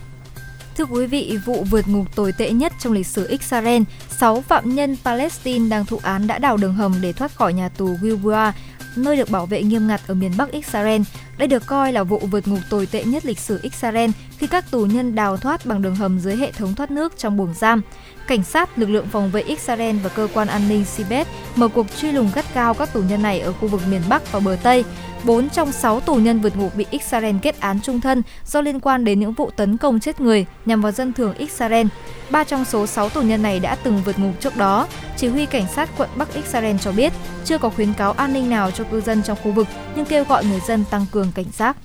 Thưa 0.77 0.85
quý 0.85 1.07
vị, 1.07 1.39
vụ 1.45 1.64
vượt 1.70 1.89
ngục 1.89 2.16
tồi 2.16 2.33
tệ 2.33 2.51
nhất 2.51 2.72
trong 2.79 2.93
lịch 2.93 3.07
sử 3.07 3.29
Israel, 3.29 3.83
6 4.18 4.41
phạm 4.41 4.74
nhân 4.74 4.97
Palestine 5.05 5.68
đang 5.68 5.87
thụ 5.87 6.01
án 6.03 6.27
đã 6.27 6.39
đào 6.39 6.57
đường 6.57 6.74
hầm 6.74 6.95
để 7.01 7.12
thoát 7.12 7.35
khỏi 7.35 7.53
nhà 7.53 7.68
tù 7.68 7.97
Gilboa, 8.03 8.53
nơi 8.97 9.16
được 9.16 9.31
bảo 9.31 9.47
vệ 9.47 9.62
nghiêm 9.62 9.87
ngặt 9.87 10.01
ở 10.07 10.14
miền 10.14 10.33
Bắc 10.37 10.51
Israel. 10.51 11.03
Đây 11.39 11.49
được 11.49 11.66
coi 11.66 11.93
là 11.93 12.03
vụ 12.03 12.18
vượt 12.18 12.49
ngục 12.49 12.61
tồi 12.70 12.87
tệ 12.87 13.05
nhất 13.05 13.26
lịch 13.26 13.39
sử 13.39 13.59
Israel 13.62 14.11
khi 14.39 14.47
các 14.47 14.70
tù 14.70 14.87
nhân 14.87 15.14
đào 15.14 15.37
thoát 15.37 15.66
bằng 15.66 15.82
đường 15.82 15.97
hầm 15.97 16.18
dưới 16.18 16.37
hệ 16.37 16.53
thống 16.53 16.74
thoát 16.74 16.91
nước 16.91 17.18
trong 17.18 17.37
buồng 17.37 17.55
giam. 17.55 17.82
Cảnh 18.26 18.43
sát, 18.43 18.78
lực 18.78 18.91
lượng 18.91 19.07
phòng 19.07 19.30
vệ 19.30 19.43
Israel 19.43 19.97
và 19.97 20.09
cơ 20.09 20.28
quan 20.34 20.49
an 20.49 20.68
ninh 20.68 20.84
Sibet 20.84 21.26
mở 21.57 21.68
cuộc 21.68 21.87
truy 21.97 22.12
lùng 22.12 22.30
gắt 22.34 22.45
cao 22.55 22.74
các 22.74 22.93
tù 22.93 23.03
nhân 23.03 23.22
này 23.22 23.41
ở 23.41 23.53
khu 23.53 23.68
vực 23.68 23.80
miền 23.91 24.03
Bắc 24.09 24.32
và 24.32 24.41
bờ 24.41 24.57
Tây. 24.62 24.84
4 25.24 25.51
trong 25.51 25.72
6 25.72 26.01
tù 26.01 26.14
nhân 26.14 26.41
vượt 26.41 26.57
ngục 26.57 26.76
bị 26.76 26.87
Israel 26.91 27.37
kết 27.43 27.61
án 27.61 27.80
trung 27.80 28.01
thân 28.01 28.22
do 28.47 28.61
liên 28.61 28.80
quan 28.80 29.05
đến 29.05 29.20
những 29.20 29.32
vụ 29.32 29.51
tấn 29.57 29.76
công 29.76 30.01
chết 30.01 30.20
người 30.20 30.47
nhằm 30.66 30.80
vào 30.80 30.93
dân 30.93 31.12
thường 31.12 31.34
Israel. 31.34 31.87
Ba 32.30 32.45
trong 32.45 32.64
số 32.64 32.87
6 32.87 33.09
tù 33.09 33.20
nhân 33.20 33.43
này 33.43 33.61
đã 33.61 33.74
từng 33.74 34.03
vượt 34.05 34.18
ngục 34.18 34.34
trước 34.41 34.57
đó. 34.57 34.87
Chỉ 35.16 35.28
huy 35.28 35.47
cảnh 35.47 35.66
sát 35.74 35.89
quận 35.97 36.09
Bắc 36.16 36.34
Israel 36.34 36.76
cho 36.80 36.93
biết 36.93 37.12
chưa 37.45 37.59
có 37.59 37.68
khuyến 37.68 37.93
cáo 37.93 38.12
an 38.12 38.32
ninh 38.32 38.51
nào 38.51 38.70
cho 38.70 38.84
cư 38.84 39.01
dân 39.01 39.22
trong 39.22 39.39
khu 39.43 39.53
vực 39.53 39.66
nhưng 39.97 40.05
kêu 40.05 40.24
gọi 40.24 40.45
người 40.45 40.61
dân 40.66 40.84
tăng 40.91 41.07
cường 41.12 41.26
cảnh 41.33 41.51
giác. 41.53 41.77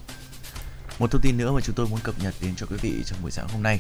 Một 1.00 1.12
thông 1.12 1.22
tin 1.22 1.38
nữa 1.38 1.52
mà 1.52 1.62
chúng 1.62 1.76
tôi 1.76 1.88
muốn 1.88 2.00
cập 2.04 2.16
nhật 2.24 2.34
đến 2.42 2.56
cho 2.58 2.66
quý 2.66 2.78
vị 2.82 3.04
trong 3.06 3.20
buổi 3.22 3.32
sáng 3.32 3.48
hôm 3.48 3.64
nay. 3.64 3.80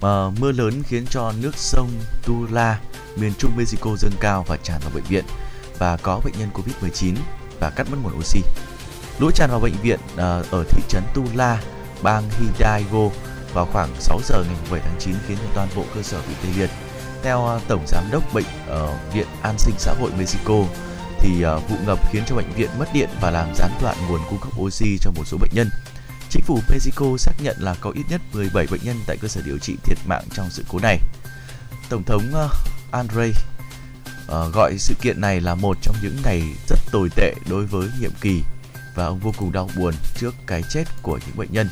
À, 0.00 0.30
mưa 0.40 0.52
lớn 0.52 0.82
khiến 0.82 1.06
cho 1.10 1.32
nước 1.40 1.56
sông 1.56 1.90
Tula, 2.26 2.80
miền 3.16 3.32
trung 3.38 3.56
Mexico 3.56 3.96
dâng 3.96 4.14
cao 4.20 4.44
và 4.48 4.56
tràn 4.56 4.80
vào 4.80 4.90
bệnh 4.94 5.04
viện 5.04 5.24
và 5.78 5.96
có 5.96 6.20
bệnh 6.24 6.34
nhân 6.38 6.48
Covid-19 6.54 7.14
và 7.60 7.70
cắt 7.70 7.86
mất 7.90 7.96
nguồn 8.02 8.18
oxy. 8.18 8.40
Lũ 9.18 9.30
tràn 9.30 9.50
vào 9.50 9.60
bệnh 9.60 9.76
viện 9.82 10.00
à, 10.16 10.42
ở 10.50 10.64
thị 10.70 10.82
trấn 10.88 11.02
Tula, 11.14 11.62
bang 12.02 12.30
Hidalgo 12.30 13.08
vào 13.52 13.66
khoảng 13.72 13.88
6 14.00 14.20
giờ 14.24 14.44
ngày 14.46 14.56
7 14.70 14.80
tháng 14.80 14.96
9 14.98 15.14
khiến 15.28 15.36
cho 15.42 15.48
toàn 15.54 15.68
bộ 15.76 15.84
cơ 15.94 16.02
sở 16.02 16.20
bị 16.28 16.34
tê 16.42 16.48
liệt. 16.60 16.70
Theo 17.22 17.46
à, 17.46 17.60
tổng 17.68 17.84
giám 17.86 18.04
đốc 18.10 18.34
bệnh 18.34 18.44
ở 18.66 18.98
Viện 19.14 19.26
An 19.42 19.58
sinh 19.58 19.74
xã 19.78 19.94
hội 20.00 20.10
Mexico 20.18 20.64
thì 21.20 21.42
ờ, 21.42 21.58
vụ 21.58 21.76
ngập 21.86 21.98
khiến 22.12 22.22
cho 22.26 22.36
bệnh 22.36 22.52
viện 22.56 22.70
mất 22.78 22.88
điện 22.92 23.08
và 23.20 23.30
làm 23.30 23.54
gián 23.54 23.70
đoạn 23.82 23.96
nguồn 24.08 24.20
cung 24.30 24.38
cấp 24.38 24.52
oxy 24.60 24.98
cho 25.00 25.10
một 25.10 25.24
số 25.26 25.38
bệnh 25.38 25.50
nhân. 25.54 25.70
Chính 26.30 26.42
phủ 26.42 26.60
Mexico 26.70 27.06
xác 27.18 27.32
nhận 27.42 27.56
là 27.58 27.74
có 27.80 27.90
ít 27.90 28.02
nhất 28.08 28.20
17 28.32 28.66
bệnh 28.70 28.80
nhân 28.84 28.96
tại 29.06 29.16
cơ 29.16 29.28
sở 29.28 29.42
điều 29.44 29.58
trị 29.58 29.76
thiệt 29.84 29.98
mạng 30.06 30.24
trong 30.34 30.50
sự 30.50 30.64
cố 30.68 30.78
này. 30.78 30.98
Tổng 31.88 32.02
thống 32.04 32.22
ờ, 32.32 32.48
Andre 32.90 33.30
ờ, 34.26 34.50
gọi 34.50 34.78
sự 34.78 34.94
kiện 35.02 35.20
này 35.20 35.40
là 35.40 35.54
một 35.54 35.76
trong 35.82 35.96
những 36.02 36.16
ngày 36.24 36.42
rất 36.68 36.78
tồi 36.92 37.08
tệ 37.16 37.34
đối 37.50 37.66
với 37.66 37.88
nhiệm 38.00 38.12
kỳ 38.20 38.42
và 38.94 39.04
ông 39.04 39.18
vô 39.18 39.32
cùng 39.38 39.52
đau 39.52 39.70
buồn 39.76 39.94
trước 40.16 40.34
cái 40.46 40.62
chết 40.70 40.84
của 41.02 41.18
những 41.26 41.36
bệnh 41.36 41.52
nhân. 41.52 41.68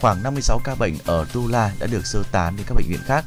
Khoảng 0.00 0.22
56 0.22 0.60
ca 0.64 0.74
bệnh 0.74 0.94
ở 1.04 1.26
Tula 1.32 1.72
đã 1.78 1.86
được 1.86 2.06
sơ 2.06 2.22
tán 2.32 2.56
đến 2.56 2.66
các 2.68 2.74
bệnh 2.74 2.88
viện 2.88 3.00
khác. 3.06 3.24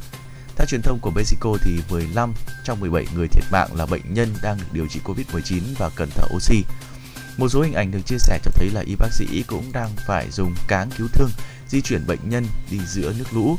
Theo 0.61 0.67
truyền 0.67 0.81
thông 0.81 0.99
của 0.99 1.11
Mexico 1.11 1.57
thì 1.61 1.79
15 1.89 2.33
trong 2.63 2.79
17 2.79 3.05
người 3.15 3.27
thiệt 3.27 3.43
mạng 3.51 3.69
là 3.75 3.85
bệnh 3.85 4.13
nhân 4.13 4.33
đang 4.41 4.57
được 4.57 4.65
điều 4.71 4.87
trị 4.87 4.99
Covid-19 5.05 5.61
và 5.77 5.89
cần 5.95 6.09
thở 6.15 6.23
oxy. 6.35 6.63
Một 7.37 7.49
số 7.49 7.61
hình 7.61 7.73
ảnh 7.73 7.91
được 7.91 7.99
chia 8.05 8.17
sẻ 8.17 8.39
cho 8.43 8.51
thấy 8.55 8.69
là 8.73 8.81
y 8.81 8.95
bác 8.95 9.13
sĩ 9.13 9.43
cũng 9.47 9.71
đang 9.71 9.89
phải 10.07 10.31
dùng 10.31 10.55
cáng 10.67 10.89
cứu 10.97 11.07
thương 11.13 11.29
di 11.67 11.81
chuyển 11.81 12.07
bệnh 12.07 12.29
nhân 12.29 12.45
đi 12.71 12.79
giữa 12.87 13.13
nước 13.17 13.33
lũ. 13.33 13.57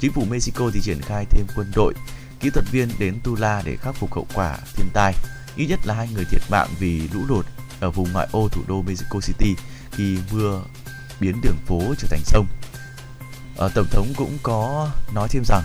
Chính 0.00 0.12
phủ 0.12 0.24
Mexico 0.30 0.70
thì 0.74 0.80
triển 0.80 1.00
khai 1.02 1.24
thêm 1.30 1.46
quân 1.56 1.72
đội, 1.74 1.94
kỹ 2.40 2.50
thuật 2.50 2.64
viên 2.70 2.88
đến 2.98 3.20
Tula 3.24 3.62
để 3.64 3.76
khắc 3.76 3.94
phục 3.94 4.14
hậu 4.14 4.26
quả 4.34 4.58
thiên 4.74 4.88
tai. 4.92 5.14
Ít 5.56 5.66
nhất 5.66 5.80
là 5.84 5.94
hai 5.94 6.08
người 6.14 6.24
thiệt 6.24 6.42
mạng 6.50 6.68
vì 6.78 7.08
lũ 7.14 7.20
lụt 7.28 7.46
ở 7.80 7.90
vùng 7.90 8.12
ngoại 8.12 8.28
ô 8.32 8.48
thủ 8.48 8.62
đô 8.68 8.82
Mexico 8.82 9.20
City 9.20 9.54
khi 9.92 10.18
mưa 10.32 10.62
biến 11.20 11.40
đường 11.42 11.58
phố 11.66 11.80
trở 11.98 12.08
thành 12.10 12.24
sông. 12.24 12.46
Ờ, 13.56 13.70
Tổng 13.74 13.88
thống 13.90 14.12
cũng 14.16 14.38
có 14.42 14.90
nói 15.14 15.28
thêm 15.30 15.42
rằng 15.44 15.62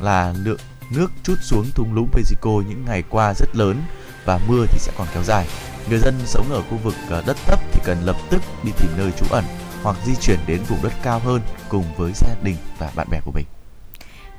là 0.00 0.34
lượng 0.44 0.60
nước 0.90 1.10
chút 1.22 1.36
xuống 1.40 1.66
thung 1.74 1.94
lũng 1.94 2.08
Mexico 2.14 2.50
những 2.68 2.84
ngày 2.84 3.02
qua 3.10 3.34
rất 3.34 3.56
lớn 3.56 3.82
và 4.24 4.40
mưa 4.48 4.66
thì 4.70 4.78
sẽ 4.78 4.92
còn 4.98 5.06
kéo 5.14 5.22
dài. 5.22 5.46
Người 5.88 5.98
dân 5.98 6.14
sống 6.24 6.52
ở 6.52 6.62
khu 6.70 6.76
vực 6.76 6.94
ờ, 7.08 7.22
đất 7.26 7.36
thấp 7.46 7.60
thì 7.72 7.80
cần 7.84 7.98
lập 8.02 8.16
tức 8.30 8.42
đi 8.64 8.72
tìm 8.80 8.90
nơi 8.96 9.10
trú 9.16 9.26
ẩn 9.30 9.44
hoặc 9.82 9.96
di 10.06 10.14
chuyển 10.14 10.38
đến 10.46 10.62
vùng 10.68 10.82
đất 10.82 10.92
cao 11.02 11.18
hơn 11.18 11.40
cùng 11.68 11.84
với 11.96 12.12
gia 12.14 12.34
đình 12.42 12.56
và 12.78 12.90
bạn 12.96 13.06
bè 13.10 13.20
của 13.24 13.32
mình. 13.34 13.55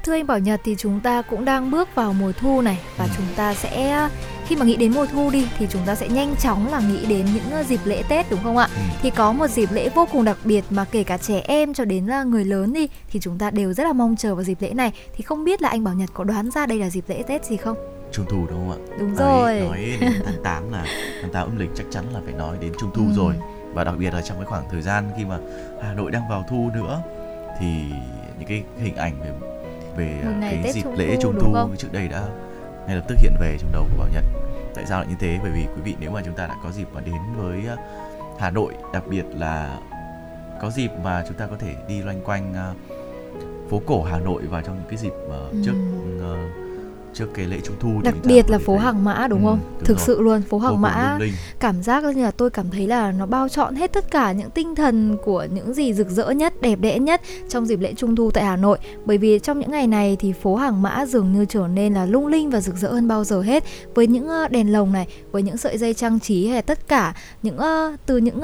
Thưa 0.07 0.13
anh 0.13 0.27
Bảo 0.27 0.39
Nhật 0.39 0.61
thì 0.63 0.75
chúng 0.77 0.99
ta 0.99 1.21
cũng 1.21 1.45
đang 1.45 1.71
bước 1.71 1.95
vào 1.95 2.13
mùa 2.13 2.31
thu 2.31 2.61
này 2.61 2.79
và 2.97 3.05
ừ. 3.05 3.11
chúng 3.17 3.25
ta 3.35 3.53
sẽ 3.53 4.09
khi 4.45 4.55
mà 4.55 4.65
nghĩ 4.65 4.75
đến 4.75 4.93
mùa 4.93 5.05
thu 5.05 5.29
đi 5.29 5.47
thì 5.57 5.67
chúng 5.69 5.81
ta 5.85 5.95
sẽ 5.95 6.07
nhanh 6.09 6.35
chóng 6.35 6.71
là 6.71 6.79
nghĩ 6.79 7.05
đến 7.05 7.25
những 7.33 7.51
ờ, 7.51 7.63
dịp 7.63 7.79
lễ 7.85 8.03
Tết 8.09 8.31
đúng 8.31 8.39
không 8.43 8.57
ạ? 8.57 8.67
Ừ. 8.75 8.81
Thì 9.01 9.09
có 9.09 9.31
một 9.31 9.47
dịp 9.47 9.71
lễ 9.71 9.89
vô 9.95 10.07
cùng 10.11 10.25
đặc 10.25 10.37
biệt 10.43 10.63
mà 10.69 10.85
kể 10.91 11.03
cả 11.03 11.17
trẻ 11.17 11.41
em 11.47 11.73
cho 11.73 11.85
đến 11.85 12.05
là 12.05 12.23
người 12.23 12.45
lớn 12.45 12.73
đi 12.73 12.87
thì 13.11 13.19
chúng 13.19 13.37
ta 13.37 13.51
đều 13.51 13.73
rất 13.73 13.83
là 13.83 13.93
mong 13.93 14.15
chờ 14.15 14.35
vào 14.35 14.43
dịp 14.43 14.57
lễ 14.61 14.73
này. 14.73 14.91
Thì 15.15 15.23
không 15.23 15.43
biết 15.43 15.61
là 15.61 15.69
anh 15.69 15.83
Bảo 15.83 15.93
Nhật 15.93 16.09
có 16.13 16.23
đoán 16.23 16.51
ra 16.51 16.65
đây 16.65 16.79
là 16.79 16.89
dịp 16.89 17.03
lễ 17.07 17.23
Tết 17.27 17.45
gì 17.45 17.57
không? 17.57 17.77
Trung 18.11 18.25
thu 18.29 18.45
đúng 18.49 18.69
không 18.69 18.71
ạ? 18.71 18.95
Đúng 18.99 19.15
rồi. 19.15 19.59
nói 19.59 19.97
đến 20.01 20.13
tháng 20.25 20.37
8 20.43 20.71
là 20.71 20.85
tháng 21.21 21.31
8 21.31 21.47
âm 21.47 21.59
lịch 21.59 21.69
chắc 21.75 21.85
chắn 21.91 22.05
là 22.13 22.19
phải 22.25 22.33
nói 22.33 22.57
đến 22.61 22.71
Trung 22.79 22.91
thu 22.93 23.03
ừ. 23.03 23.13
rồi. 23.15 23.33
Và 23.73 23.83
đặc 23.83 23.95
biệt 23.99 24.13
là 24.13 24.21
trong 24.21 24.37
cái 24.37 24.45
khoảng 24.45 24.63
thời 24.71 24.81
gian 24.81 25.09
khi 25.17 25.25
mà 25.25 25.37
Hà 25.83 25.93
Nội 25.93 26.11
đang 26.11 26.29
vào 26.29 26.45
thu 26.49 26.69
nữa 26.75 27.01
thì 27.59 27.67
những 28.39 28.47
cái 28.47 28.63
hình 28.81 28.95
ảnh 28.95 29.13
về 29.21 29.31
về 29.97 30.21
cái 30.41 30.61
Tết 30.63 30.73
dịp 30.73 30.81
trung 30.81 30.95
lễ 30.97 31.17
trung 31.21 31.39
thu 31.41 31.75
trước 31.77 31.87
đây 31.91 32.07
đã 32.07 32.27
ngay 32.87 32.95
lập 32.95 33.05
tức 33.07 33.17
hiện 33.21 33.33
về 33.39 33.57
trong 33.59 33.71
đầu 33.71 33.87
của 33.91 33.97
Bảo 33.97 34.07
Nhật. 34.13 34.23
Tại 34.75 34.85
sao 34.85 34.99
lại 34.99 35.07
như 35.09 35.15
thế? 35.19 35.39
Bởi 35.43 35.51
vì 35.51 35.65
quý 35.75 35.81
vị 35.83 35.95
nếu 35.99 36.11
mà 36.11 36.21
chúng 36.25 36.33
ta 36.33 36.47
đã 36.47 36.55
có 36.63 36.71
dịp 36.71 36.87
mà 36.93 37.01
đến 37.01 37.15
với 37.37 37.65
ờ, 37.67 37.77
Hà 38.39 38.49
Nội, 38.49 38.73
đặc 38.93 39.03
biệt 39.07 39.25
là 39.35 39.79
có 40.61 40.69
dịp 40.69 40.91
mà 41.03 41.23
chúng 41.27 41.37
ta 41.37 41.47
có 41.47 41.55
thể 41.59 41.75
đi 41.87 42.01
loanh 42.01 42.21
quanh 42.21 42.53
ờ, 42.53 42.73
phố 43.69 43.81
cổ 43.85 44.03
Hà 44.03 44.19
Nội 44.19 44.43
vào 44.43 44.61
trong 44.61 44.75
những 44.75 44.87
cái 44.89 44.97
dịp 44.97 45.13
uh, 45.27 45.65
trước 45.65 45.75
uh, 46.17 46.66
trước 47.17 47.27
cái 47.33 47.45
lễ 47.45 47.57
trung 47.63 47.75
thu 47.79 48.01
đặc 48.03 48.15
biệt 48.23 48.49
là 48.49 48.57
phố 48.57 48.77
hàng 48.77 49.03
mã 49.03 49.27
đúng 49.29 49.45
ừ, 49.45 49.49
không? 49.49 49.59
đúng 49.77 49.85
thực 49.85 49.97
rồi. 49.97 50.05
sự 50.05 50.21
luôn 50.21 50.41
phố 50.41 50.59
hàng 50.59 50.81
mã 50.81 51.19
cảm 51.59 51.83
giác 51.83 52.03
như 52.03 52.23
là 52.23 52.31
tôi 52.31 52.49
cảm 52.49 52.69
thấy 52.69 52.87
là 52.87 53.11
nó 53.11 53.25
bao 53.25 53.49
trọn 53.49 53.75
hết 53.75 53.93
tất 53.93 54.11
cả 54.11 54.31
những 54.31 54.49
tinh 54.49 54.75
thần 54.75 55.17
của 55.25 55.47
những 55.53 55.73
gì 55.73 55.93
rực 55.93 56.09
rỡ 56.09 56.29
nhất 56.29 56.61
đẹp 56.61 56.79
đẽ 56.81 56.99
nhất 56.99 57.21
trong 57.49 57.65
dịp 57.65 57.79
lễ 57.79 57.93
trung 57.93 58.15
thu 58.15 58.31
tại 58.31 58.43
hà 58.43 58.55
nội. 58.55 58.77
Bởi 59.05 59.17
vì 59.17 59.39
trong 59.39 59.59
những 59.59 59.71
ngày 59.71 59.87
này 59.87 60.17
thì 60.19 60.33
phố 60.33 60.55
hàng 60.55 60.81
mã 60.81 61.05
dường 61.05 61.33
như 61.33 61.45
trở 61.45 61.67
nên 61.67 61.93
là 61.93 62.05
lung 62.05 62.27
linh 62.27 62.49
và 62.49 62.61
rực 62.61 62.75
rỡ 62.75 62.91
hơn 62.91 63.07
bao 63.07 63.23
giờ 63.23 63.41
hết. 63.41 63.63
Với 63.95 64.07
những 64.07 64.29
đèn 64.49 64.71
lồng 64.71 64.93
này 64.93 65.07
với 65.31 65.43
những 65.43 65.57
sợi 65.57 65.77
dây 65.77 65.93
trang 65.93 66.19
trí 66.19 66.47
hay 66.47 66.61
tất 66.61 66.87
cả 66.87 67.15
những 67.43 67.57
từ 68.05 68.17
những 68.17 68.41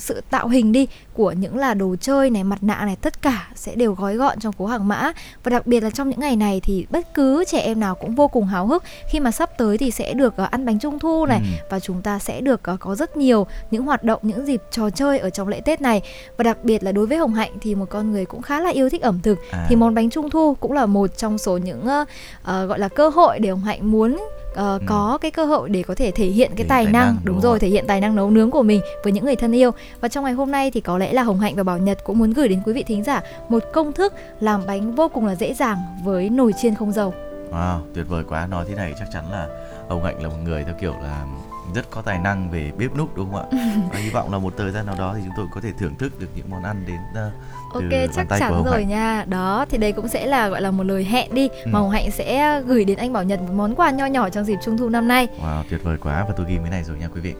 sự 0.00 0.20
tạo 0.30 0.48
hình 0.48 0.72
đi 0.72 0.86
của 1.14 1.32
những 1.32 1.56
là 1.56 1.74
đồ 1.74 1.96
chơi 2.00 2.30
này 2.30 2.44
mặt 2.44 2.62
nạ 2.62 2.82
này 2.84 2.96
tất 2.96 3.22
cả 3.22 3.48
sẽ 3.54 3.74
đều 3.74 3.94
gói 3.94 4.16
gọn 4.16 4.40
trong 4.40 4.52
phố 4.52 4.66
hàng 4.66 4.88
mã 4.88 5.12
và 5.44 5.50
đặc 5.50 5.66
biệt 5.66 5.82
là 5.82 5.90
trong 5.90 6.10
những 6.10 6.20
ngày 6.20 6.36
này 6.36 6.60
thì 6.64 6.86
bất 6.90 7.14
cứ 7.14 7.44
trẻ 7.44 7.58
em 7.58 7.80
nào 7.80 7.94
cũng 7.94 8.14
vô 8.14 8.28
cùng 8.28 8.46
háo 8.46 8.66
hức 8.66 8.84
khi 9.08 9.20
mà 9.20 9.30
sắp 9.30 9.50
tới 9.58 9.78
thì 9.78 9.90
sẽ 9.90 10.14
được 10.14 10.34
uh, 10.42 10.50
ăn 10.50 10.66
bánh 10.66 10.78
trung 10.78 10.98
thu 10.98 11.26
này 11.26 11.38
ừ. 11.38 11.66
và 11.70 11.80
chúng 11.80 12.02
ta 12.02 12.18
sẽ 12.18 12.40
được 12.40 12.60
uh, 12.72 12.80
có 12.80 12.94
rất 12.94 13.16
nhiều 13.16 13.46
những 13.70 13.84
hoạt 13.84 14.04
động 14.04 14.20
những 14.22 14.46
dịp 14.46 14.62
trò 14.70 14.90
chơi 14.90 15.18
ở 15.18 15.30
trong 15.30 15.48
lễ 15.48 15.60
Tết 15.60 15.80
này 15.80 16.02
và 16.36 16.42
đặc 16.42 16.64
biệt 16.64 16.84
là 16.84 16.92
đối 16.92 17.06
với 17.06 17.18
Hồng 17.18 17.34
Hạnh 17.34 17.52
thì 17.60 17.74
một 17.74 17.86
con 17.90 18.10
người 18.10 18.24
cũng 18.24 18.42
khá 18.42 18.60
là 18.60 18.70
yêu 18.70 18.90
thích 18.90 19.02
ẩm 19.02 19.20
thực 19.22 19.38
à. 19.50 19.66
thì 19.68 19.76
món 19.76 19.94
bánh 19.94 20.10
trung 20.10 20.30
thu 20.30 20.54
cũng 20.60 20.72
là 20.72 20.86
một 20.86 21.16
trong 21.16 21.38
số 21.38 21.56
những 21.56 21.80
uh, 21.80 22.08
uh, 22.40 22.68
gọi 22.68 22.78
là 22.78 22.88
cơ 22.88 23.08
hội 23.08 23.38
để 23.38 23.50
Hồng 23.50 23.60
Hạnh 23.60 23.90
muốn 23.90 24.18
uh, 24.52 24.56
ừ. 24.56 24.78
có 24.86 25.18
cái 25.20 25.30
cơ 25.30 25.44
hội 25.44 25.68
để 25.68 25.82
có 25.82 25.94
thể 25.94 26.10
thể 26.10 26.26
hiện 26.26 26.50
cái 26.56 26.66
tài, 26.68 26.84
tài 26.84 26.92
năng, 26.92 27.06
năng 27.06 27.16
đúng, 27.24 27.34
đúng 27.34 27.42
rồi 27.42 27.58
thể 27.58 27.68
hiện 27.68 27.84
tài 27.88 28.00
năng 28.00 28.16
nấu 28.16 28.30
nướng 28.30 28.50
của 28.50 28.62
mình 28.62 28.80
với 29.04 29.12
những 29.12 29.24
người 29.24 29.36
thân 29.36 29.52
yêu 29.52 29.70
và 30.00 30.08
trong 30.08 30.24
ngày 30.24 30.32
hôm 30.32 30.50
nay 30.50 30.70
thì 30.70 30.80
có 30.80 30.98
lẽ 30.98 31.12
là 31.12 31.22
Hồng 31.22 31.40
Hạnh 31.40 31.54
và 31.56 31.62
Bảo 31.62 31.78
Nhật 31.78 32.04
cũng 32.04 32.18
muốn 32.18 32.32
gửi 32.32 32.48
đến 32.48 32.62
quý 32.64 32.72
vị 32.72 32.82
thính 32.82 33.04
giả 33.04 33.22
một 33.48 33.62
công 33.72 33.92
thức 33.92 34.14
làm 34.40 34.62
bánh 34.66 34.94
vô 34.94 35.08
cùng 35.08 35.26
là 35.26 35.34
dễ 35.34 35.54
dàng 35.54 35.78
với 36.04 36.30
nồi 36.30 36.52
chiên 36.62 36.74
không 36.74 36.92
dầu 36.92 37.14
Wow, 37.52 37.80
tuyệt 37.94 38.06
vời 38.08 38.24
quá. 38.28 38.46
Nói 38.46 38.64
thế 38.68 38.74
này 38.74 38.94
chắc 38.98 39.08
chắn 39.12 39.30
là 39.30 39.48
Hồng 39.88 40.04
Hạnh 40.04 40.22
là 40.22 40.28
một 40.28 40.36
người 40.44 40.64
theo 40.64 40.74
kiểu 40.80 40.94
là 41.02 41.26
rất 41.74 41.90
có 41.90 42.02
tài 42.02 42.18
năng 42.18 42.50
về 42.50 42.72
bếp 42.78 42.96
núc 42.96 43.16
đúng 43.16 43.32
không 43.32 43.40
ạ? 43.40 43.58
Và 43.92 43.98
hy 44.04 44.10
vọng 44.10 44.32
là 44.32 44.38
một 44.38 44.54
thời 44.56 44.70
gian 44.70 44.86
nào 44.86 44.94
đó 44.98 45.14
thì 45.16 45.20
chúng 45.24 45.34
tôi 45.36 45.46
có 45.54 45.60
thể 45.60 45.72
thưởng 45.78 45.94
thức 45.94 46.20
được 46.20 46.26
những 46.36 46.50
món 46.50 46.62
ăn 46.62 46.84
đến 46.86 46.98
uh, 47.26 47.32
Ok 47.72 48.10
chắc 48.14 48.26
chắn 48.38 48.64
rồi 48.64 48.84
nha. 48.84 49.24
Đó 49.28 49.66
thì 49.70 49.78
đây 49.78 49.92
cũng 49.92 50.08
sẽ 50.08 50.26
là 50.26 50.48
gọi 50.48 50.62
là 50.62 50.70
một 50.70 50.84
lời 50.84 51.04
hẹn 51.04 51.34
đi 51.34 51.48
ừ. 51.48 51.70
mà 51.72 51.78
Hồng 51.78 51.90
Hạnh 51.90 52.10
sẽ 52.10 52.60
gửi 52.66 52.84
đến 52.84 52.98
anh 52.98 53.12
Bảo 53.12 53.24
Nhật 53.24 53.40
một 53.40 53.52
món 53.54 53.74
quà 53.74 53.90
nho 53.90 54.06
nhỏ 54.06 54.28
trong 54.28 54.44
dịp 54.44 54.58
Trung 54.64 54.78
thu 54.78 54.88
năm 54.88 55.08
nay. 55.08 55.28
Wow, 55.42 55.62
tuyệt 55.70 55.82
vời 55.82 55.96
quá 56.02 56.24
và 56.28 56.34
tôi 56.36 56.46
ghi 56.48 56.56
cái 56.56 56.70
này 56.70 56.84
rồi 56.84 56.96
nha 56.98 57.08
quý 57.14 57.20
vị 57.20 57.34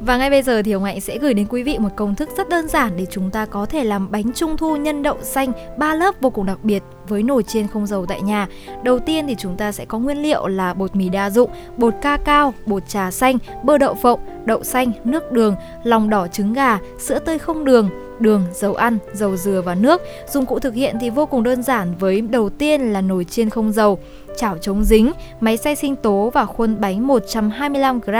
và 0.00 0.16
ngay 0.16 0.30
bây 0.30 0.42
giờ 0.42 0.62
thì 0.62 0.72
Hồng 0.72 0.84
Hạnh 0.84 1.00
sẽ 1.00 1.18
gửi 1.18 1.34
đến 1.34 1.46
quý 1.50 1.62
vị 1.62 1.78
một 1.78 1.88
công 1.96 2.14
thức 2.14 2.28
rất 2.36 2.48
đơn 2.48 2.68
giản 2.68 2.92
để 2.96 3.06
chúng 3.10 3.30
ta 3.30 3.46
có 3.46 3.66
thể 3.66 3.84
làm 3.84 4.10
bánh 4.10 4.32
trung 4.32 4.56
thu 4.56 4.76
nhân 4.76 5.02
đậu 5.02 5.16
xanh 5.22 5.52
ba 5.78 5.94
lớp 5.94 6.14
vô 6.20 6.30
cùng 6.30 6.46
đặc 6.46 6.58
biệt 6.62 6.82
với 7.08 7.22
nồi 7.22 7.42
chiên 7.42 7.68
không 7.68 7.86
dầu 7.86 8.06
tại 8.06 8.22
nhà. 8.22 8.46
Đầu 8.82 8.98
tiên 8.98 9.26
thì 9.26 9.34
chúng 9.38 9.56
ta 9.56 9.72
sẽ 9.72 9.84
có 9.84 9.98
nguyên 9.98 10.22
liệu 10.22 10.46
là 10.46 10.74
bột 10.74 10.96
mì 10.96 11.08
đa 11.08 11.30
dụng, 11.30 11.50
bột 11.76 11.94
ca 12.02 12.16
cao, 12.16 12.54
bột 12.66 12.88
trà 12.88 13.10
xanh, 13.10 13.38
bơ 13.62 13.78
đậu 13.78 13.94
phộng, 13.94 14.20
đậu 14.44 14.64
xanh, 14.64 14.92
nước 15.04 15.32
đường, 15.32 15.54
lòng 15.84 16.10
đỏ 16.10 16.26
trứng 16.28 16.52
gà, 16.52 16.78
sữa 16.98 17.18
tươi 17.18 17.38
không 17.38 17.64
đường, 17.64 17.90
đường, 18.20 18.44
dầu 18.52 18.74
ăn, 18.74 18.98
dầu 19.14 19.36
dừa 19.36 19.62
và 19.64 19.74
nước. 19.74 20.02
Dụng 20.28 20.46
cụ 20.46 20.58
thực 20.58 20.74
hiện 20.74 20.96
thì 21.00 21.10
vô 21.10 21.26
cùng 21.26 21.42
đơn 21.42 21.62
giản 21.62 21.94
với 21.98 22.20
đầu 22.20 22.50
tiên 22.50 22.92
là 22.92 23.00
nồi 23.00 23.24
chiên 23.24 23.50
không 23.50 23.72
dầu, 23.72 23.98
chảo 24.36 24.58
chống 24.58 24.84
dính, 24.84 25.12
máy 25.40 25.56
xay 25.56 25.76
sinh 25.76 25.96
tố 25.96 26.30
và 26.34 26.46
khuôn 26.46 26.80
bánh 26.80 27.06
125 27.06 28.00
g. 28.00 28.10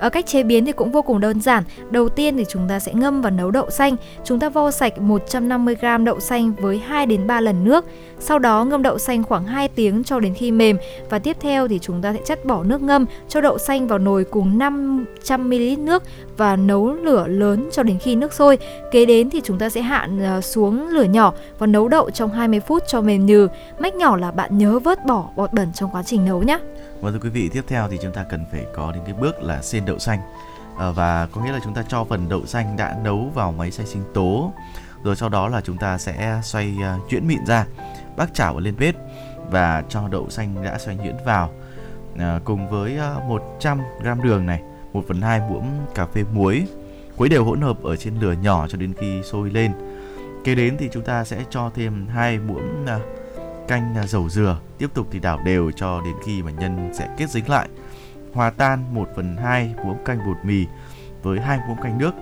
Ở 0.00 0.10
cách 0.10 0.26
chế 0.26 0.42
biến 0.42 0.64
thì 0.64 0.72
cũng 0.72 0.92
vô 0.92 1.02
cùng 1.02 1.20
đơn 1.20 1.40
giản. 1.40 1.64
Đầu 1.90 2.08
tiên 2.08 2.36
thì 2.36 2.44
chúng 2.48 2.68
ta 2.68 2.78
sẽ 2.78 2.92
ngâm 2.94 3.22
và 3.22 3.30
nấu 3.30 3.50
đậu 3.50 3.70
xanh. 3.70 3.96
Chúng 4.24 4.40
ta 4.40 4.48
vo 4.48 4.70
sạch 4.70 4.92
150g 4.96 6.04
đậu 6.04 6.20
xanh 6.20 6.52
với 6.60 6.78
2 6.78 7.06
đến 7.06 7.26
3 7.26 7.40
lần 7.40 7.64
nước. 7.64 7.84
Sau 8.20 8.38
đó 8.38 8.64
ngâm 8.64 8.82
đậu 8.82 8.98
xanh 8.98 9.22
khoảng 9.22 9.44
2 9.44 9.68
tiếng 9.68 10.04
cho 10.04 10.20
đến 10.20 10.34
khi 10.34 10.50
mềm 10.50 10.76
và 11.10 11.18
tiếp 11.18 11.36
theo 11.40 11.68
thì 11.68 11.78
chúng 11.78 12.02
ta 12.02 12.12
sẽ 12.12 12.20
chất 12.24 12.44
bỏ 12.44 12.64
nước 12.64 12.82
ngâm 12.82 13.06
cho 13.28 13.40
đậu 13.40 13.58
xanh 13.58 13.86
vào 13.86 13.98
nồi 13.98 14.24
cùng 14.24 14.58
500ml 14.58 15.84
nước 15.84 16.02
và 16.36 16.56
nấu 16.56 16.92
lửa 16.92 17.26
lớn 17.28 17.68
cho 17.72 17.82
đến 17.82 17.98
khi 17.98 18.16
nước 18.16 18.32
sôi. 18.32 18.58
Kế 18.90 19.06
đến 19.06 19.30
thì 19.30 19.40
chúng 19.44 19.58
ta 19.58 19.68
sẽ 19.68 19.80
hạ 19.80 20.08
ờ, 20.24 20.40
xuống 20.40 20.88
lửa 20.88 21.02
nhỏ 21.02 21.32
và 21.58 21.66
nấu 21.66 21.88
đậu 21.88 22.10
trong 22.10 22.30
20 22.30 22.60
phút 22.60 22.82
cho 22.86 23.00
mềm 23.00 23.26
nhừ. 23.26 23.48
Mách 23.78 23.94
nhỏ 23.94 24.16
là 24.16 24.30
bạn 24.30 24.58
nhớ 24.58 24.78
vớt 24.78 25.06
bỏ 25.06 25.28
bọt 25.36 25.52
bẩn 25.52 25.72
trong 25.74 25.90
quá 25.92 26.02
trình 26.02 26.24
nấu 26.24 26.42
nhé 26.42 26.58
và 27.00 27.10
thưa 27.10 27.18
quý 27.18 27.28
vị, 27.28 27.48
tiếp 27.48 27.64
theo 27.68 27.88
thì 27.88 27.98
chúng 28.02 28.12
ta 28.12 28.24
cần 28.30 28.44
phải 28.52 28.66
có 28.74 28.92
đến 28.92 29.02
cái 29.04 29.14
bước 29.14 29.42
là 29.42 29.62
xiên 29.62 29.84
đậu 29.84 29.98
xanh. 29.98 30.20
À, 30.78 30.90
và 30.90 31.26
có 31.32 31.40
nghĩa 31.40 31.52
là 31.52 31.60
chúng 31.64 31.74
ta 31.74 31.82
cho 31.88 32.04
phần 32.04 32.28
đậu 32.28 32.46
xanh 32.46 32.76
đã 32.76 32.96
nấu 33.04 33.30
vào 33.34 33.52
máy 33.52 33.70
xay 33.70 33.86
sinh 33.86 34.04
tố 34.14 34.52
rồi 35.02 35.16
sau 35.16 35.28
đó 35.28 35.48
là 35.48 35.60
chúng 35.60 35.76
ta 35.76 35.98
sẽ 35.98 36.40
xoay 36.42 36.76
uh, 36.76 37.12
nhuyễn 37.12 37.26
mịn 37.26 37.46
ra 37.46 37.66
bác 38.16 38.34
chảo 38.34 38.54
ở 38.54 38.60
lên 38.60 38.74
bếp 38.78 38.94
và 39.50 39.84
cho 39.88 40.08
đậu 40.08 40.30
xanh 40.30 40.64
đã 40.64 40.78
xoay 40.78 40.96
nhuyễn 40.96 41.16
vào. 41.24 41.52
À, 42.18 42.40
cùng 42.44 42.68
với 42.70 42.98
uh, 43.16 43.24
100 43.24 43.80
g 44.02 44.22
đường 44.22 44.46
này 44.46 44.62
1 44.92 45.04
phần 45.08 45.22
2 45.22 45.40
muỗng 45.40 45.86
cà 45.94 46.06
phê 46.06 46.24
muối. 46.32 46.66
Khuấy 47.16 47.28
đều 47.28 47.44
hỗn 47.44 47.60
hợp 47.60 47.82
ở 47.82 47.96
trên 47.96 48.14
lửa 48.20 48.32
nhỏ 48.42 48.68
cho 48.68 48.78
đến 48.78 48.92
khi 48.98 49.22
sôi 49.22 49.50
lên. 49.50 49.72
Kế 50.44 50.54
đến 50.54 50.76
thì 50.78 50.88
chúng 50.92 51.02
ta 51.02 51.24
sẽ 51.24 51.44
cho 51.50 51.70
thêm 51.74 52.06
hai 52.08 52.38
muỗng 52.38 52.84
uh, 52.84 53.02
canh 53.68 53.94
à, 53.96 54.06
dầu 54.06 54.28
dừa. 54.28 54.58
Tiếp 54.78 54.90
tục 54.94 55.06
thì 55.10 55.18
đảo 55.18 55.40
đều 55.44 55.70
cho 55.70 56.00
đến 56.04 56.14
khi 56.24 56.42
mà 56.42 56.50
nhân 56.50 56.90
sẽ 56.94 57.08
kết 57.16 57.30
dính 57.30 57.48
lại. 57.48 57.68
Hòa 58.32 58.50
tan 58.50 58.94
1 58.94 59.08
phần 59.16 59.36
2 59.36 59.74
muỗng 59.84 60.04
canh 60.04 60.26
bột 60.26 60.36
mì 60.42 60.66
với 61.22 61.40
hai 61.40 61.58
muỗng 61.68 61.82
canh 61.82 61.98
nước. 61.98 62.12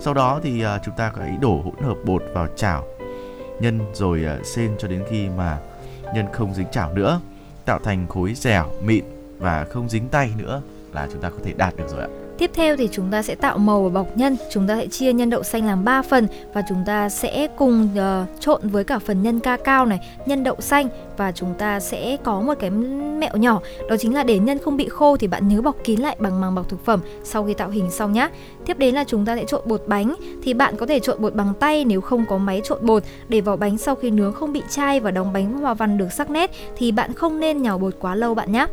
Sau 0.00 0.14
đó 0.14 0.40
thì 0.42 0.62
à, 0.62 0.78
chúng 0.84 0.94
ta 0.96 1.12
hãy 1.18 1.36
đổ 1.40 1.60
hỗn 1.64 1.82
hợp 1.82 1.96
bột 2.04 2.22
vào 2.34 2.46
chảo. 2.56 2.84
Nhân 3.60 3.80
rồi 3.94 4.24
à, 4.24 4.38
xên 4.44 4.70
cho 4.78 4.88
đến 4.88 5.04
khi 5.10 5.28
mà 5.28 5.58
nhân 6.14 6.26
không 6.32 6.54
dính 6.54 6.70
chảo 6.72 6.92
nữa. 6.92 7.20
Tạo 7.64 7.78
thành 7.84 8.08
khối 8.08 8.34
dẻo, 8.34 8.66
mịn 8.82 9.04
và 9.38 9.66
không 9.70 9.88
dính 9.88 10.08
tay 10.08 10.30
nữa 10.36 10.62
là 10.92 11.08
chúng 11.12 11.22
ta 11.22 11.30
có 11.30 11.36
thể 11.44 11.52
đạt 11.52 11.76
được 11.76 11.88
rồi 11.88 12.00
ạ. 12.00 12.19
Tiếp 12.40 12.50
theo 12.54 12.76
thì 12.76 12.88
chúng 12.92 13.10
ta 13.10 13.22
sẽ 13.22 13.34
tạo 13.34 13.58
màu 13.58 13.82
và 13.82 13.88
bọc 13.88 14.16
nhân. 14.16 14.36
Chúng 14.52 14.66
ta 14.66 14.76
sẽ 14.76 14.86
chia 14.86 15.12
nhân 15.12 15.30
đậu 15.30 15.42
xanh 15.42 15.66
làm 15.66 15.84
3 15.84 16.02
phần 16.02 16.26
và 16.54 16.62
chúng 16.68 16.82
ta 16.86 17.08
sẽ 17.08 17.46
cùng 17.56 17.88
uh, 17.94 18.40
trộn 18.40 18.68
với 18.68 18.84
cả 18.84 18.98
phần 18.98 19.22
nhân 19.22 19.40
ca 19.40 19.56
cao 19.56 19.86
này, 19.86 20.00
nhân 20.26 20.44
đậu 20.44 20.56
xanh 20.58 20.88
và 21.16 21.32
chúng 21.32 21.54
ta 21.54 21.80
sẽ 21.80 22.16
có 22.24 22.40
một 22.40 22.54
cái 22.60 22.70
mẹo 22.70 23.36
nhỏ 23.36 23.60
đó 23.88 23.96
chính 23.98 24.14
là 24.14 24.22
để 24.22 24.38
nhân 24.38 24.58
không 24.58 24.76
bị 24.76 24.88
khô 24.88 25.16
thì 25.16 25.26
bạn 25.26 25.48
nhớ 25.48 25.62
bọc 25.62 25.76
kín 25.84 26.00
lại 26.00 26.16
bằng 26.18 26.40
màng 26.40 26.54
bọc 26.54 26.68
thực 26.68 26.84
phẩm 26.84 27.00
sau 27.24 27.44
khi 27.44 27.54
tạo 27.54 27.70
hình 27.70 27.90
xong 27.90 28.12
nhá. 28.12 28.30
Tiếp 28.66 28.78
đến 28.78 28.94
là 28.94 29.04
chúng 29.04 29.24
ta 29.24 29.36
sẽ 29.36 29.44
trộn 29.44 29.62
bột 29.64 29.82
bánh 29.86 30.14
thì 30.42 30.54
bạn 30.54 30.76
có 30.76 30.86
thể 30.86 31.00
trộn 31.00 31.22
bột 31.22 31.34
bằng 31.34 31.52
tay 31.60 31.84
nếu 31.84 32.00
không 32.00 32.26
có 32.26 32.38
máy 32.38 32.60
trộn 32.64 32.86
bột 32.86 33.02
để 33.28 33.40
vỏ 33.40 33.56
bánh 33.56 33.78
sau 33.78 33.94
khi 33.94 34.10
nướng 34.10 34.32
không 34.32 34.52
bị 34.52 34.62
chai 34.68 35.00
và 35.00 35.10
đóng 35.10 35.32
bánh 35.32 35.52
hoa 35.52 35.74
văn 35.74 35.98
được 35.98 36.12
sắc 36.12 36.30
nét 36.30 36.50
thì 36.76 36.92
bạn 36.92 37.12
không 37.12 37.40
nên 37.40 37.62
nhào 37.62 37.78
bột 37.78 37.94
quá 38.00 38.14
lâu 38.14 38.34
bạn 38.34 38.52
nhé. 38.52 38.66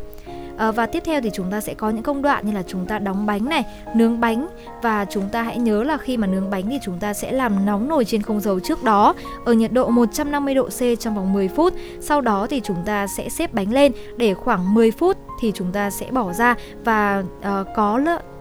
À, 0.57 0.71
và 0.71 0.85
tiếp 0.85 1.03
theo 1.05 1.21
thì 1.21 1.29
chúng 1.33 1.51
ta 1.51 1.61
sẽ 1.61 1.73
có 1.73 1.89
những 1.89 2.03
công 2.03 2.21
đoạn 2.21 2.45
như 2.45 2.51
là 2.51 2.63
chúng 2.67 2.85
ta 2.85 2.99
đóng 2.99 3.25
bánh 3.25 3.49
này, 3.49 3.63
nướng 3.95 4.19
bánh 4.19 4.47
và 4.81 5.05
chúng 5.09 5.29
ta 5.29 5.43
hãy 5.43 5.57
nhớ 5.57 5.83
là 5.83 5.97
khi 5.97 6.17
mà 6.17 6.27
nướng 6.27 6.49
bánh 6.49 6.69
thì 6.69 6.79
chúng 6.83 6.99
ta 6.99 7.13
sẽ 7.13 7.31
làm 7.31 7.65
nóng 7.65 7.87
nồi 7.87 8.05
trên 8.05 8.21
không 8.21 8.39
dầu 8.39 8.59
trước 8.59 8.83
đó 8.83 9.15
ở 9.45 9.53
nhiệt 9.53 9.71
độ 9.73 9.89
150 9.89 10.55
độ 10.55 10.69
C 10.69 10.99
trong 10.99 11.15
vòng 11.15 11.33
10 11.33 11.47
phút. 11.47 11.73
Sau 12.01 12.21
đó 12.21 12.47
thì 12.49 12.61
chúng 12.63 12.77
ta 12.85 13.07
sẽ 13.07 13.29
xếp 13.29 13.53
bánh 13.53 13.73
lên 13.73 13.91
để 14.17 14.33
khoảng 14.33 14.73
10 14.73 14.91
phút 14.91 15.17
thì 15.41 15.51
chúng 15.55 15.71
ta 15.71 15.89
sẽ 15.89 16.11
bỏ 16.11 16.33
ra 16.33 16.55
và 16.85 17.23
uh, 17.39 17.67
có 17.75 17.97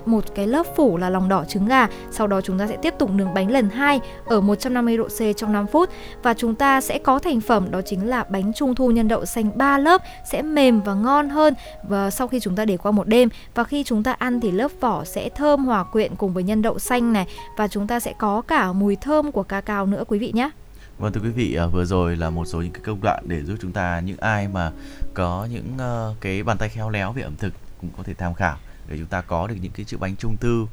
một 0.09 0.25
cái 0.35 0.47
lớp 0.47 0.67
phủ 0.77 0.97
là 0.97 1.11
lòng 1.11 1.29
đỏ 1.29 1.45
trứng 1.45 1.67
gà. 1.67 1.87
Sau 2.11 2.27
đó 2.27 2.41
chúng 2.41 2.59
ta 2.59 2.67
sẽ 2.67 2.77
tiếp 2.83 2.95
tục 2.99 3.11
nướng 3.11 3.35
bánh 3.35 3.51
lần 3.51 3.71
hai 3.71 4.01
ở 4.25 4.41
150 4.41 4.97
độ 4.97 5.09
C 5.09 5.37
trong 5.37 5.53
5 5.53 5.67
phút. 5.67 5.91
Và 6.23 6.35
chúng 6.35 6.55
ta 6.55 6.81
sẽ 6.81 6.99
có 6.99 7.19
thành 7.19 7.41
phẩm 7.41 7.71
đó 7.71 7.81
chính 7.83 8.09
là 8.09 8.25
bánh 8.25 8.53
trung 8.53 8.75
thu 8.75 8.91
nhân 8.91 9.09
đậu 9.09 9.25
xanh 9.25 9.59
3 9.59 9.79
lớp 9.79 10.03
sẽ 10.31 10.43
mềm 10.43 10.81
và 10.81 10.95
ngon 10.95 11.29
hơn 11.29 11.55
và 11.89 12.11
sau 12.11 12.29
khi 12.29 12.41
chúng 12.41 12.57
ta 12.57 12.65
để 12.65 12.77
qua 12.77 12.93
một 12.93 13.09
đêm. 13.09 13.29
Và 13.55 13.65
khi 13.65 13.85
chúng 13.85 14.03
ta 14.03 14.13
ăn 14.13 14.41
thì 14.41 14.51
lớp 14.51 14.71
vỏ 14.81 15.05
sẽ 15.05 15.29
thơm 15.29 15.65
hòa 15.65 15.85
quyện 15.85 16.17
cùng 16.17 16.35
với 16.35 16.43
nhân 16.43 16.63
đậu 16.63 16.79
xanh 16.79 17.13
này. 17.13 17.27
Và 17.57 17.69
chúng 17.69 17.87
ta 17.87 18.01
sẽ 18.01 18.15
có 18.19 18.43
cả 18.43 18.73
mùi 18.73 18.97
thơm 18.97 19.33
của 19.33 19.43
ca 19.43 19.61
cao 19.61 19.87
nữa 19.87 20.05
quý 20.09 20.19
vị 20.19 20.33
nhé. 20.35 20.51
Vâng 20.99 21.13
thưa 21.13 21.21
quý 21.21 21.31
vị, 21.31 21.55
à, 21.55 21.67
vừa 21.67 21.85
rồi 21.85 22.17
là 22.17 22.31
một 22.31 22.45
số 22.45 22.63
những 22.63 22.73
cái 22.73 22.83
công 22.85 23.01
đoạn 23.01 23.25
để 23.29 23.45
giúp 23.45 23.57
chúng 23.61 23.73
ta 23.73 24.01
những 24.01 24.17
ai 24.17 24.49
mà 24.49 24.73
có 25.15 25.49
những 25.53 25.75
ờ, 25.79 26.15
cái 26.21 26.43
bàn 26.43 26.59
tay 26.59 26.69
khéo 26.69 26.91
léo 26.91 27.13
về 27.13 27.23
ẩm 27.23 27.37
thực 27.39 27.53
cũng 27.81 27.91
có 27.97 28.03
thể 28.03 28.15
tham 28.15 28.35
khảo 28.35 28.57
để 28.89 28.97
chúng 28.99 29.07
ta 29.07 29.21
có 29.21 29.47
được 29.47 29.55
những 29.61 29.73
cái 29.73 29.85
chiếc 29.85 30.01
bánh 30.01 30.17
trung 30.17 30.37
thu 30.41 30.67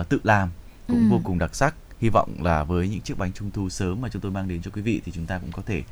uh, 0.00 0.08
tự 0.08 0.20
làm 0.22 0.50
cũng 0.88 0.96
ừ. 0.96 1.08
vô 1.10 1.20
cùng 1.24 1.38
đặc 1.38 1.54
sắc 1.54 1.74
hy 2.00 2.08
vọng 2.08 2.36
là 2.40 2.64
với 2.64 2.88
những 2.88 3.00
chiếc 3.00 3.18
bánh 3.18 3.32
trung 3.32 3.50
thu 3.50 3.68
sớm 3.68 4.00
mà 4.00 4.08
chúng 4.08 4.22
tôi 4.22 4.32
mang 4.32 4.48
đến 4.48 4.62
cho 4.62 4.70
quý 4.74 4.82
vị 4.82 5.00
thì 5.04 5.12
chúng 5.12 5.26
ta 5.26 5.38
cũng 5.38 5.52
có 5.52 5.62
thể 5.66 5.82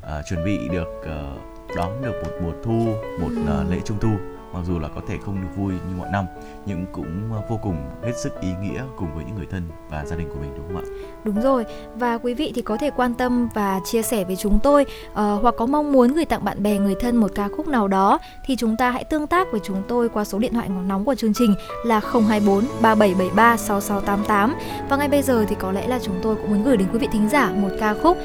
uh, 0.00 0.08
chuẩn 0.30 0.44
bị 0.44 0.58
được 0.68 0.88
uh, 1.00 1.76
đón 1.76 2.02
được 2.02 2.22
một 2.24 2.30
mùa 2.42 2.52
thu 2.64 2.94
một 3.20 3.30
uh, 3.62 3.70
lễ 3.70 3.80
trung 3.84 3.98
thu 4.00 4.33
mặc 4.54 4.60
dù 4.66 4.78
là 4.78 4.88
có 4.88 5.00
thể 5.08 5.18
không 5.24 5.42
được 5.42 5.48
vui 5.56 5.72
như 5.72 5.96
mọi 5.98 6.08
năm 6.12 6.26
nhưng 6.66 6.86
cũng 6.92 7.30
ờ, 7.32 7.42
vô 7.48 7.58
cùng 7.62 7.76
hết 8.02 8.12
sức 8.22 8.40
ý 8.40 8.48
nghĩa 8.62 8.82
cùng 8.96 9.14
với 9.14 9.24
những 9.24 9.36
người 9.36 9.46
thân 9.50 9.62
và 9.90 10.04
gia 10.04 10.16
đình 10.16 10.28
của 10.28 10.40
mình 10.40 10.50
đúng 10.56 10.66
không 10.66 10.76
ạ? 10.76 10.82
Đúng 11.24 11.40
rồi 11.40 11.64
và 11.94 12.18
quý 12.18 12.34
vị 12.34 12.52
thì 12.54 12.62
có 12.62 12.76
thể 12.76 12.90
quan 12.90 13.14
tâm 13.14 13.48
và 13.54 13.80
chia 13.84 14.02
sẻ 14.02 14.24
với 14.24 14.36
chúng 14.36 14.58
tôi 14.62 14.82
uh, 15.10 15.16
hoặc 15.16 15.54
có 15.58 15.66
mong 15.66 15.92
muốn 15.92 16.12
gửi 16.12 16.24
tặng 16.24 16.44
bạn 16.44 16.62
bè 16.62 16.78
người 16.78 16.94
thân 17.00 17.16
một 17.16 17.30
ca 17.34 17.48
khúc 17.48 17.68
nào 17.68 17.88
đó 17.88 18.18
thì 18.44 18.56
chúng 18.56 18.76
ta 18.76 18.90
hãy 18.90 19.04
tương 19.04 19.26
tác 19.26 19.48
với 19.50 19.60
chúng 19.64 19.82
tôi 19.88 20.08
qua 20.08 20.24
số 20.24 20.38
điện 20.38 20.54
thoại 20.54 20.68
nóng 20.68 21.04
của 21.04 21.14
chương 21.14 21.34
trình 21.34 21.54
là 21.84 22.00
024 22.00 22.64
3773 22.82 23.56
6688 23.56 24.54
và 24.90 24.96
ngay 24.96 25.08
bây 25.08 25.22
giờ 25.22 25.44
thì 25.48 25.56
có 25.58 25.72
lẽ 25.72 25.86
là 25.86 25.98
chúng 26.02 26.20
tôi 26.22 26.36
cũng 26.36 26.50
muốn 26.50 26.64
gửi 26.64 26.76
đến 26.76 26.88
quý 26.92 26.98
vị 26.98 27.08
thính 27.12 27.28
giả 27.28 27.52
một 27.54 27.70
ca 27.80 27.94
khúc 28.02 28.18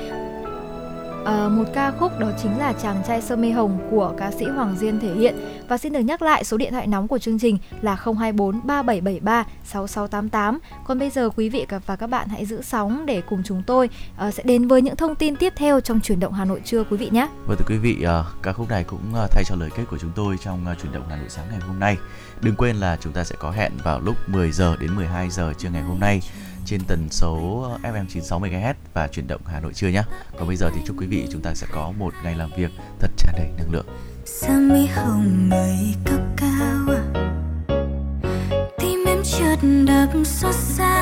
À, 1.25 1.49
một 1.49 1.63
ca 1.73 1.91
khúc 1.91 2.19
đó 2.19 2.31
chính 2.41 2.57
là 2.57 2.73
Chàng 2.73 3.03
trai 3.07 3.21
sơ 3.21 3.35
mê 3.35 3.51
hồng 3.51 3.87
của 3.91 4.13
ca 4.17 4.31
sĩ 4.31 4.45
Hoàng 4.45 4.75
Diên 4.77 4.99
thể 4.99 5.13
hiện 5.15 5.35
và 5.67 5.77
xin 5.77 5.93
được 5.93 5.99
nhắc 5.99 6.21
lại 6.21 6.43
số 6.43 6.57
điện 6.57 6.71
thoại 6.71 6.87
nóng 6.87 7.07
của 7.07 7.17
chương 7.17 7.39
trình 7.39 7.57
là 7.81 7.95
024 7.95 8.59
3773 8.63 9.45
6688. 9.63 10.59
Còn 10.85 10.99
bây 10.99 11.09
giờ 11.09 11.29
quý 11.29 11.49
vị 11.49 11.65
và 11.85 11.95
các 11.95 12.07
bạn 12.07 12.27
hãy 12.27 12.45
giữ 12.45 12.61
sóng 12.61 13.05
để 13.05 13.21
cùng 13.29 13.41
chúng 13.45 13.63
tôi 13.67 13.89
uh, 14.27 14.33
sẽ 14.33 14.43
đến 14.43 14.67
với 14.67 14.81
những 14.81 14.95
thông 14.95 15.15
tin 15.15 15.35
tiếp 15.35 15.53
theo 15.55 15.79
trong 15.79 15.99
chuyển 15.99 16.19
động 16.19 16.33
Hà 16.33 16.45
Nội 16.45 16.61
trưa 16.65 16.83
quý 16.83 16.97
vị 16.97 17.09
nhé. 17.11 17.27
Vâng 17.47 17.57
thưa 17.57 17.65
quý 17.67 17.77
vị, 17.77 17.97
uh, 18.03 18.43
ca 18.43 18.53
khúc 18.53 18.69
này 18.69 18.83
cũng 18.83 19.13
uh, 19.23 19.31
thay 19.31 19.43
cho 19.47 19.55
lời 19.55 19.69
kết 19.75 19.83
của 19.91 19.97
chúng 19.97 20.11
tôi 20.15 20.37
trong 20.43 20.65
uh, 20.71 20.81
chuyển 20.81 20.93
động 20.93 21.03
Hà 21.09 21.15
Nội 21.15 21.29
sáng 21.29 21.45
ngày 21.49 21.59
hôm 21.59 21.79
nay. 21.79 21.97
Đừng 22.41 22.55
quên 22.55 22.75
là 22.75 22.97
chúng 23.01 23.13
ta 23.13 23.23
sẽ 23.23 23.35
có 23.39 23.51
hẹn 23.51 23.71
vào 23.83 23.99
lúc 23.99 24.15
10 24.27 24.51
giờ 24.51 24.75
đến 24.79 24.95
12 24.95 25.29
giờ 25.29 25.53
trưa 25.57 25.69
ngày 25.69 25.81
hôm 25.81 25.99
nay 25.99 26.21
trên 26.69 26.81
tần 26.87 27.07
số 27.11 27.67
FM 27.83 28.05
96 28.09 28.39
MHz 28.39 28.73
và 28.93 29.07
chuyển 29.07 29.27
động 29.27 29.41
Hà 29.45 29.59
Nội 29.59 29.73
trưa 29.73 29.87
nhé. 29.87 30.03
Còn 30.37 30.47
bây 30.47 30.55
giờ 30.55 30.69
thì 30.75 30.81
chúc 30.85 30.99
quý 30.99 31.07
vị, 31.07 31.27
chúng 31.31 31.41
ta 31.41 31.53
sẽ 31.53 31.67
có 31.71 31.93
một 31.97 32.13
ngày 32.23 32.35
làm 32.35 32.49
việc 32.57 32.71
thật 32.99 33.11
tràn 33.17 33.33
đầy 33.37 33.47
năng 33.57 33.71
lượng. 33.71 33.85
Sao 34.25 34.59
mi 34.59 34.85
hồng 34.85 35.49
mây 35.49 35.95
cao 36.05 36.19
cao 36.37 36.95
Tim 38.79 39.05
em 39.07 39.23
chợt 39.23 39.55
đập 39.87 40.09
xót 40.25 40.55
xa 40.55 40.98